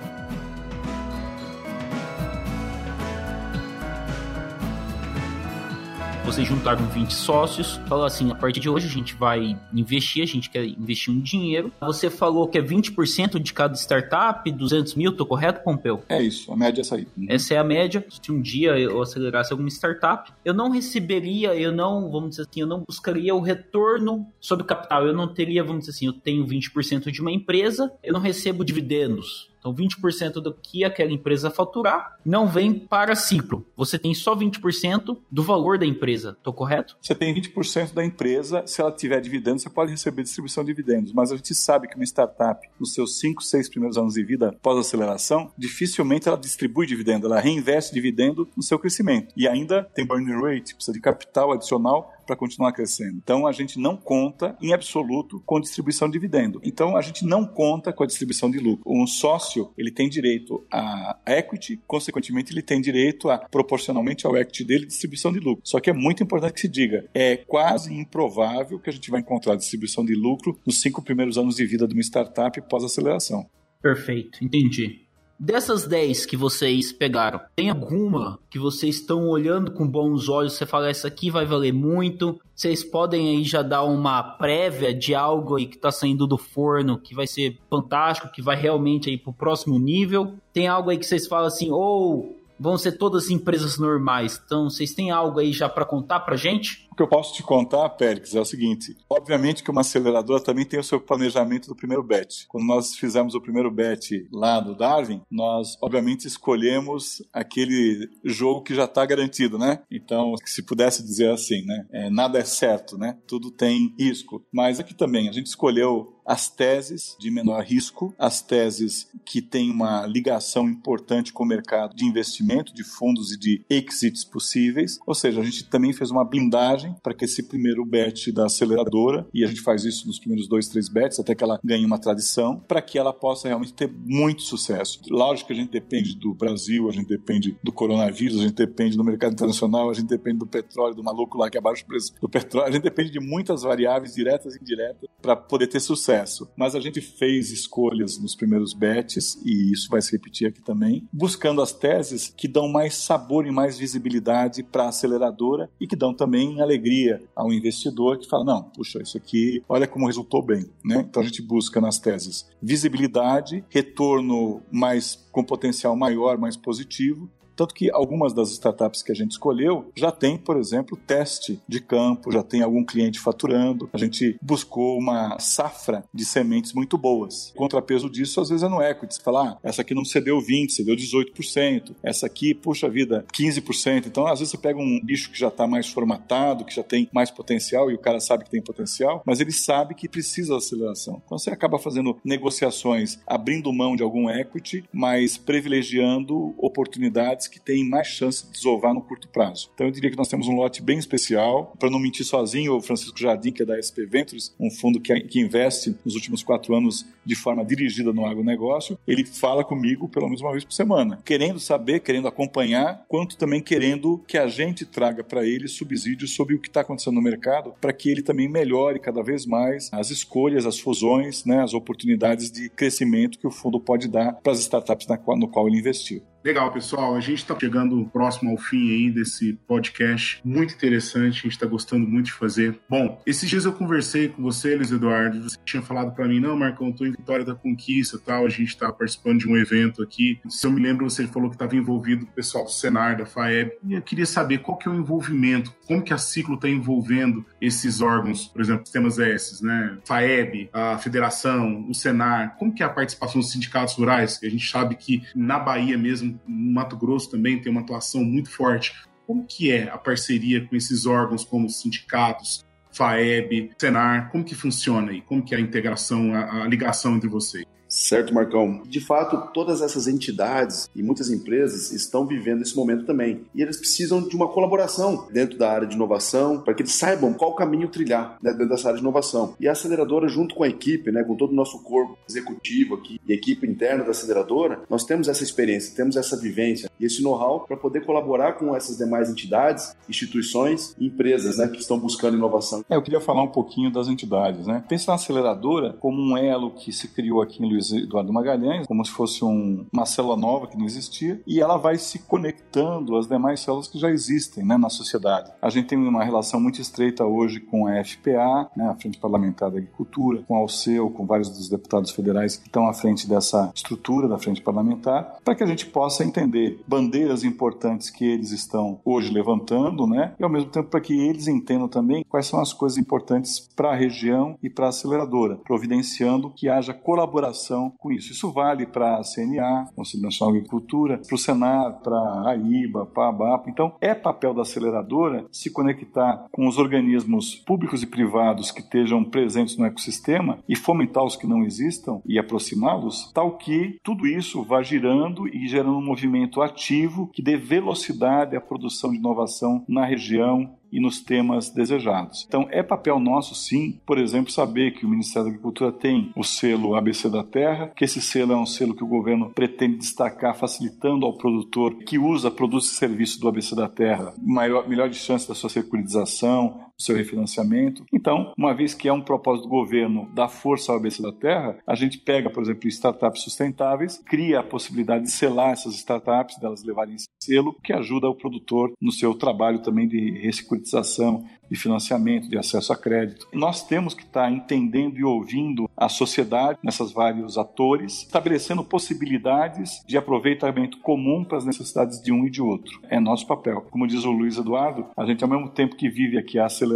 Vocês 6.28 6.46
juntaram 6.46 6.86
20 6.88 7.10
sócios, 7.10 7.80
falou 7.88 8.04
assim, 8.04 8.30
a 8.30 8.34
partir 8.34 8.60
de 8.60 8.68
hoje 8.68 8.86
a 8.86 8.90
gente 8.90 9.14
vai 9.14 9.58
investir, 9.72 10.22
a 10.22 10.26
gente 10.26 10.50
quer 10.50 10.62
investir 10.62 11.10
um 11.10 11.18
dinheiro. 11.18 11.72
Você 11.80 12.10
falou 12.10 12.46
que 12.46 12.58
é 12.58 12.60
20% 12.60 13.38
de 13.38 13.54
cada 13.54 13.74
startup, 13.76 14.50
200 14.52 14.94
mil, 14.94 15.16
tô 15.16 15.24
correto, 15.24 15.64
Pompeu? 15.64 16.02
É 16.06 16.20
isso, 16.20 16.52
a 16.52 16.56
média 16.56 16.80
é 16.80 16.82
essa 16.82 16.96
aí. 16.96 17.08
Uhum. 17.16 17.26
Essa 17.30 17.54
é 17.54 17.56
a 17.56 17.64
média. 17.64 18.04
Se 18.10 18.30
um 18.30 18.42
dia 18.42 18.78
eu 18.78 19.00
acelerasse 19.00 19.54
alguma 19.54 19.70
startup, 19.70 20.30
eu 20.44 20.52
não 20.52 20.68
receberia, 20.68 21.54
eu 21.54 21.72
não, 21.72 22.10
vamos 22.10 22.30
dizer 22.30 22.42
assim, 22.42 22.60
eu 22.60 22.66
não 22.66 22.84
buscaria 22.86 23.34
o 23.34 23.40
retorno 23.40 24.26
sobre 24.38 24.66
capital. 24.66 25.06
Eu 25.06 25.14
não 25.14 25.32
teria, 25.32 25.64
vamos 25.64 25.86
dizer 25.86 25.92
assim, 25.92 26.06
eu 26.08 26.12
tenho 26.12 26.46
20% 26.46 27.10
de 27.10 27.22
uma 27.22 27.32
empresa, 27.32 27.90
eu 28.02 28.12
não 28.12 28.20
recebo 28.20 28.66
dividendos. 28.66 29.48
Então, 29.68 29.74
20% 29.74 30.34
do 30.34 30.54
que 30.54 30.84
aquela 30.84 31.12
empresa 31.12 31.50
faturar 31.50 32.18
não 32.24 32.46
vem 32.46 32.74
para 32.74 33.14
ciclo. 33.14 33.66
Você 33.76 33.98
tem 33.98 34.14
só 34.14 34.34
20% 34.34 35.18
do 35.30 35.42
valor 35.42 35.78
da 35.78 35.86
empresa. 35.86 36.34
Estou 36.38 36.52
correto? 36.52 36.96
Você 37.00 37.14
tem 37.14 37.34
20% 37.34 37.92
da 37.92 38.04
empresa. 38.04 38.62
Se 38.66 38.80
ela 38.80 38.92
tiver 38.92 39.20
dividendos, 39.20 39.62
você 39.62 39.70
pode 39.70 39.90
receber 39.90 40.22
distribuição 40.22 40.64
de 40.64 40.72
dividendos. 40.72 41.12
Mas 41.12 41.32
a 41.32 41.36
gente 41.36 41.54
sabe 41.54 41.88
que 41.88 41.96
uma 41.96 42.04
startup, 42.04 42.66
nos 42.78 42.94
seus 42.94 43.18
5, 43.18 43.42
6 43.42 43.68
primeiros 43.68 43.98
anos 43.98 44.14
de 44.14 44.22
vida 44.22 44.54
pós-aceleração, 44.62 45.50
dificilmente 45.56 46.28
ela 46.28 46.38
distribui 46.38 46.86
dividendo. 46.86 47.26
Ela 47.26 47.40
reinveste 47.40 47.92
dividendo 47.92 48.48
no 48.56 48.62
seu 48.62 48.78
crescimento. 48.78 49.32
E 49.36 49.46
ainda 49.46 49.84
tem 49.94 50.06
burn 50.06 50.30
rate, 50.42 50.74
precisa 50.74 50.92
de 50.92 51.00
capital 51.00 51.52
adicional 51.52 52.12
para 52.28 52.36
continuar 52.36 52.72
crescendo. 52.72 53.16
Então 53.16 53.46
a 53.46 53.52
gente 53.52 53.78
não 53.78 53.96
conta 53.96 54.54
em 54.60 54.74
absoluto 54.74 55.42
com 55.46 55.58
distribuição 55.58 56.10
de 56.10 56.18
dividendo. 56.18 56.60
Então 56.62 56.96
a 56.96 57.00
gente 57.00 57.24
não 57.24 57.46
conta 57.46 57.92
com 57.92 58.02
a 58.02 58.06
distribuição 58.06 58.50
de 58.50 58.58
lucro. 58.58 58.84
Um 58.86 59.06
sócio, 59.06 59.72
ele 59.78 59.90
tem 59.90 60.08
direito 60.08 60.66
a 60.70 61.18
equity, 61.26 61.80
consequentemente 61.86 62.52
ele 62.52 62.60
tem 62.60 62.80
direito 62.80 63.30
a 63.30 63.38
proporcionalmente 63.38 64.26
ao 64.26 64.36
equity 64.36 64.64
dele 64.64 64.86
distribuição 64.86 65.32
de 65.32 65.38
lucro. 65.38 65.62
Só 65.64 65.80
que 65.80 65.88
é 65.88 65.92
muito 65.92 66.22
importante 66.22 66.52
que 66.54 66.60
se 66.60 66.68
diga, 66.68 67.08
é 67.14 67.36
quase 67.36 67.94
improvável 67.94 68.78
que 68.78 68.90
a 68.90 68.92
gente 68.92 69.10
vai 69.10 69.20
encontrar 69.20 69.56
distribuição 69.56 70.04
de 70.04 70.14
lucro 70.14 70.58
nos 70.66 70.80
cinco 70.80 71.02
primeiros 71.02 71.38
anos 71.38 71.56
de 71.56 71.64
vida 71.64 71.86
de 71.86 71.94
uma 71.94 72.02
startup 72.02 72.60
pós-aceleração. 72.68 73.48
Perfeito, 73.80 74.44
entendi. 74.44 75.07
Dessas 75.40 75.86
10 75.86 76.26
que 76.26 76.36
vocês 76.36 76.90
pegaram, 76.90 77.40
tem 77.54 77.70
alguma 77.70 78.40
que 78.50 78.58
vocês 78.58 78.96
estão 78.96 79.28
olhando 79.28 79.70
com 79.70 79.86
bons 79.86 80.28
olhos? 80.28 80.54
Você 80.54 80.66
fala, 80.66 80.90
essa 80.90 81.06
aqui 81.06 81.30
vai 81.30 81.46
valer 81.46 81.72
muito. 81.72 82.40
Vocês 82.52 82.82
podem 82.82 83.28
aí 83.28 83.44
já 83.44 83.62
dar 83.62 83.84
uma 83.84 84.20
prévia 84.20 84.92
de 84.92 85.14
algo 85.14 85.54
aí 85.54 85.66
que 85.66 85.76
está 85.76 85.92
saindo 85.92 86.26
do 86.26 86.36
forno, 86.36 86.98
que 86.98 87.14
vai 87.14 87.28
ser 87.28 87.56
fantástico, 87.70 88.32
que 88.32 88.42
vai 88.42 88.56
realmente 88.56 89.08
aí 89.08 89.16
pro 89.16 89.32
próximo 89.32 89.78
nível. 89.78 90.34
Tem 90.52 90.66
algo 90.66 90.90
aí 90.90 90.98
que 90.98 91.06
vocês 91.06 91.28
falam 91.28 91.46
assim, 91.46 91.70
ou 91.70 92.18
oh, 92.18 92.37
vão 92.58 92.76
ser 92.76 92.92
todas 92.92 93.30
empresas 93.30 93.78
normais. 93.78 94.40
Então, 94.44 94.68
vocês 94.68 94.92
têm 94.92 95.10
algo 95.10 95.38
aí 95.38 95.52
já 95.52 95.68
para 95.68 95.84
contar 95.84 96.20
para 96.20 96.36
gente? 96.36 96.88
que 96.98 97.02
eu 97.02 97.08
posso 97.08 97.32
te 97.32 97.44
contar, 97.44 97.88
Périx, 97.90 98.34
é 98.34 98.40
o 98.40 98.44
seguinte: 98.44 98.96
obviamente 99.08 99.62
que 99.62 99.70
uma 99.70 99.82
aceleradora 99.82 100.42
também 100.42 100.64
tem 100.64 100.80
o 100.80 100.84
seu 100.84 101.00
planejamento 101.00 101.68
do 101.68 101.76
primeiro 101.76 102.02
bet. 102.02 102.44
Quando 102.48 102.66
nós 102.66 102.96
fizemos 102.96 103.34
o 103.36 103.40
primeiro 103.40 103.70
bet 103.70 104.26
lá 104.32 104.58
do 104.58 104.74
Darwin, 104.74 105.22
nós 105.30 105.78
obviamente 105.80 106.26
escolhemos 106.26 107.22
aquele 107.32 108.10
jogo 108.24 108.62
que 108.62 108.74
já 108.74 108.84
está 108.84 109.06
garantido, 109.06 109.56
né? 109.56 109.80
Então, 109.90 110.34
se 110.44 110.62
pudesse 110.62 111.04
dizer 111.04 111.30
assim, 111.30 111.64
né? 111.64 111.86
É, 111.92 112.10
nada 112.10 112.38
é 112.38 112.44
certo, 112.44 112.98
né? 112.98 113.16
Tudo 113.28 113.52
tem 113.52 113.94
risco. 113.96 114.44
Mas 114.52 114.80
aqui 114.80 114.92
também 114.92 115.28
a 115.28 115.32
gente 115.32 115.46
escolheu 115.46 116.17
as 116.28 116.50
teses 116.50 117.16
de 117.18 117.30
menor 117.30 117.64
risco, 117.64 118.14
as 118.18 118.42
teses 118.42 119.08
que 119.24 119.40
têm 119.40 119.70
uma 119.70 120.06
ligação 120.06 120.68
importante 120.68 121.32
com 121.32 121.42
o 121.42 121.46
mercado 121.46 121.96
de 121.96 122.04
investimento, 122.04 122.74
de 122.74 122.84
fundos 122.84 123.32
e 123.32 123.38
de 123.38 123.64
exits 123.70 124.24
possíveis. 124.24 124.98
Ou 125.06 125.14
seja, 125.14 125.40
a 125.40 125.44
gente 125.44 125.64
também 125.64 125.94
fez 125.94 126.10
uma 126.10 126.24
blindagem 126.24 126.94
para 127.02 127.14
que 127.14 127.24
esse 127.24 127.42
primeiro 127.42 127.82
bet 127.82 128.30
da 128.30 128.44
aceleradora, 128.44 129.26
e 129.32 129.42
a 129.42 129.46
gente 129.46 129.62
faz 129.62 129.84
isso 129.84 130.06
nos 130.06 130.18
primeiros 130.18 130.46
dois, 130.46 130.68
três 130.68 130.90
bets, 130.90 131.18
até 131.18 131.34
que 131.34 131.42
ela 131.42 131.58
ganhe 131.64 131.86
uma 131.86 131.98
tradição, 131.98 132.60
para 132.60 132.82
que 132.82 132.98
ela 132.98 133.12
possa 133.12 133.48
realmente 133.48 133.72
ter 133.72 133.90
muito 133.90 134.42
sucesso. 134.42 135.00
Lógico 135.08 135.46
que 135.46 135.54
a 135.54 135.56
gente 135.56 135.70
depende 135.70 136.14
do 136.14 136.34
Brasil, 136.34 136.90
a 136.90 136.92
gente 136.92 137.08
depende 137.08 137.56
do 137.62 137.72
coronavírus, 137.72 138.38
a 138.38 138.42
gente 138.42 138.54
depende 138.54 138.98
do 138.98 139.04
mercado 139.04 139.32
internacional, 139.32 139.88
a 139.88 139.94
gente 139.94 140.08
depende 140.08 140.40
do 140.40 140.46
petróleo, 140.46 140.94
do 140.94 141.02
maluco 141.02 141.38
lá 141.38 141.48
que 141.48 141.56
abaixa 141.56 141.82
o 141.84 141.86
preço 141.86 142.12
do 142.20 142.28
petróleo, 142.28 142.68
a 142.68 142.70
gente 142.70 142.82
depende 142.82 143.10
de 143.10 143.20
muitas 143.20 143.62
variáveis 143.62 144.14
diretas 144.14 144.54
e 144.54 144.60
indiretas 144.60 145.08
para 145.22 145.34
poder 145.34 145.68
ter 145.68 145.80
sucesso. 145.80 146.17
Mas 146.56 146.74
a 146.74 146.80
gente 146.80 147.00
fez 147.00 147.50
escolhas 147.50 148.18
nos 148.18 148.34
primeiros 148.34 148.72
bets, 148.72 149.38
e 149.44 149.72
isso 149.72 149.88
vai 149.88 150.00
se 150.02 150.12
repetir 150.12 150.48
aqui 150.48 150.60
também, 150.60 151.08
buscando 151.12 151.62
as 151.62 151.72
teses 151.72 152.32
que 152.36 152.48
dão 152.48 152.68
mais 152.68 152.94
sabor 152.94 153.46
e 153.46 153.50
mais 153.50 153.78
visibilidade 153.78 154.62
para 154.62 154.84
a 154.84 154.88
aceleradora 154.88 155.70
e 155.80 155.86
que 155.86 155.96
dão 155.96 156.14
também 156.14 156.60
alegria 156.60 156.78
alegria 156.88 157.22
ao 157.34 157.52
investidor 157.52 158.18
que 158.18 158.28
fala: 158.28 158.44
não, 158.44 158.62
puxa, 158.62 159.02
isso 159.02 159.16
aqui, 159.16 159.62
olha 159.68 159.86
como 159.86 160.06
resultou 160.06 160.42
bem. 160.42 160.70
Né? 160.84 161.04
Então 161.08 161.22
a 161.22 161.26
gente 161.26 161.42
busca 161.42 161.80
nas 161.80 161.98
teses 161.98 162.48
visibilidade, 162.62 163.64
retorno 163.68 164.62
mais 164.70 165.28
com 165.30 165.44
potencial 165.44 165.96
maior, 165.96 166.38
mais 166.38 166.56
positivo, 166.56 167.30
tanto 167.58 167.74
que 167.74 167.90
algumas 167.90 168.32
das 168.32 168.52
startups 168.52 169.02
que 169.02 169.10
a 169.10 169.14
gente 169.16 169.32
escolheu 169.32 169.90
já 169.96 170.12
tem, 170.12 170.38
por 170.38 170.56
exemplo, 170.56 170.96
teste 170.96 171.60
de 171.66 171.80
campo, 171.80 172.30
já 172.30 172.40
tem 172.40 172.62
algum 172.62 172.84
cliente 172.84 173.18
faturando. 173.18 173.90
A 173.92 173.98
gente 173.98 174.38
buscou 174.40 174.96
uma 174.96 175.40
safra 175.40 176.04
de 176.14 176.24
sementes 176.24 176.72
muito 176.72 176.96
boas. 176.96 177.52
Contrapeso 177.56 178.08
disso, 178.08 178.40
às 178.40 178.48
vezes, 178.48 178.62
é 178.62 178.68
no 178.68 178.80
equity. 178.80 179.16
Você 179.16 179.22
fala, 179.22 179.50
ah, 179.50 179.58
essa 179.60 179.82
aqui 179.82 179.92
não 179.92 180.04
cedeu 180.04 180.38
20%, 180.38 180.68
cedeu 180.70 180.94
18%. 180.94 181.96
Essa 182.00 182.26
aqui, 182.26 182.54
puxa 182.54 182.88
vida, 182.88 183.26
15%. 183.34 184.06
Então, 184.06 184.28
às 184.28 184.38
vezes, 184.38 184.52
você 184.52 184.58
pega 184.58 184.78
um 184.78 185.00
bicho 185.02 185.32
que 185.32 185.38
já 185.38 185.48
está 185.48 185.66
mais 185.66 185.88
formatado, 185.88 186.64
que 186.64 186.72
já 186.72 186.84
tem 186.84 187.08
mais 187.12 187.28
potencial, 187.28 187.90
e 187.90 187.94
o 187.94 187.98
cara 187.98 188.20
sabe 188.20 188.44
que 188.44 188.50
tem 188.50 188.62
potencial, 188.62 189.20
mas 189.26 189.40
ele 189.40 189.50
sabe 189.50 189.96
que 189.96 190.08
precisa 190.08 190.52
de 190.52 190.58
aceleração. 190.58 191.20
Então, 191.26 191.36
você 191.36 191.50
acaba 191.50 191.76
fazendo 191.76 192.16
negociações, 192.24 193.18
abrindo 193.26 193.72
mão 193.72 193.96
de 193.96 194.04
algum 194.04 194.30
equity, 194.30 194.84
mas 194.92 195.36
privilegiando 195.36 196.54
oportunidades 196.56 197.47
que 197.48 197.60
têm 197.60 197.88
mais 197.88 198.06
chance 198.06 198.46
de 198.46 198.52
desovar 198.52 198.94
no 198.94 199.00
curto 199.00 199.28
prazo. 199.28 199.70
Então 199.74 199.86
eu 199.86 199.92
diria 199.92 200.10
que 200.10 200.16
nós 200.16 200.28
temos 200.28 200.48
um 200.48 200.54
lote 200.54 200.82
bem 200.82 200.98
especial. 200.98 201.74
Para 201.78 201.90
não 201.90 201.98
mentir 201.98 202.24
sozinho, 202.24 202.74
o 202.74 202.80
Francisco 202.80 203.18
Jardim, 203.18 203.52
que 203.52 203.62
é 203.62 203.66
da 203.66 203.80
SP 203.80 204.06
Ventures, 204.06 204.54
um 204.58 204.70
fundo 204.70 205.00
que, 205.00 205.18
que 205.20 205.40
investe 205.40 205.96
nos 206.04 206.14
últimos 206.14 206.42
quatro 206.42 206.74
anos 206.74 207.06
de 207.24 207.34
forma 207.34 207.64
dirigida 207.64 208.12
no 208.12 208.24
agronegócio, 208.24 208.98
ele 209.06 209.24
fala 209.24 209.62
comigo 209.62 210.08
pelo 210.08 210.26
menos 210.26 210.40
uma 210.40 210.52
vez 210.52 210.64
por 210.64 210.72
semana, 210.72 211.20
querendo 211.24 211.60
saber, 211.60 212.00
querendo 212.00 212.26
acompanhar, 212.26 213.04
quanto 213.06 213.36
também 213.36 213.60
querendo 213.60 214.24
que 214.26 214.38
a 214.38 214.46
gente 214.46 214.86
traga 214.86 215.22
para 215.22 215.46
ele 215.46 215.68
subsídios 215.68 216.34
sobre 216.34 216.54
o 216.54 216.60
que 216.60 216.68
está 216.68 216.80
acontecendo 216.80 217.14
no 217.14 217.22
mercado, 217.22 217.74
para 217.80 217.92
que 217.92 218.10
ele 218.10 218.22
também 218.22 218.48
melhore 218.48 218.98
cada 218.98 219.22
vez 219.22 219.44
mais 219.44 219.90
as 219.92 220.10
escolhas, 220.10 220.64
as 220.64 220.78
fusões, 220.78 221.44
né, 221.44 221.62
as 221.62 221.74
oportunidades 221.74 222.50
de 222.50 222.70
crescimento 222.70 223.38
que 223.38 223.46
o 223.46 223.50
fundo 223.50 223.78
pode 223.78 224.08
dar 224.08 224.32
para 224.34 224.52
as 224.52 224.60
startups 224.60 225.06
na 225.06 225.18
qual, 225.18 225.38
no 225.38 225.48
qual 225.48 225.68
ele 225.68 225.78
investiu. 225.78 226.22
Legal, 226.48 226.72
pessoal. 226.72 227.14
A 227.14 227.20
gente 227.20 227.40
está 227.40 227.54
chegando 227.60 228.06
próximo 228.06 228.50
ao 228.50 228.56
fim 228.56 228.90
aí 228.90 229.10
desse 229.10 229.52
podcast. 229.66 230.40
Muito 230.42 230.72
interessante, 230.72 231.40
a 231.40 231.42
gente 231.42 231.48
está 231.48 231.66
gostando 231.66 232.08
muito 232.08 232.24
de 232.24 232.32
fazer. 232.32 232.80
Bom, 232.88 233.20
esses 233.26 233.46
dias 233.50 233.66
eu 233.66 233.72
conversei 233.74 234.28
com 234.28 234.42
você, 234.42 234.74
Luiz 234.74 234.90
Eduardo. 234.90 235.42
Você 235.42 235.58
tinha 235.62 235.82
falado 235.82 236.14
para 236.14 236.26
mim, 236.26 236.40
não, 236.40 236.56
Marcão, 236.56 236.88
estou 236.88 237.06
em 237.06 237.10
Vitória 237.10 237.44
da 237.44 237.54
Conquista 237.54 238.18
tal. 238.18 238.46
A 238.46 238.48
gente 238.48 238.68
está 238.68 238.90
participando 238.90 239.40
de 239.40 239.46
um 239.46 239.58
evento 239.58 240.02
aqui. 240.02 240.40
Se 240.48 240.66
eu 240.66 240.70
me 240.70 240.80
lembro, 240.80 241.04
você 241.04 241.26
falou 241.26 241.50
que 241.50 241.56
estava 241.56 241.76
envolvido 241.76 242.24
com 242.24 242.32
o 242.32 242.34
pessoal 242.34 242.64
do 242.64 242.70
Senar, 242.70 243.18
da 243.18 243.26
FAEB. 243.26 243.72
E 243.84 243.92
eu 243.92 244.00
queria 244.00 244.24
saber 244.24 244.60
qual 244.60 244.78
que 244.78 244.88
é 244.88 244.90
o 244.90 244.94
envolvimento, 244.94 245.70
como 245.86 246.02
que 246.02 246.14
a 246.14 246.18
Ciclo 246.18 246.54
está 246.54 246.66
envolvendo 246.66 247.44
esses 247.60 248.00
órgãos, 248.00 248.46
por 248.46 248.62
exemplo, 248.62 248.86
sistemas 248.86 249.18
ES, 249.18 249.60
né? 249.60 249.98
FAEB, 250.02 250.70
a 250.72 250.96
Federação, 250.96 251.84
o 251.90 251.94
Senar. 251.94 252.56
Como 252.58 252.74
que 252.74 252.82
é 252.82 252.86
a 252.86 252.88
participação 252.88 253.38
dos 253.38 253.52
sindicatos 253.52 253.92
rurais? 253.96 254.40
A 254.42 254.48
gente 254.48 254.66
sabe 254.66 254.94
que 254.94 255.22
na 255.36 255.58
Bahia 255.58 255.98
mesmo 255.98 256.37
no 256.46 256.72
Mato 256.72 256.96
Grosso 256.96 257.30
também 257.30 257.60
tem 257.60 257.70
uma 257.70 257.80
atuação 257.80 258.22
muito 258.24 258.50
forte. 258.50 258.92
Como 259.26 259.46
que 259.46 259.70
é 259.70 259.90
a 259.90 259.98
parceria 259.98 260.66
com 260.66 260.74
esses 260.74 261.06
órgãos 261.06 261.44
como 261.44 261.68
sindicatos, 261.68 262.64
FAEB, 262.92 263.72
Senar? 263.78 264.30
Como 264.30 264.44
que 264.44 264.54
funciona 264.54 265.12
aí? 265.12 265.20
Como 265.20 265.44
que 265.44 265.54
é 265.54 265.58
a 265.58 265.60
integração, 265.60 266.34
a, 266.34 266.64
a 266.64 266.66
ligação 266.66 267.16
entre 267.16 267.28
vocês? 267.28 267.64
Certo, 267.98 268.32
Marcão. 268.32 268.80
De 268.86 269.00
fato, 269.00 269.52
todas 269.52 269.82
essas 269.82 270.06
entidades 270.06 270.88
e 270.94 271.02
muitas 271.02 271.30
empresas 271.30 271.90
estão 271.90 272.24
vivendo 272.24 272.62
esse 272.62 272.76
momento 272.76 273.04
também. 273.04 273.40
E 273.52 273.60
eles 273.60 273.76
precisam 273.76 274.22
de 274.22 274.36
uma 274.36 274.46
colaboração 274.46 275.26
dentro 275.32 275.58
da 275.58 275.68
área 275.68 275.86
de 275.86 275.96
inovação, 275.96 276.60
para 276.60 276.74
que 276.74 276.82
eles 276.82 276.94
saibam 276.94 277.34
qual 277.34 277.56
caminho 277.56 277.88
trilhar 277.88 278.38
né, 278.40 278.52
dentro 278.52 278.68
dessa 278.68 278.88
área 278.88 278.98
de 278.98 279.04
inovação. 279.04 279.54
E 279.58 279.66
a 279.66 279.72
aceleradora, 279.72 280.28
junto 280.28 280.54
com 280.54 280.62
a 280.62 280.68
equipe, 280.68 281.10
né, 281.10 281.24
com 281.24 281.34
todo 281.34 281.50
o 281.50 281.54
nosso 281.54 281.82
corpo 281.82 282.16
executivo 282.28 282.94
aqui 282.94 283.20
e 283.26 283.32
equipe 283.32 283.66
interna 283.66 284.04
da 284.04 284.12
aceleradora, 284.12 284.80
nós 284.88 285.04
temos 285.04 285.26
essa 285.26 285.42
experiência, 285.42 285.96
temos 285.96 286.16
essa 286.16 286.36
vivência 286.36 286.88
e 287.00 287.04
esse 287.04 287.20
know-how 287.20 287.66
para 287.66 287.76
poder 287.76 288.06
colaborar 288.06 288.52
com 288.52 288.76
essas 288.76 288.96
demais 288.96 289.28
entidades, 289.28 289.96
instituições 290.08 290.94
e 290.98 291.06
empresas 291.06 291.58
né, 291.58 291.66
que 291.66 291.80
estão 291.80 291.98
buscando 291.98 292.36
inovação. 292.36 292.84
É, 292.88 292.94
eu 292.94 293.02
queria 293.02 293.20
falar 293.20 293.42
um 293.42 293.48
pouquinho 293.48 293.90
das 293.90 294.06
entidades. 294.06 294.68
Né? 294.68 294.84
Pensa 294.88 295.10
na 295.10 295.16
aceleradora 295.16 295.96
como 295.98 296.22
um 296.22 296.36
elo 296.36 296.70
que 296.70 296.92
se 296.92 297.08
criou 297.08 297.42
aqui 297.42 297.60
em 297.60 297.68
Luiz 297.68 297.87
Eduardo 297.92 298.32
Magalhães, 298.32 298.86
como 298.86 299.04
se 299.04 299.10
fosse 299.10 299.44
um, 299.44 299.86
uma 299.92 300.06
célula 300.06 300.36
nova 300.36 300.66
que 300.66 300.76
não 300.76 300.86
existia, 300.86 301.40
e 301.46 301.60
ela 301.60 301.76
vai 301.76 301.96
se 301.96 302.20
conectando 302.20 303.16
às 303.16 303.26
demais 303.26 303.60
células 303.60 303.88
que 303.88 303.98
já 303.98 304.10
existem 304.10 304.64
né, 304.64 304.76
na 304.76 304.88
sociedade. 304.88 305.52
A 305.60 305.70
gente 305.70 305.88
tem 305.88 305.98
uma 305.98 306.24
relação 306.24 306.60
muito 306.60 306.80
estreita 306.80 307.24
hoje 307.24 307.60
com 307.60 307.86
a 307.86 308.02
FPA, 308.04 308.70
né, 308.76 308.88
a 308.88 308.94
Frente 308.94 309.18
Parlamentar 309.18 309.70
da 309.70 309.78
Agricultura, 309.78 310.42
com 310.46 310.56
a 310.56 310.58
Alceu, 310.58 311.10
com 311.10 311.26
vários 311.26 311.48
dos 311.48 311.68
deputados 311.68 312.10
federais 312.10 312.56
que 312.56 312.66
estão 312.66 312.88
à 312.88 312.92
frente 312.92 313.28
dessa 313.28 313.70
estrutura 313.74 314.28
da 314.28 314.38
Frente 314.38 314.60
Parlamentar, 314.60 315.36
para 315.44 315.54
que 315.54 315.62
a 315.62 315.66
gente 315.66 315.86
possa 315.86 316.24
entender 316.24 316.82
bandeiras 316.86 317.44
importantes 317.44 318.10
que 318.10 318.24
eles 318.24 318.50
estão 318.50 319.00
hoje 319.04 319.32
levantando, 319.32 320.06
né, 320.06 320.34
e 320.38 320.44
ao 320.44 320.50
mesmo 320.50 320.70
tempo 320.70 320.88
para 320.88 321.00
que 321.00 321.18
eles 321.18 321.48
entendam 321.48 321.88
também 321.88 322.24
quais 322.28 322.46
são 322.46 322.60
as 322.60 322.72
coisas 322.72 322.98
importantes 322.98 323.68
para 323.74 323.90
a 323.90 323.96
região 323.96 324.58
e 324.62 324.70
para 324.70 324.86
a 324.86 324.88
aceleradora, 324.88 325.56
providenciando 325.56 326.50
que 326.50 326.68
haja 326.68 326.94
colaboração 326.94 327.77
com 327.98 328.10
isso. 328.10 328.32
Isso 328.32 328.50
vale 328.50 328.86
para 328.86 329.16
a 329.16 329.22
CNA, 329.22 329.88
Conselho 329.94 330.22
Nacional 330.22 330.52
de 330.52 330.58
Agricultura, 330.58 331.20
para 331.26 331.34
o 331.34 331.38
Senar, 331.38 332.00
para 332.02 332.16
a 332.16 332.50
AIBA, 332.50 333.06
para 333.06 333.24
a 333.24 333.28
ABAP. 333.28 333.70
Então, 333.70 333.94
é 334.00 334.14
papel 334.14 334.54
da 334.54 334.62
aceleradora 334.62 335.46
se 335.52 335.70
conectar 335.70 336.46
com 336.50 336.66
os 336.66 336.78
organismos 336.78 337.54
públicos 337.54 338.02
e 338.02 338.06
privados 338.06 338.70
que 338.70 338.80
estejam 338.80 339.22
presentes 339.24 339.76
no 339.76 339.84
ecossistema 339.84 340.58
e 340.68 340.74
fomentar 340.74 341.24
os 341.24 341.36
que 341.36 341.46
não 341.46 341.64
existam 341.64 342.20
e 342.26 342.38
aproximá-los, 342.38 343.30
tal 343.32 343.56
que 343.56 343.98
tudo 344.02 344.26
isso 344.26 344.62
vá 344.64 344.82
girando 344.82 345.46
e 345.48 345.68
gerando 345.68 345.98
um 345.98 346.04
movimento 346.04 346.62
ativo 346.62 347.30
que 347.32 347.42
dê 347.42 347.56
velocidade 347.56 348.56
à 348.56 348.60
produção 348.60 349.10
de 349.10 349.18
inovação 349.18 349.84
na 349.88 350.04
região 350.04 350.78
e 350.90 351.00
nos 351.00 351.20
temas 351.20 351.70
desejados. 351.70 352.44
Então, 352.48 352.66
é 352.70 352.82
papel 352.82 353.18
nosso, 353.20 353.54
sim, 353.54 354.00
por 354.06 354.18
exemplo, 354.18 354.50
saber 354.50 354.92
que 354.92 355.04
o 355.04 355.08
Ministério 355.08 355.44
da 355.44 355.50
Agricultura 355.50 355.92
tem 355.92 356.32
o 356.36 356.42
selo 356.42 356.94
ABC 356.94 357.28
da 357.28 357.44
Terra, 357.44 357.92
que 357.94 358.04
esse 358.04 358.20
selo 358.20 358.52
é 358.52 358.56
um 358.56 358.66
selo 358.66 358.94
que 358.94 359.04
o 359.04 359.08
governo 359.08 359.50
pretende 359.50 359.98
destacar, 359.98 360.56
facilitando 360.56 361.26
ao 361.26 361.36
produtor 361.36 361.94
que 362.04 362.18
usa 362.18 362.50
produtos 362.50 362.90
e 362.90 362.94
serviços 362.94 363.38
do 363.38 363.48
ABC 363.48 363.74
da 363.74 363.88
Terra 363.88 364.34
maior, 364.42 364.88
melhor 364.88 365.12
chance 365.12 365.46
da 365.46 365.54
sua 365.54 365.70
securitização, 365.70 366.87
seu 367.00 367.16
refinanciamento. 367.16 368.04
Então, 368.12 368.52
uma 368.56 368.74
vez 368.74 368.92
que 368.92 369.08
é 369.08 369.12
um 369.12 369.20
propósito 369.20 369.64
do 369.64 369.70
governo 369.70 370.28
dar 370.34 370.48
força 370.48 370.90
ao 370.90 370.98
ABC 370.98 371.22
da 371.22 371.32
Terra, 371.32 371.78
a 371.86 371.94
gente 371.94 372.18
pega, 372.18 372.50
por 372.50 372.62
exemplo, 372.62 372.88
startups 372.88 373.42
sustentáveis, 373.42 374.18
cria 374.26 374.60
a 374.60 374.64
possibilidade 374.64 375.24
de 375.24 375.30
selar 375.30 375.72
essas 375.72 375.94
startups, 375.94 376.58
delas 376.58 376.82
levarem 376.82 377.16
selo, 377.40 377.76
que 377.82 377.92
ajuda 377.92 378.28
o 378.28 378.34
produtor 378.34 378.92
no 379.00 379.12
seu 379.12 379.34
trabalho 379.34 379.78
também 379.80 380.08
de 380.08 380.38
ressecuritização, 380.40 381.44
de 381.70 381.76
financiamento, 381.76 382.48
de 382.48 382.58
acesso 382.58 382.92
a 382.92 382.96
crédito. 382.96 383.46
Nós 383.52 383.86
temos 383.86 384.14
que 384.14 384.22
estar 384.22 384.50
entendendo 384.50 385.18
e 385.18 385.24
ouvindo 385.24 385.88
a 385.96 386.08
sociedade 386.08 386.78
nessas 386.82 387.12
vários 387.12 387.58
atores, 387.58 388.22
estabelecendo 388.22 388.82
possibilidades 388.82 390.02
de 390.06 390.16
aproveitamento 390.16 390.98
comum 390.98 391.44
para 391.44 391.58
as 391.58 391.64
necessidades 391.64 392.22
de 392.22 392.32
um 392.32 392.46
e 392.46 392.50
de 392.50 392.62
outro. 392.62 393.00
É 393.10 393.20
nosso 393.20 393.46
papel. 393.46 393.82
Como 393.90 394.06
diz 394.06 394.24
o 394.24 394.30
Luiz 394.30 394.56
Eduardo, 394.56 395.06
a 395.16 395.26
gente 395.26 395.44
ao 395.44 395.50
mesmo 395.50 395.68
tempo 395.68 395.96
que 395.96 396.08
vive 396.08 396.38
aqui 396.38 396.58
a 396.58 396.66
aceleração, 396.66 396.87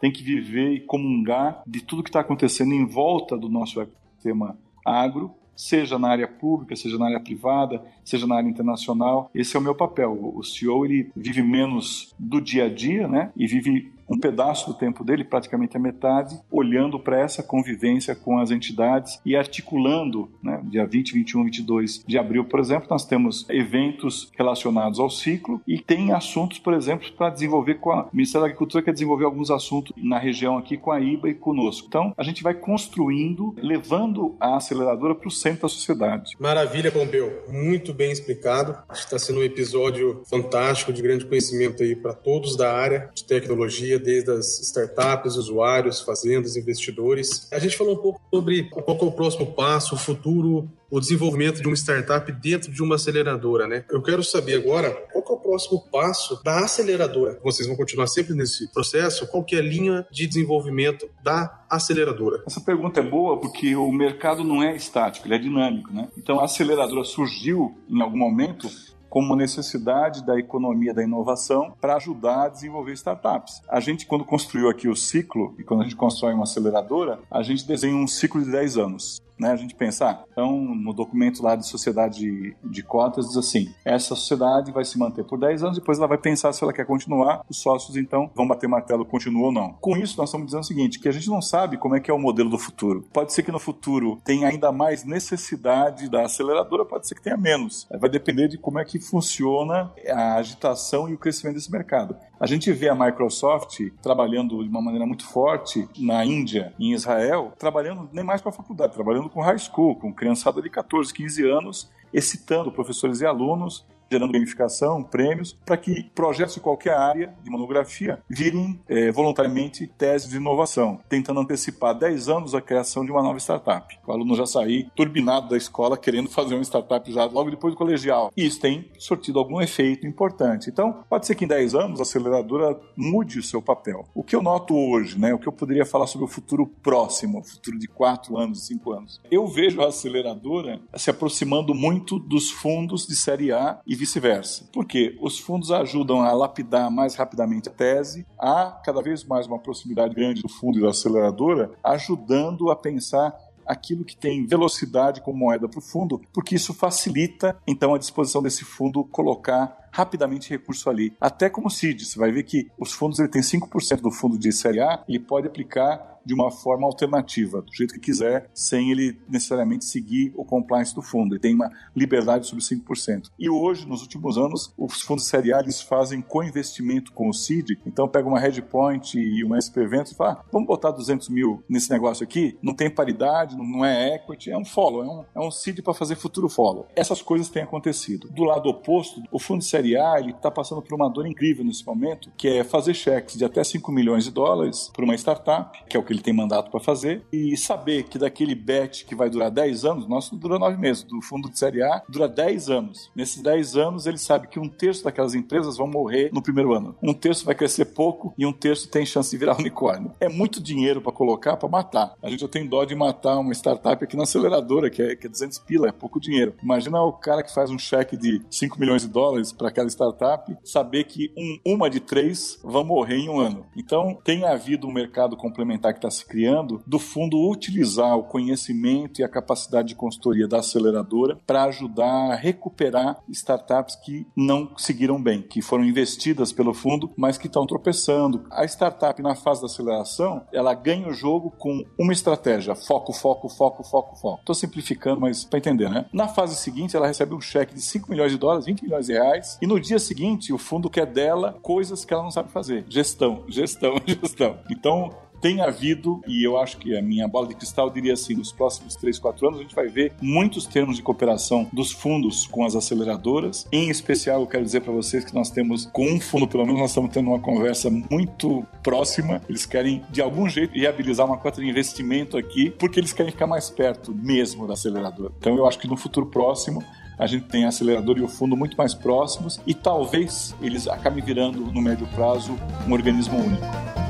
tem 0.00 0.12
que 0.12 0.22
viver 0.22 0.72
e 0.72 0.80
comungar 0.80 1.62
de 1.66 1.82
tudo 1.82 2.02
que 2.02 2.08
está 2.08 2.20
acontecendo 2.20 2.72
em 2.74 2.86
volta 2.86 3.36
do 3.36 3.48
nosso 3.48 3.80
ecossistema 3.80 4.56
agro 4.84 5.34
seja 5.58 5.98
na 5.98 6.08
área 6.08 6.28
pública, 6.28 6.76
seja 6.76 6.96
na 6.96 7.06
área 7.06 7.18
privada, 7.18 7.82
seja 8.04 8.28
na 8.28 8.36
área 8.36 8.48
internacional. 8.48 9.28
Esse 9.34 9.56
é 9.56 9.58
o 9.58 9.62
meu 9.62 9.74
papel. 9.74 10.16
O 10.36 10.44
CEO 10.44 10.86
ele 10.86 11.10
vive 11.16 11.42
menos 11.42 12.14
do 12.16 12.40
dia 12.40 12.66
a 12.66 12.68
dia, 12.68 13.08
né? 13.08 13.32
E 13.36 13.44
vive 13.48 13.92
um 14.08 14.18
pedaço 14.18 14.72
do 14.72 14.78
tempo 14.78 15.04
dele, 15.04 15.24
praticamente 15.24 15.76
a 15.76 15.80
metade, 15.80 16.38
olhando 16.50 16.98
para 16.98 17.20
essa 17.20 17.42
convivência 17.42 18.14
com 18.14 18.38
as 18.38 18.50
entidades 18.50 19.20
e 19.24 19.36
articulando, 19.36 20.30
né, 20.42 20.60
dia 20.64 20.86
20, 20.86 21.12
21, 21.12 21.44
22 21.44 22.04
de 22.06 22.18
abril, 22.18 22.44
por 22.44 22.60
exemplo, 22.60 22.88
nós 22.90 23.04
temos 23.04 23.46
eventos 23.48 24.30
relacionados 24.36 24.98
ao 24.98 25.10
ciclo 25.10 25.60
e 25.66 25.78
tem 25.78 26.12
assuntos, 26.12 26.58
por 26.58 26.74
exemplo, 26.74 27.10
para 27.12 27.30
desenvolver 27.30 27.74
com 27.74 27.92
a 27.92 28.08
o 28.12 28.16
Ministério 28.16 28.42
da 28.42 28.46
Agricultura 28.46 28.82
quer 28.82 28.92
desenvolver 28.92 29.24
alguns 29.24 29.50
assuntos 29.50 29.92
na 29.96 30.18
região 30.18 30.56
aqui 30.56 30.76
com 30.76 30.90
a 30.90 31.00
IBA 31.00 31.30
e 31.30 31.34
conosco. 31.34 31.86
Então, 31.88 32.14
a 32.16 32.22
gente 32.22 32.42
vai 32.42 32.54
construindo, 32.54 33.54
levando 33.58 34.36
a 34.40 34.56
aceleradora 34.56 35.14
para 35.14 35.28
o 35.28 35.30
centro 35.30 35.62
da 35.62 35.68
sociedade. 35.68 36.32
Maravilha, 36.38 36.90
Pompeu. 36.90 37.44
Muito 37.48 37.92
bem 37.92 38.10
explicado. 38.10 38.76
Está 38.92 39.18
sendo 39.18 39.40
um 39.40 39.42
episódio 39.42 40.22
fantástico 40.28 40.92
de 40.92 41.02
grande 41.02 41.26
conhecimento 41.26 41.82
aí 41.82 41.94
para 41.94 42.14
todos 42.14 42.56
da 42.56 42.72
área 42.72 43.10
de 43.14 43.24
tecnologia 43.24 43.97
desde 43.98 44.30
as 44.30 44.60
startups, 44.60 45.36
usuários, 45.36 46.00
fazendas, 46.00 46.56
investidores. 46.56 47.48
A 47.52 47.58
gente 47.58 47.76
falou 47.76 47.94
um 47.94 48.02
pouco 48.02 48.20
sobre 48.32 48.64
qual 48.64 48.96
é 48.96 49.04
o 49.04 49.12
próximo 49.12 49.52
passo, 49.54 49.94
o 49.94 49.98
futuro, 49.98 50.68
o 50.90 51.00
desenvolvimento 51.00 51.60
de 51.60 51.66
uma 51.66 51.76
startup 51.76 52.30
dentro 52.32 52.72
de 52.72 52.82
uma 52.82 52.94
aceleradora, 52.94 53.66
né? 53.66 53.84
Eu 53.90 54.02
quero 54.02 54.24
saber 54.24 54.54
agora 54.54 54.90
qual 55.12 55.24
é 55.28 55.32
o 55.32 55.36
próximo 55.36 55.84
passo 55.90 56.42
da 56.42 56.64
aceleradora. 56.64 57.38
Vocês 57.42 57.68
vão 57.68 57.76
continuar 57.76 58.06
sempre 58.06 58.34
nesse 58.34 58.72
processo? 58.72 59.26
Qual 59.26 59.44
que 59.44 59.56
é 59.56 59.58
a 59.58 59.62
linha 59.62 60.06
de 60.10 60.26
desenvolvimento 60.26 61.08
da 61.22 61.64
aceleradora? 61.68 62.42
Essa 62.46 62.60
pergunta 62.60 63.00
é 63.00 63.02
boa 63.02 63.38
porque 63.38 63.76
o 63.76 63.92
mercado 63.92 64.42
não 64.42 64.62
é 64.62 64.74
estático, 64.74 65.26
ele 65.26 65.34
é 65.34 65.38
dinâmico, 65.38 65.92
né? 65.92 66.08
Então 66.16 66.40
a 66.40 66.44
aceleradora 66.44 67.04
surgiu 67.04 67.76
em 67.88 68.00
algum 68.00 68.18
momento 68.18 68.68
como 69.08 69.36
necessidade 69.36 70.24
da 70.24 70.38
economia 70.38 70.92
da 70.94 71.02
inovação 71.02 71.74
para 71.80 71.96
ajudar 71.96 72.44
a 72.44 72.48
desenvolver 72.48 72.92
startups. 72.92 73.62
A 73.68 73.80
gente, 73.80 74.06
quando 74.06 74.24
construiu 74.24 74.68
aqui 74.68 74.88
o 74.88 74.96
ciclo, 74.96 75.54
e 75.58 75.64
quando 75.64 75.80
a 75.80 75.84
gente 75.84 75.96
constrói 75.96 76.34
uma 76.34 76.44
aceleradora, 76.44 77.18
a 77.30 77.42
gente 77.42 77.66
desenha 77.66 77.96
um 77.96 78.06
ciclo 78.06 78.42
de 78.42 78.50
10 78.50 78.76
anos 78.76 79.27
né, 79.38 79.50
a 79.50 79.56
gente 79.56 79.74
pensar. 79.74 80.24
Então, 80.32 80.58
no 80.58 80.92
documento 80.92 81.42
lá 81.42 81.56
de 81.56 81.66
sociedade 81.66 82.18
de, 82.18 82.56
de 82.64 82.82
cotas 82.82 83.28
diz 83.28 83.36
assim: 83.36 83.72
essa 83.84 84.14
sociedade 84.14 84.72
vai 84.72 84.84
se 84.84 84.98
manter 84.98 85.24
por 85.24 85.38
10 85.38 85.62
anos, 85.62 85.78
depois 85.78 85.98
ela 85.98 86.06
vai 86.06 86.18
pensar 86.18 86.52
se 86.52 86.62
ela 86.62 86.72
quer 86.72 86.84
continuar, 86.84 87.44
os 87.48 87.60
sócios 87.60 87.96
então 87.96 88.30
vão 88.34 88.46
bater 88.46 88.68
martelo, 88.68 89.04
continua 89.04 89.46
ou 89.46 89.52
não. 89.52 89.74
Com 89.80 89.96
isso, 89.96 90.16
nós 90.18 90.28
estamos 90.28 90.46
dizendo 90.46 90.62
o 90.62 90.66
seguinte: 90.66 90.98
que 90.98 91.08
a 91.08 91.12
gente 91.12 91.28
não 91.28 91.40
sabe 91.40 91.76
como 91.76 91.94
é 91.94 92.00
que 92.00 92.10
é 92.10 92.14
o 92.14 92.18
modelo 92.18 92.50
do 92.50 92.58
futuro. 92.58 93.06
Pode 93.12 93.32
ser 93.32 93.42
que 93.42 93.52
no 93.52 93.58
futuro 93.58 94.20
tenha 94.24 94.48
ainda 94.48 94.72
mais 94.72 95.04
necessidade 95.04 96.08
da 96.08 96.24
aceleradora, 96.24 96.84
pode 96.84 97.06
ser 97.06 97.14
que 97.14 97.22
tenha 97.22 97.36
menos. 97.36 97.86
Vai 97.98 98.10
depender 98.10 98.48
de 98.48 98.58
como 98.58 98.78
é 98.78 98.84
que 98.84 98.98
funciona 98.98 99.92
a 100.08 100.34
agitação 100.36 101.08
e 101.08 101.14
o 101.14 101.18
crescimento 101.18 101.54
desse 101.54 101.70
mercado. 101.70 102.16
A 102.40 102.46
gente 102.46 102.72
vê 102.72 102.88
a 102.88 102.94
Microsoft 102.94 103.80
trabalhando 104.00 104.62
de 104.62 104.68
uma 104.68 104.80
maneira 104.80 105.04
muito 105.04 105.26
forte 105.26 105.88
na 105.98 106.24
Índia, 106.24 106.72
em 106.78 106.92
Israel, 106.92 107.52
trabalhando 107.58 108.08
nem 108.12 108.24
mais 108.24 108.40
para 108.40 108.50
a 108.50 108.54
faculdade, 108.54 108.94
trabalhando 108.94 109.27
com 109.28 109.40
high 109.40 109.58
school, 109.58 109.96
com 109.96 110.12
criançada 110.12 110.60
de 110.62 110.70
14, 110.70 111.12
15 111.12 111.48
anos, 111.48 111.90
excitando 112.12 112.72
professores 112.72 113.20
e 113.20 113.26
alunos 113.26 113.86
gerando 114.10 114.32
gamificação, 114.32 115.02
prêmios, 115.02 115.56
para 115.64 115.76
que 115.76 116.04
projetos 116.14 116.54
de 116.54 116.60
qualquer 116.60 116.94
área 116.94 117.34
de 117.42 117.50
monografia 117.50 118.20
virem 118.28 118.80
é, 118.88 119.10
voluntariamente 119.10 119.86
teses 119.86 120.28
de 120.28 120.36
inovação, 120.36 121.00
tentando 121.08 121.40
antecipar 121.40 121.94
10 121.94 122.28
anos 122.28 122.54
a 122.54 122.60
criação 122.60 123.04
de 123.04 123.10
uma 123.10 123.22
nova 123.22 123.38
startup. 123.38 123.98
O 124.06 124.12
aluno 124.12 124.34
já 124.34 124.46
sair 124.46 124.90
turbinado 124.94 125.48
da 125.48 125.56
escola 125.56 125.96
querendo 125.96 126.28
fazer 126.28 126.54
uma 126.54 126.64
startup 126.64 127.10
já 127.12 127.24
logo 127.24 127.50
depois 127.50 127.74
do 127.74 127.78
colegial. 127.78 128.32
E 128.36 128.46
isso 128.46 128.60
tem 128.60 128.90
sortido 128.98 129.38
algum 129.38 129.60
efeito 129.60 130.06
importante. 130.06 130.70
Então, 130.70 131.04
pode 131.08 131.26
ser 131.26 131.34
que 131.34 131.44
em 131.44 131.48
10 131.48 131.74
anos 131.74 132.00
a 132.00 132.02
aceleradora 132.02 132.78
mude 132.96 133.38
o 133.38 133.42
seu 133.42 133.60
papel. 133.60 134.06
O 134.14 134.22
que 134.22 134.34
eu 134.34 134.42
noto 134.42 134.74
hoje, 134.74 135.18
né, 135.18 135.34
o 135.34 135.38
que 135.38 135.48
eu 135.48 135.52
poderia 135.52 135.84
falar 135.84 136.06
sobre 136.06 136.24
o 136.24 136.28
futuro 136.28 136.66
próximo, 136.66 137.40
o 137.40 137.44
futuro 137.44 137.78
de 137.78 137.88
4 137.88 138.36
anos, 138.36 138.66
5 138.66 138.92
anos, 138.92 139.20
eu 139.30 139.46
vejo 139.46 139.80
a 139.82 139.88
aceleradora 139.88 140.80
se 140.96 141.10
aproximando 141.10 141.74
muito 141.74 142.18
dos 142.18 142.50
fundos 142.50 143.06
de 143.06 143.16
série 143.16 143.52
A 143.52 143.80
e 143.86 143.94
vice-versa. 143.98 144.68
Porque 144.72 145.16
os 145.20 145.38
fundos 145.38 145.70
ajudam 145.70 146.22
a 146.22 146.32
lapidar 146.32 146.90
mais 146.90 147.14
rapidamente 147.14 147.68
a 147.68 147.72
tese, 147.72 148.26
há 148.38 148.80
cada 148.84 149.02
vez 149.02 149.24
mais 149.24 149.46
uma 149.46 149.58
proximidade 149.58 150.14
grande 150.14 150.42
do 150.42 150.48
fundo 150.48 150.78
e 150.78 150.82
da 150.82 150.90
aceleradora, 150.90 151.72
ajudando 151.82 152.70
a 152.70 152.76
pensar 152.76 153.36
aquilo 153.66 154.04
que 154.04 154.16
tem 154.16 154.46
velocidade 154.46 155.20
como 155.20 155.38
moeda 155.38 155.68
para 155.68 155.78
o 155.78 155.82
fundo, 155.82 156.22
porque 156.32 156.54
isso 156.54 156.72
facilita 156.72 157.56
então 157.66 157.94
a 157.94 157.98
disposição 157.98 158.42
desse 158.42 158.64
fundo 158.64 159.04
colocar 159.04 159.88
rapidamente 159.92 160.48
recurso 160.48 160.88
ali. 160.88 161.14
Até 161.20 161.50
como 161.50 161.70
CID, 161.70 162.04
você 162.04 162.18
vai 162.18 162.32
ver 162.32 162.44
que 162.44 162.70
os 162.78 162.92
fundos 162.92 163.18
ele 163.18 163.28
tem 163.28 163.42
5% 163.42 164.00
do 164.00 164.10
fundo 164.10 164.38
de 164.38 164.52
série 164.52 164.80
A, 164.80 165.04
ele 165.06 165.18
pode 165.18 165.46
aplicar 165.46 166.17
de 166.28 166.34
uma 166.34 166.50
forma 166.50 166.86
alternativa, 166.86 167.62
do 167.62 167.74
jeito 167.74 167.94
que 167.94 168.00
quiser, 168.00 168.50
sem 168.52 168.90
ele 168.90 169.18
necessariamente 169.26 169.86
seguir 169.86 170.30
o 170.36 170.44
compliance 170.44 170.94
do 170.94 171.00
fundo. 171.00 171.34
Ele 171.34 171.40
tem 171.40 171.54
uma 171.54 171.70
liberdade 171.96 172.46
sobre 172.46 172.62
5%. 172.62 173.30
E 173.38 173.48
hoje, 173.48 173.88
nos 173.88 174.02
últimos 174.02 174.36
anos, 174.36 174.74
os 174.76 175.00
fundos 175.00 175.26
série 175.26 175.54
A 175.54 175.64
fazem 175.88 176.20
co-investimento 176.20 177.12
com 177.12 177.30
o 177.30 177.32
CID, 177.32 177.78
então 177.86 178.06
pega 178.06 178.28
uma 178.28 178.38
Redpoint 178.38 179.18
e 179.18 179.42
uma 179.42 179.58
SP 179.60 179.86
Ventures 179.86 180.12
e 180.12 180.16
fala, 180.16 180.32
ah, 180.32 180.44
vamos 180.52 180.68
botar 180.68 180.90
200 180.90 181.30
mil 181.30 181.62
nesse 181.66 181.90
negócio 181.90 182.24
aqui, 182.24 182.58
não 182.62 182.74
tem 182.74 182.90
paridade, 182.90 183.56
não 183.56 183.82
é 183.82 184.16
equity, 184.16 184.50
é 184.50 184.58
um 184.58 184.66
follow, 184.66 185.02
é 185.02 185.06
um, 185.06 185.24
é 185.42 185.46
um 185.46 185.50
CID 185.50 185.80
para 185.80 185.94
fazer 185.94 186.16
futuro 186.16 186.50
follow. 186.50 186.86
Essas 186.94 187.22
coisas 187.22 187.48
têm 187.48 187.62
acontecido. 187.62 188.28
Do 188.28 188.44
lado 188.44 188.68
oposto, 188.68 189.22
o 189.32 189.38
fundo 189.38 189.64
série 189.64 189.96
A 189.96 190.20
está 190.20 190.50
passando 190.50 190.82
por 190.82 190.94
uma 190.94 191.08
dor 191.08 191.26
incrível 191.26 191.64
nesse 191.64 191.86
momento, 191.86 192.30
que 192.36 192.48
é 192.48 192.64
fazer 192.64 192.92
cheques 192.92 193.36
de 193.36 193.46
até 193.46 193.64
5 193.64 193.90
milhões 193.90 194.24
de 194.24 194.30
dólares 194.30 194.90
para 194.92 195.04
uma 195.04 195.14
startup, 195.14 195.84
que 195.88 195.96
é 195.96 196.00
o 196.00 196.02
que 196.02 196.17
ele 196.18 196.22
tem 196.22 196.34
mandato 196.34 196.70
para 196.70 196.80
fazer, 196.80 197.22
e 197.32 197.56
saber 197.56 198.04
que 198.04 198.18
daquele 198.18 198.54
bet 198.54 199.04
que 199.04 199.14
vai 199.14 199.30
durar 199.30 199.50
10 199.50 199.84
anos, 199.84 200.08
nosso 200.08 200.36
dura 200.36 200.58
9 200.58 200.76
meses, 200.76 201.02
do 201.04 201.22
fundo 201.22 201.48
de 201.48 201.58
série 201.58 201.82
A 201.82 202.02
dura 202.08 202.28
10 202.28 202.68
anos. 202.68 203.10
Nesses 203.14 203.42
10 203.42 203.76
anos, 203.76 204.06
ele 204.06 204.18
sabe 204.18 204.48
que 204.48 204.58
um 204.58 204.68
terço 204.68 205.04
daquelas 205.04 205.34
empresas 205.34 205.76
vão 205.76 205.86
morrer 205.86 206.30
no 206.32 206.42
primeiro 206.42 206.74
ano. 206.74 206.96
Um 207.02 207.14
terço 207.14 207.44
vai 207.44 207.54
crescer 207.54 207.86
pouco 207.86 208.34
e 208.36 208.44
um 208.44 208.52
terço 208.52 208.88
tem 208.88 209.06
chance 209.06 209.30
de 209.30 209.36
virar 209.36 209.56
unicórnio. 209.58 210.12
É 210.20 210.28
muito 210.28 210.62
dinheiro 210.62 211.00
para 211.00 211.12
colocar 211.12 211.56
para 211.56 211.68
matar. 211.68 212.14
A 212.22 212.28
gente 212.28 212.40
já 212.40 212.48
tem 212.48 212.66
dó 212.66 212.84
de 212.84 212.94
matar 212.94 213.38
uma 213.38 213.52
startup 213.52 214.02
aqui 214.02 214.16
na 214.16 214.24
aceleradora, 214.24 214.90
que 214.90 215.02
é, 215.02 215.16
que 215.16 215.26
é 215.26 215.30
200 215.30 215.58
pila, 215.60 215.88
é 215.88 215.92
pouco 215.92 216.20
dinheiro. 216.20 216.54
Imagina 216.62 217.00
o 217.02 217.12
cara 217.12 217.42
que 217.42 217.52
faz 217.52 217.70
um 217.70 217.78
cheque 217.78 218.16
de 218.16 218.42
5 218.50 218.78
milhões 218.78 219.02
de 219.02 219.08
dólares 219.08 219.52
para 219.52 219.68
aquela 219.68 219.88
startup, 219.88 220.56
saber 220.64 221.04
que 221.04 221.32
um, 221.36 221.74
uma 221.74 221.88
de 221.88 222.00
três 222.00 222.58
vão 222.62 222.84
morrer 222.84 223.16
em 223.16 223.28
um 223.28 223.38
ano. 223.38 223.66
Então, 223.76 224.18
tem 224.24 224.44
havido 224.44 224.86
um 224.86 224.92
mercado 224.92 225.36
complementar 225.36 225.92
que 225.92 225.98
está 225.98 226.07
está 226.08 226.10
se 226.10 226.26
criando 226.26 226.82
do 226.86 226.98
fundo 226.98 227.48
utilizar 227.48 228.16
o 228.16 228.24
conhecimento 228.24 229.20
e 229.20 229.24
a 229.24 229.28
capacidade 229.28 229.88
de 229.88 229.94
consultoria 229.94 230.48
da 230.48 230.58
aceleradora 230.58 231.38
para 231.46 231.64
ajudar 231.64 232.32
a 232.32 232.34
recuperar 232.34 233.18
startups 233.28 233.96
que 233.96 234.26
não 234.34 234.72
seguiram 234.76 235.22
bem, 235.22 235.42
que 235.42 235.60
foram 235.60 235.84
investidas 235.84 236.52
pelo 236.52 236.74
fundo, 236.74 237.10
mas 237.16 237.38
que 237.38 237.46
estão 237.46 237.66
tropeçando. 237.66 238.44
A 238.50 238.64
startup 238.64 239.20
na 239.22 239.34
fase 239.34 239.60
da 239.60 239.66
aceleração, 239.66 240.42
ela 240.52 240.74
ganha 240.74 241.08
o 241.08 241.12
jogo 241.12 241.50
com 241.50 241.84
uma 241.98 242.12
estratégia, 242.12 242.74
foco, 242.74 243.12
foco, 243.12 243.48
foco, 243.48 243.84
foco, 243.84 244.16
foco. 244.16 244.40
Estou 244.40 244.54
simplificando, 244.54 245.20
mas 245.20 245.44
para 245.44 245.58
entender, 245.58 245.90
né? 245.90 246.06
Na 246.12 246.28
fase 246.28 246.56
seguinte, 246.56 246.96
ela 246.96 247.06
recebe 247.06 247.34
um 247.34 247.40
cheque 247.40 247.74
de 247.74 247.82
5 247.82 248.10
milhões 248.10 248.32
de 248.32 248.38
dólares, 248.38 248.66
20 248.66 248.82
milhões 248.82 249.06
de 249.06 249.12
reais, 249.12 249.58
e 249.60 249.66
no 249.66 249.78
dia 249.78 249.98
seguinte, 249.98 250.52
o 250.52 250.58
fundo 250.58 250.88
quer 250.88 251.06
dela 251.06 251.58
coisas 251.62 252.04
que 252.04 252.14
ela 252.14 252.22
não 252.22 252.30
sabe 252.30 252.50
fazer. 252.50 252.84
Gestão, 252.88 253.44
gestão, 253.48 253.96
gestão. 254.06 254.58
Então, 254.70 255.10
tem 255.40 255.60
havido, 255.60 256.20
e 256.26 256.44
eu 256.44 256.58
acho 256.58 256.78
que 256.78 256.96
a 256.96 257.02
minha 257.02 257.26
bola 257.28 257.48
de 257.48 257.54
cristal 257.54 257.90
diria 257.90 258.12
assim, 258.12 258.34
nos 258.34 258.52
próximos 258.52 258.96
3, 258.96 259.18
4 259.18 259.48
anos 259.48 259.60
a 259.60 259.62
gente 259.62 259.74
vai 259.74 259.88
ver 259.88 260.12
muitos 260.20 260.66
termos 260.66 260.96
de 260.96 261.02
cooperação 261.02 261.68
dos 261.72 261.92
fundos 261.92 262.46
com 262.46 262.64
as 262.64 262.74
aceleradoras. 262.74 263.66
Em 263.72 263.90
especial, 263.90 264.40
eu 264.40 264.46
quero 264.46 264.64
dizer 264.64 264.80
para 264.80 264.92
vocês 264.92 265.24
que 265.24 265.34
nós 265.34 265.50
temos, 265.50 265.86
com 265.86 266.06
um 266.06 266.20
fundo 266.20 266.46
pelo 266.46 266.64
menos, 266.64 266.80
nós 266.80 266.90
estamos 266.90 267.10
tendo 267.10 267.28
uma 267.28 267.38
conversa 267.38 267.90
muito 267.90 268.66
próxima. 268.82 269.40
Eles 269.48 269.66
querem, 269.66 270.02
de 270.10 270.20
algum 270.20 270.48
jeito, 270.48 270.72
viabilizar 270.72 271.26
uma 271.26 271.36
cota 271.36 271.60
de 271.60 271.68
investimento 271.68 272.36
aqui, 272.36 272.70
porque 272.70 273.00
eles 273.00 273.12
querem 273.12 273.32
ficar 273.32 273.46
mais 273.46 273.70
perto 273.70 274.14
mesmo 274.14 274.66
da 274.66 274.74
aceleradora. 274.74 275.32
Então 275.38 275.56
eu 275.56 275.66
acho 275.66 275.78
que 275.78 275.88
no 275.88 275.96
futuro 275.96 276.26
próximo 276.26 276.82
a 277.18 277.26
gente 277.26 277.46
tem 277.46 277.64
a 277.64 277.68
aceleradora 277.68 278.20
e 278.20 278.22
o 278.22 278.28
fundo 278.28 278.56
muito 278.56 278.76
mais 278.76 278.94
próximos 278.94 279.60
e 279.66 279.74
talvez 279.74 280.54
eles 280.62 280.86
acabem 280.86 281.22
virando, 281.22 281.60
no 281.72 281.80
médio 281.80 282.06
prazo, 282.14 282.56
um 282.86 282.92
organismo 282.92 283.38
único. 283.38 284.07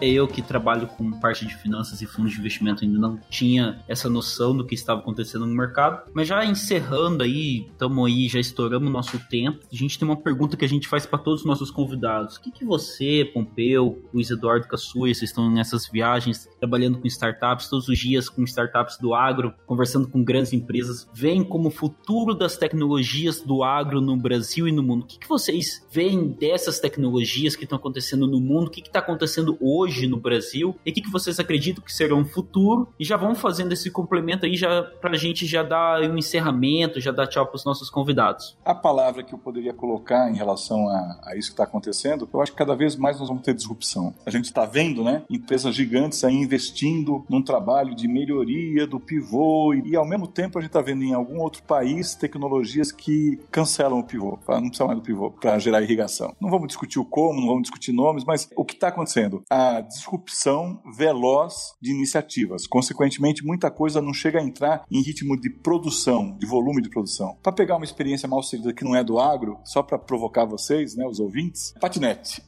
Eu 0.00 0.26
que 0.26 0.42
trabalho 0.42 0.86
com 0.86 1.10
parte 1.12 1.46
de 1.46 1.54
finanças 1.56 2.00
e 2.02 2.06
fundos 2.06 2.32
de 2.32 2.38
investimento 2.38 2.84
ainda 2.84 2.98
não 2.98 3.18
tinha 3.28 3.82
essa 3.86 4.08
noção 4.08 4.56
do 4.56 4.64
que 4.64 4.74
estava 4.74 5.00
acontecendo 5.00 5.46
no 5.46 5.54
mercado. 5.54 6.10
Mas 6.14 6.28
já 6.28 6.44
encerrando 6.44 7.22
aí, 7.22 7.66
estamos 7.70 8.06
aí, 8.06 8.28
já 8.28 8.40
estouramos 8.40 8.88
o 8.88 8.92
nosso 8.92 9.18
tempo. 9.28 9.60
A 9.70 9.76
gente 9.76 9.98
tem 9.98 10.06
uma 10.08 10.16
pergunta 10.16 10.56
que 10.56 10.64
a 10.64 10.68
gente 10.68 10.88
faz 10.88 11.06
para 11.06 11.18
todos 11.18 11.40
os 11.40 11.46
nossos 11.46 11.70
convidados. 11.70 12.36
O 12.36 12.40
que, 12.40 12.50
que 12.50 12.64
você, 12.64 13.30
Pompeu, 13.32 14.02
Luiz 14.12 14.30
Eduardo 14.30 14.66
Caçuia, 14.66 15.14
vocês 15.14 15.30
estão 15.30 15.50
nessas 15.50 15.88
viagens, 15.88 16.48
trabalhando 16.58 16.98
com 16.98 17.06
startups 17.06 17.68
todos 17.68 17.88
os 17.88 17.98
dias, 17.98 18.28
com 18.28 18.42
startups 18.44 18.98
do 18.98 19.14
agro, 19.14 19.54
conversando 19.66 20.08
com 20.08 20.22
grandes 20.22 20.52
empresas, 20.52 21.08
veem 21.12 21.44
como 21.44 21.70
futuro 21.70 22.34
das 22.34 22.56
tecnologias 22.56 23.40
do 23.40 23.62
agro 23.62 24.00
no 24.00 24.16
Brasil 24.16 24.66
e 24.66 24.72
no 24.72 24.82
mundo? 24.82 25.02
O 25.02 25.06
que, 25.06 25.18
que 25.18 25.28
vocês 25.28 25.86
veem 25.90 26.28
dessas 26.28 26.80
tecnologias 26.80 27.56
que 27.56 27.64
estão 27.64 27.78
acontecendo 27.78 28.26
no 28.26 28.40
mundo? 28.40 28.68
O 28.68 28.70
que 28.70 28.80
está 28.80 28.98
acontecendo 28.98 29.56
hoje? 29.60 29.89
Hoje 29.90 30.06
no 30.06 30.16
Brasil 30.16 30.76
e 30.86 30.90
o 30.90 30.94
que, 30.94 31.02
que 31.02 31.10
vocês 31.10 31.40
acreditam 31.40 31.82
que 31.84 31.92
será 31.92 32.14
um 32.14 32.24
futuro 32.24 32.88
e 32.98 33.04
já 33.04 33.16
vão 33.16 33.34
fazendo 33.34 33.72
esse 33.72 33.90
complemento 33.90 34.46
aí 34.46 34.54
já 34.54 34.82
para 34.82 35.10
a 35.10 35.16
gente 35.16 35.44
já 35.44 35.62
dar 35.62 36.00
um 36.02 36.16
encerramento, 36.16 37.00
já 37.00 37.10
dar 37.10 37.26
tchau 37.26 37.46
para 37.46 37.56
os 37.56 37.64
nossos 37.64 37.90
convidados. 37.90 38.56
A 38.64 38.74
palavra 38.74 39.22
que 39.22 39.34
eu 39.34 39.38
poderia 39.38 39.74
colocar 39.74 40.30
em 40.30 40.36
relação 40.36 40.88
a, 40.88 41.20
a 41.24 41.36
isso 41.36 41.48
que 41.48 41.54
está 41.54 41.64
acontecendo, 41.64 42.28
eu 42.32 42.40
acho 42.40 42.52
que 42.52 42.58
cada 42.58 42.74
vez 42.74 42.94
mais 42.94 43.18
nós 43.18 43.28
vamos 43.28 43.42
ter 43.42 43.52
disrupção. 43.52 44.14
A 44.24 44.30
gente 44.30 44.44
está 44.44 44.64
vendo, 44.64 45.02
né, 45.02 45.22
empresas 45.28 45.74
gigantes 45.74 46.22
aí 46.22 46.34
investindo 46.34 47.24
num 47.28 47.42
trabalho 47.42 47.94
de 47.94 48.06
melhoria 48.06 48.86
do 48.86 49.00
pivô 49.00 49.74
e, 49.74 49.90
e 49.90 49.96
ao 49.96 50.06
mesmo 50.06 50.28
tempo 50.28 50.58
a 50.58 50.62
gente 50.62 50.70
está 50.70 50.80
vendo 50.80 51.02
em 51.02 51.14
algum 51.14 51.40
outro 51.40 51.62
país 51.64 52.14
tecnologias 52.14 52.92
que 52.92 53.40
cancelam 53.50 53.98
o 53.98 54.04
pivô, 54.04 54.38
não 54.48 54.68
precisa 54.68 54.86
mais 54.86 54.98
do 54.98 55.02
pivô 55.02 55.30
para 55.30 55.58
gerar 55.58 55.82
irrigação. 55.82 56.34
Não 56.40 56.50
vamos 56.50 56.68
discutir 56.68 56.98
o 56.98 57.04
como, 57.04 57.40
não 57.40 57.48
vamos 57.48 57.62
discutir 57.62 57.92
nomes, 57.92 58.24
mas 58.24 58.48
o 58.54 58.64
que 58.64 58.74
está 58.74 58.88
acontecendo? 58.88 59.42
A 59.50 59.79
disrupção 59.80 60.82
veloz 60.96 61.74
de 61.80 61.90
iniciativas. 61.90 62.66
Consequentemente, 62.66 63.44
muita 63.44 63.70
coisa 63.70 64.00
não 64.00 64.12
chega 64.12 64.40
a 64.40 64.42
entrar 64.42 64.84
em 64.90 65.02
ritmo 65.02 65.40
de 65.40 65.50
produção, 65.50 66.36
de 66.38 66.46
volume 66.46 66.82
de 66.82 66.90
produção. 66.90 67.36
Para 67.42 67.52
pegar 67.52 67.76
uma 67.76 67.84
experiência 67.84 68.28
mal 68.28 68.42
sucedida 68.42 68.72
que 68.72 68.84
não 68.84 68.94
é 68.94 69.04
do 69.04 69.18
agro, 69.18 69.58
só 69.64 69.82
para 69.82 69.98
provocar 69.98 70.44
vocês, 70.44 70.94
né, 70.94 71.06
os 71.06 71.20
ouvintes, 71.20 71.74
patinete. 71.80 72.42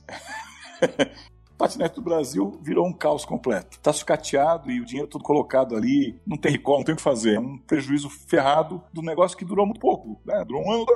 patinete 1.63 1.95
do 1.95 2.03
Brasil 2.03 2.59
virou 2.61 2.85
um 2.87 2.93
caos 2.93 3.25
completo. 3.25 3.79
Tá 3.81 3.93
sucateado 3.93 4.71
e 4.71 4.81
o 4.81 4.85
dinheiro 4.85 5.09
todo 5.09 5.23
colocado 5.23 5.77
ali, 5.77 6.21
não 6.27 6.37
tem 6.37 6.51
recall, 6.51 6.79
não 6.79 6.85
tem 6.85 6.93
o 6.93 6.97
que 6.97 7.03
fazer. 7.03 7.37
É 7.37 7.41
um 7.41 7.57
prejuízo 7.57 8.11
ferrado 8.11 8.83
do 8.93 9.01
negócio 9.01 9.37
que 9.37 9.45
durou 9.45 9.65
muito 9.65 9.81
pouco. 9.81 10.21
Né? 10.25 10.45
Durou 10.45 10.65
um 10.67 10.73
ano. 10.73 10.87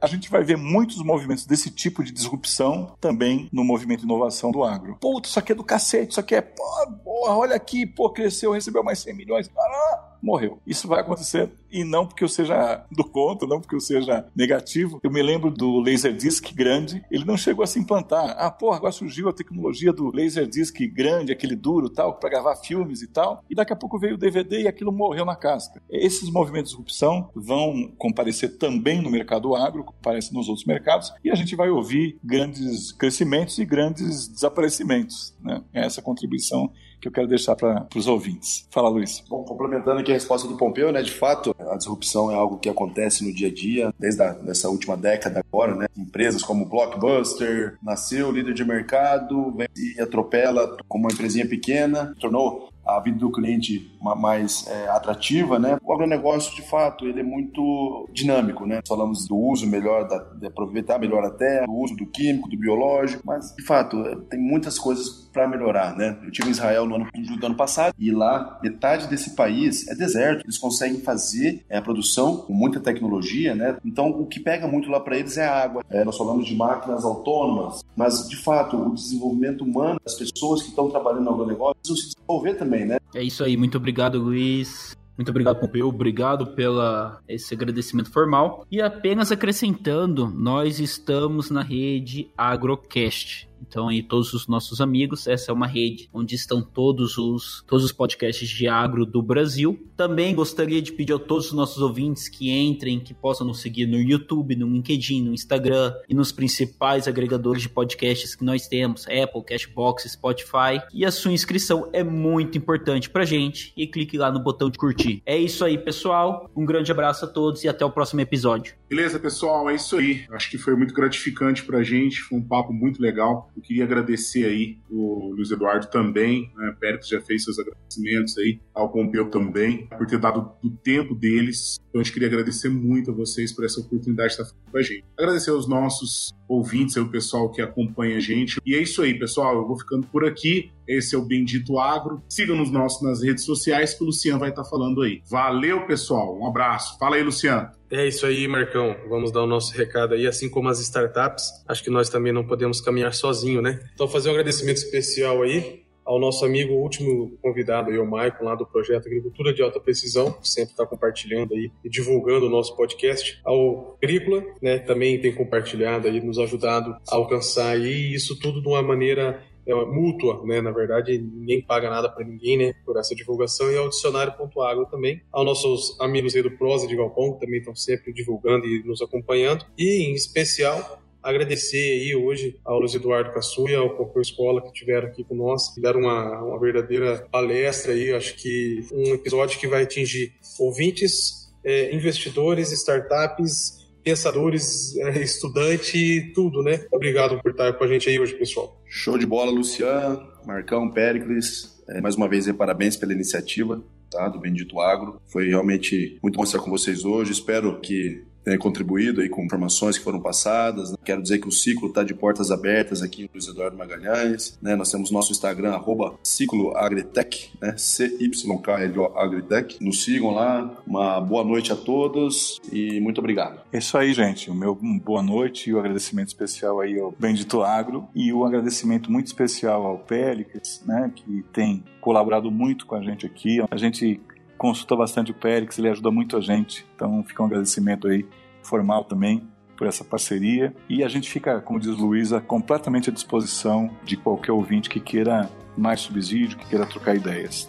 A 0.00 0.06
gente 0.08 0.28
vai 0.28 0.42
ver 0.42 0.56
muitos 0.56 1.00
movimentos 1.02 1.46
desse 1.46 1.70
tipo 1.70 2.02
de 2.02 2.10
disrupção 2.10 2.96
também 3.00 3.48
no 3.52 3.62
movimento 3.62 4.00
de 4.00 4.06
inovação 4.06 4.50
do 4.50 4.64
agro. 4.64 4.96
Pô, 5.00 5.20
isso 5.24 5.38
aqui 5.38 5.52
é 5.52 5.54
do 5.54 5.62
cacete, 5.62 6.10
isso 6.12 6.20
aqui 6.20 6.34
é, 6.34 6.40
pô, 6.40 6.64
porra, 7.04 7.36
olha 7.36 7.54
aqui, 7.54 7.86
pô, 7.86 8.10
cresceu, 8.10 8.52
recebeu 8.52 8.82
mais 8.82 8.98
100 8.98 9.14
milhões. 9.14 9.50
Ah, 9.56 10.16
morreu. 10.22 10.60
Isso 10.66 10.88
vai 10.88 11.00
acontecer 11.00 11.50
e 11.70 11.84
não 11.84 12.06
porque 12.06 12.24
eu 12.24 12.28
seja 12.28 12.84
do 12.90 13.04
contra, 13.04 13.46
não 13.46 13.60
porque 13.60 13.74
eu 13.74 13.80
seja 13.80 14.26
negativo. 14.34 15.00
Eu 15.02 15.10
me 15.10 15.22
lembro 15.22 15.50
do 15.50 15.80
Laserdisc 15.80 16.52
grande, 16.54 17.04
ele 17.10 17.24
não 17.24 17.36
chegou 17.36 17.62
a 17.62 17.66
se 17.66 17.78
implantar. 17.78 18.36
Ah, 18.38 18.50
porra, 18.50 18.76
agora 18.76 18.92
surgiu 18.92 19.28
a 19.28 19.32
tecnologia 19.32 19.92
do 19.92 20.14
Laserdisc 20.14 20.76
grande, 20.92 21.32
aquele 21.32 21.54
duro 21.54 21.88
tal, 21.88 22.14
para 22.14 22.30
gravar 22.30 22.56
filmes 22.56 23.02
e 23.02 23.06
tal, 23.06 23.44
e 23.48 23.54
daqui 23.54 23.72
a 23.72 23.76
pouco 23.76 23.98
veio 23.98 24.14
o 24.14 24.18
DVD 24.18 24.62
e 24.62 24.68
aquilo 24.68 24.92
morreu 24.92 25.24
na 25.24 25.36
casca. 25.36 25.82
Esses 25.90 26.30
movimentos 26.30 26.70
de 26.70 26.76
disrupção 26.76 27.30
vão 27.34 27.92
comparecer 27.96 28.56
também 28.58 29.02
no 29.02 29.10
mercado 29.10 29.54
agro, 29.54 29.84
comparecem 29.84 30.32
nos 30.32 30.48
outros 30.48 30.66
mercados, 30.66 31.12
e 31.24 31.30
a 31.30 31.34
gente 31.34 31.54
vai 31.54 31.68
ouvir 31.70 32.18
grandes 32.22 32.92
crescimentos 32.92 33.58
e 33.58 33.64
grandes 33.64 34.28
desaparecimentos. 34.28 35.34
Né? 35.42 35.62
Essa 35.72 36.02
contribuição 36.02 36.72
que 37.00 37.08
eu 37.08 37.12
quero 37.12 37.26
deixar 37.26 37.56
para 37.56 37.86
os 37.94 38.06
ouvintes. 38.06 38.66
Fala, 38.70 38.88
Luiz. 38.88 39.22
Bom, 39.28 39.44
complementando 39.44 40.00
aqui 40.00 40.10
a 40.10 40.14
resposta 40.14 40.48
do 40.48 40.56
Pompeu, 40.56 40.92
né? 40.92 41.02
De 41.02 41.12
fato, 41.12 41.54
a 41.58 41.76
disrupção 41.76 42.30
é 42.30 42.34
algo 42.34 42.58
que 42.58 42.68
acontece 42.68 43.24
no 43.24 43.32
dia 43.32 43.48
a 43.48 43.54
dia, 43.54 43.94
desde 43.98 44.22
a, 44.22 44.32
dessa 44.32 44.68
última 44.68 44.96
década 44.96 45.40
agora, 45.40 45.74
né? 45.74 45.86
Empresas 45.96 46.42
como 46.42 46.64
Blockbuster 46.64 47.76
nasceu 47.82 48.30
líder 48.30 48.54
de 48.54 48.64
mercado, 48.64 49.52
vem 49.52 49.68
e 49.76 50.00
atropela 50.00 50.76
como 50.88 51.04
uma 51.04 51.12
empresinha 51.12 51.46
pequena, 51.46 52.14
tornou 52.20 52.68
a 52.88 53.00
vida 53.00 53.18
do 53.18 53.30
cliente 53.30 53.94
mais 54.00 54.66
é, 54.66 54.88
atrativa, 54.88 55.58
né? 55.58 55.78
O 55.84 55.92
agronegócio, 55.92 56.56
de 56.56 56.62
fato, 56.62 57.06
ele 57.06 57.20
é 57.20 57.22
muito 57.22 58.08
dinâmico, 58.10 58.64
né? 58.64 58.80
Falamos 58.88 59.28
do 59.28 59.36
uso 59.36 59.66
melhor, 59.66 60.08
da, 60.08 60.18
de 60.18 60.46
aproveitar 60.46 60.98
melhor 60.98 61.22
a 61.22 61.30
terra, 61.30 61.66
do 61.66 61.74
uso 61.74 61.94
do 61.94 62.06
químico, 62.06 62.48
do 62.48 62.56
biológico, 62.56 63.22
mas, 63.26 63.54
de 63.54 63.62
fato, 63.62 64.02
tem 64.30 64.40
muitas 64.40 64.78
coisas 64.78 65.27
para 65.38 65.46
melhorar, 65.46 65.96
né? 65.96 66.18
Eu 66.24 66.32
tive 66.32 66.48
em 66.48 66.50
Israel 66.50 66.84
no 66.84 66.96
ano, 66.96 67.06
no 67.14 67.46
ano 67.46 67.54
passado 67.54 67.94
e 67.96 68.10
lá 68.10 68.58
metade 68.60 69.06
desse 69.06 69.36
país 69.36 69.86
é 69.86 69.94
deserto. 69.94 70.44
Eles 70.44 70.58
conseguem 70.58 71.00
fazer 71.00 71.64
é, 71.68 71.78
a 71.78 71.82
produção 71.82 72.38
com 72.38 72.52
muita 72.52 72.80
tecnologia, 72.80 73.54
né? 73.54 73.76
Então, 73.84 74.08
o 74.08 74.26
que 74.26 74.40
pega 74.40 74.66
muito 74.66 74.90
lá 74.90 74.98
para 74.98 75.16
eles 75.16 75.36
é 75.36 75.46
a 75.46 75.62
água. 75.62 75.84
É, 75.88 76.04
nós 76.04 76.16
falamos 76.16 76.44
de 76.44 76.56
máquinas 76.56 77.04
autônomas, 77.04 77.84
mas, 77.94 78.28
de 78.28 78.36
fato, 78.36 78.76
o 78.76 78.94
desenvolvimento 78.94 79.62
humano, 79.62 80.00
as 80.04 80.14
pessoas 80.14 80.62
que 80.62 80.70
estão 80.70 80.90
trabalhando 80.90 81.24
no 81.24 81.30
agronegócio 81.30 81.76
precisam 81.76 81.96
se 81.96 82.16
desenvolver 82.16 82.54
também, 82.54 82.84
né? 82.84 82.98
É 83.14 83.22
isso 83.22 83.44
aí, 83.44 83.56
muito 83.56 83.76
obrigado, 83.76 84.18
Luiz. 84.18 84.96
Muito 85.16 85.30
obrigado, 85.30 85.58
Pompeu. 85.58 85.88
Obrigado 85.88 86.46
pela 86.48 87.20
esse 87.28 87.52
agradecimento 87.52 88.10
formal. 88.10 88.64
E 88.70 88.80
apenas 88.80 89.32
acrescentando, 89.32 90.28
nós 90.28 90.78
estamos 90.78 91.50
na 91.50 91.62
rede 91.62 92.28
Agrocast. 92.36 93.47
Então 93.66 93.88
aí 93.88 94.02
todos 94.02 94.32
os 94.32 94.46
nossos 94.46 94.80
amigos, 94.80 95.26
essa 95.26 95.50
é 95.50 95.54
uma 95.54 95.66
rede 95.66 96.08
onde 96.12 96.34
estão 96.34 96.62
todos 96.62 97.18
os 97.18 97.64
todos 97.66 97.84
os 97.84 97.92
podcasts 97.92 98.48
de 98.48 98.68
agro 98.68 99.04
do 99.04 99.22
Brasil. 99.22 99.78
Também 99.96 100.34
gostaria 100.34 100.80
de 100.80 100.92
pedir 100.92 101.14
a 101.14 101.18
todos 101.18 101.46
os 101.46 101.52
nossos 101.52 101.82
ouvintes 101.82 102.28
que 102.28 102.50
entrem, 102.50 103.00
que 103.00 103.14
possam 103.14 103.46
nos 103.46 103.60
seguir 103.60 103.86
no 103.86 103.98
YouTube, 103.98 104.56
no 104.56 104.66
LinkedIn, 104.66 105.22
no 105.22 105.34
Instagram 105.34 105.94
e 106.08 106.14
nos 106.14 106.32
principais 106.32 107.08
agregadores 107.08 107.62
de 107.62 107.68
podcasts 107.68 108.34
que 108.34 108.44
nós 108.44 108.68
temos, 108.68 109.06
Apple, 109.06 109.44
Cashbox, 109.44 110.04
Spotify. 110.10 110.80
E 110.92 111.04
a 111.04 111.10
sua 111.10 111.32
inscrição 111.32 111.88
é 111.92 112.02
muito 112.02 112.56
importante 112.56 113.10
pra 113.10 113.24
gente 113.24 113.72
e 113.76 113.86
clique 113.86 114.16
lá 114.16 114.30
no 114.30 114.40
botão 114.40 114.70
de 114.70 114.78
curtir. 114.78 115.22
É 115.24 115.36
isso 115.36 115.64
aí, 115.64 115.76
pessoal. 115.78 116.50
Um 116.54 116.64
grande 116.64 116.90
abraço 116.90 117.24
a 117.24 117.28
todos 117.28 117.64
e 117.64 117.68
até 117.68 117.84
o 117.84 117.90
próximo 117.90 118.20
episódio. 118.20 118.74
Beleza, 118.88 119.18
pessoal, 119.18 119.68
é 119.68 119.74
isso 119.74 119.96
aí. 119.96 120.24
Acho 120.30 120.50
que 120.50 120.58
foi 120.58 120.74
muito 120.74 120.94
gratificante 120.94 121.64
pra 121.64 121.82
gente, 121.82 122.20
foi 122.20 122.38
um 122.38 122.42
papo 122.42 122.72
muito 122.72 123.00
legal. 123.00 123.47
Eu 123.58 123.62
queria 123.62 123.82
agradecer 123.82 124.44
aí 124.44 124.78
o 124.88 125.32
Luiz 125.34 125.50
Eduardo 125.50 125.88
também, 125.88 126.52
né? 126.56 126.76
Pérez 126.78 127.08
já 127.08 127.20
fez 127.20 127.42
seus 127.42 127.58
agradecimentos 127.58 128.38
aí, 128.38 128.60
ao 128.72 128.88
Pompeu 128.88 129.28
também, 129.30 129.88
por 129.88 130.06
ter 130.06 130.16
dado 130.20 130.52
do 130.62 130.70
tempo 130.70 131.12
deles. 131.12 131.76
Então 131.88 132.00
a 132.00 132.04
gente 132.04 132.12
queria 132.12 132.28
agradecer 132.28 132.68
muito 132.68 133.10
a 133.10 133.14
vocês 133.14 133.52
por 133.52 133.64
essa 133.64 133.80
oportunidade 133.80 134.36
de 134.36 134.42
estar 134.42 134.54
com 134.70 134.78
a 134.78 134.82
gente. 134.82 135.04
Agradecer 135.18 135.50
aos 135.50 135.68
nossos 135.68 136.32
ouvintes, 136.48 136.96
o 136.96 137.08
pessoal 137.08 137.50
que 137.50 137.60
acompanha 137.60 138.18
a 138.18 138.20
gente. 138.20 138.60
E 138.64 138.76
é 138.76 138.80
isso 138.80 139.02
aí, 139.02 139.18
pessoal. 139.18 139.56
Eu 139.56 139.66
vou 139.66 139.76
ficando 139.76 140.06
por 140.06 140.24
aqui. 140.24 140.70
Esse 140.88 141.14
é 141.14 141.18
o 141.18 141.22
Bendito 141.22 141.78
Agro. 141.78 142.22
Siga-nos 142.28 142.70
nossos 142.70 143.02
nas 143.02 143.22
redes 143.22 143.44
sociais 143.44 143.92
que 143.92 144.02
o 144.02 144.06
Luciano 144.06 144.38
vai 144.38 144.48
estar 144.48 144.64
falando 144.64 145.02
aí. 145.02 145.20
Valeu, 145.28 145.86
pessoal. 145.86 146.38
Um 146.38 146.46
abraço. 146.46 146.98
Fala 146.98 147.16
aí, 147.16 147.22
Luciano. 147.22 147.68
É 147.90 148.06
isso 148.06 148.26
aí, 148.26 148.48
Marcão. 148.48 148.96
Vamos 149.08 149.30
dar 149.30 149.42
o 149.42 149.46
nosso 149.46 149.76
recado 149.76 150.14
aí, 150.14 150.26
assim 150.26 150.48
como 150.48 150.68
as 150.68 150.80
startups. 150.80 151.44
Acho 151.68 151.84
que 151.84 151.90
nós 151.90 152.08
também 152.08 152.32
não 152.32 152.46
podemos 152.46 152.80
caminhar 152.80 153.12
sozinho, 153.12 153.60
né? 153.60 153.80
Então, 153.94 154.08
fazer 154.08 154.28
um 154.28 154.32
agradecimento 154.32 154.78
especial 154.78 155.42
aí 155.42 155.86
ao 156.08 156.18
nosso 156.18 156.42
amigo 156.42 156.72
último 156.72 157.36
convidado, 157.42 157.90
aí, 157.90 157.98
o 157.98 158.06
Maicon, 158.06 158.42
lá 158.42 158.54
do 158.54 158.64
projeto 158.64 159.06
Agricultura 159.06 159.52
de 159.52 159.62
Alta 159.62 159.78
Precisão, 159.78 160.32
que 160.32 160.48
sempre 160.48 160.70
está 160.70 160.86
compartilhando 160.86 161.52
aí 161.52 161.70
e 161.84 161.90
divulgando 161.90 162.46
o 162.46 162.48
nosso 162.48 162.74
podcast, 162.74 163.38
ao 163.44 163.94
Agrícola, 164.02 164.42
né, 164.62 164.78
também 164.78 165.20
tem 165.20 165.34
compartilhado 165.34 166.08
aí, 166.08 166.18
nos 166.18 166.38
ajudado 166.38 166.96
a 167.06 167.14
alcançar 167.14 167.72
aí, 167.72 168.14
isso 168.14 168.38
tudo 168.38 168.62
de 168.62 168.68
uma 168.68 168.82
maneira 168.82 169.42
é, 169.68 169.84
mútua, 169.84 170.42
né? 170.44 170.60
Na 170.60 170.70
verdade, 170.70 171.18
ninguém 171.18 171.62
paga 171.62 171.90
nada 171.90 172.08
para 172.08 172.24
ninguém, 172.24 172.56
né? 172.56 172.74
Por 172.84 172.98
essa 172.98 173.14
divulgação 173.14 173.70
e 173.70 173.76
ao 173.76 173.88
dicionário.agro 173.88 174.86
também, 174.86 175.20
aos 175.30 175.44
nossos 175.44 176.00
amigos 176.00 176.34
aí 176.34 176.42
do 176.42 176.50
Prosa 176.50 176.86
de 176.86 176.96
Galpão, 176.96 177.34
que 177.34 177.40
também 177.40 177.58
estão 177.60 177.76
sempre 177.76 178.12
divulgando 178.12 178.66
e 178.66 178.82
nos 178.82 179.02
acompanhando, 179.02 179.64
e 179.76 180.04
em 180.04 180.14
especial 180.14 181.02
agradecer 181.22 181.76
aí 181.76 182.14
hoje 182.14 182.58
ao 182.64 182.78
Luiz 182.78 182.94
Eduardo 182.94 183.32
Caçu 183.32 183.68
e 183.68 183.74
ao 183.74 183.90
Cocô 183.96 184.20
Escola 184.20 184.62
que 184.62 184.68
estiveram 184.68 185.08
aqui 185.08 185.24
com 185.24 185.34
nós, 185.34 185.74
deram 185.76 186.00
uma, 186.00 186.42
uma 186.42 186.58
verdadeira 186.58 187.26
palestra 187.30 187.92
aí, 187.92 188.12
acho 188.12 188.36
que 188.36 188.86
um 188.92 189.14
episódio 189.14 189.58
que 189.58 189.66
vai 189.66 189.82
atingir 189.82 190.32
ouvintes, 190.58 191.52
é, 191.64 191.94
investidores, 191.94 192.72
startups, 192.72 193.87
pensadores, 194.08 194.96
é, 194.96 195.22
estudante, 195.22 196.32
tudo, 196.34 196.62
né? 196.62 196.86
Obrigado 196.90 197.38
por 197.42 197.50
estar 197.50 197.74
com 197.74 197.84
a 197.84 197.86
gente 197.86 198.08
aí 198.08 198.18
hoje, 198.18 198.34
pessoal. 198.34 198.80
Show 198.86 199.18
de 199.18 199.26
bola, 199.26 199.50
Luciano, 199.50 200.26
Marcão, 200.46 200.90
Pericles. 200.90 201.78
É, 201.90 202.00
mais 202.00 202.16
uma 202.16 202.26
vez, 202.26 202.50
parabéns 202.52 202.96
pela 202.96 203.12
iniciativa. 203.12 203.82
Tá, 204.10 204.26
do 204.26 204.40
Bendito 204.40 204.80
Agro. 204.80 205.20
Foi 205.26 205.48
realmente 205.48 206.18
muito 206.22 206.36
bom 206.36 206.42
estar 206.42 206.58
com 206.58 206.70
vocês 206.70 207.04
hoje. 207.04 207.32
Espero 207.32 207.78
que 207.78 208.24
contribuído 208.56 209.20
aí 209.20 209.28
com 209.28 209.44
informações 209.44 209.98
que 209.98 210.04
foram 210.04 210.20
passadas. 210.20 210.92
Né? 210.92 210.96
Quero 211.04 211.20
dizer 211.20 211.38
que 211.38 211.48
o 211.48 211.52
ciclo 211.52 211.88
está 211.88 212.02
de 212.02 212.14
portas 212.14 212.50
abertas 212.50 213.02
aqui 213.02 213.24
em 213.24 213.30
Luiz 213.32 213.48
Eduardo 213.48 213.76
Magalhães. 213.76 214.58
Né? 214.62 214.76
Nós 214.76 214.90
temos 214.90 215.10
nosso 215.10 215.32
Instagram, 215.32 215.72
arroba 215.72 216.14
Ciclo 216.22 216.76
Agritech, 216.76 217.50
né? 217.60 217.74
C-Y-K-L-O 217.76 219.18
Agritech. 219.18 219.78
Nos 219.80 220.04
sigam 220.04 220.30
lá. 220.30 220.70
Uma 220.86 221.20
boa 221.20 221.44
noite 221.44 221.72
a 221.72 221.76
todos 221.76 222.60
e 222.72 223.00
muito 223.00 223.18
obrigado. 223.18 223.60
É 223.72 223.78
isso 223.78 223.98
aí, 223.98 224.12
gente. 224.12 224.50
O 224.50 224.54
meu 224.54 224.74
boa 224.74 225.22
noite 225.22 225.70
e 225.70 225.74
o 225.74 225.78
agradecimento 225.78 226.28
especial 226.28 226.80
aí 226.80 226.98
ao 226.98 227.14
Bendito 227.18 227.62
Agro 227.62 228.08
e 228.14 228.32
o 228.32 228.44
agradecimento 228.44 229.10
muito 229.10 229.26
especial 229.26 229.84
ao 229.84 229.98
Pélix, 229.98 230.82
né? 230.86 231.10
Que 231.14 231.44
tem 231.52 231.82
colaborado 232.00 232.50
muito 232.50 232.86
com 232.86 232.94
a 232.94 233.02
gente 233.02 233.26
aqui. 233.26 233.58
A 233.70 233.76
gente 233.76 234.20
consulta 234.58 234.96
bastante 234.96 235.30
o 235.30 235.34
Périx, 235.34 235.78
ele 235.78 235.88
ajuda 235.88 236.10
muito 236.10 236.36
a 236.36 236.40
gente. 236.40 236.84
Então 236.94 237.22
fica 237.22 237.42
um 237.42 237.46
agradecimento 237.46 238.08
aí 238.08 238.26
formal 238.68 239.04
também 239.04 239.42
por 239.76 239.86
essa 239.86 240.04
parceria. 240.04 240.74
E 240.88 241.02
a 241.02 241.08
gente 241.08 241.30
fica, 241.30 241.60
como 241.60 241.80
diz 241.80 241.96
Luísa, 241.96 242.40
completamente 242.40 243.08
à 243.08 243.12
disposição 243.12 243.90
de 244.04 244.16
qualquer 244.16 244.52
ouvinte 244.52 244.90
que 244.90 245.00
queira 245.00 245.48
mais 245.76 246.00
subsídio, 246.00 246.58
que 246.58 246.66
queira 246.66 246.84
trocar 246.84 247.14
ideias. 247.14 247.68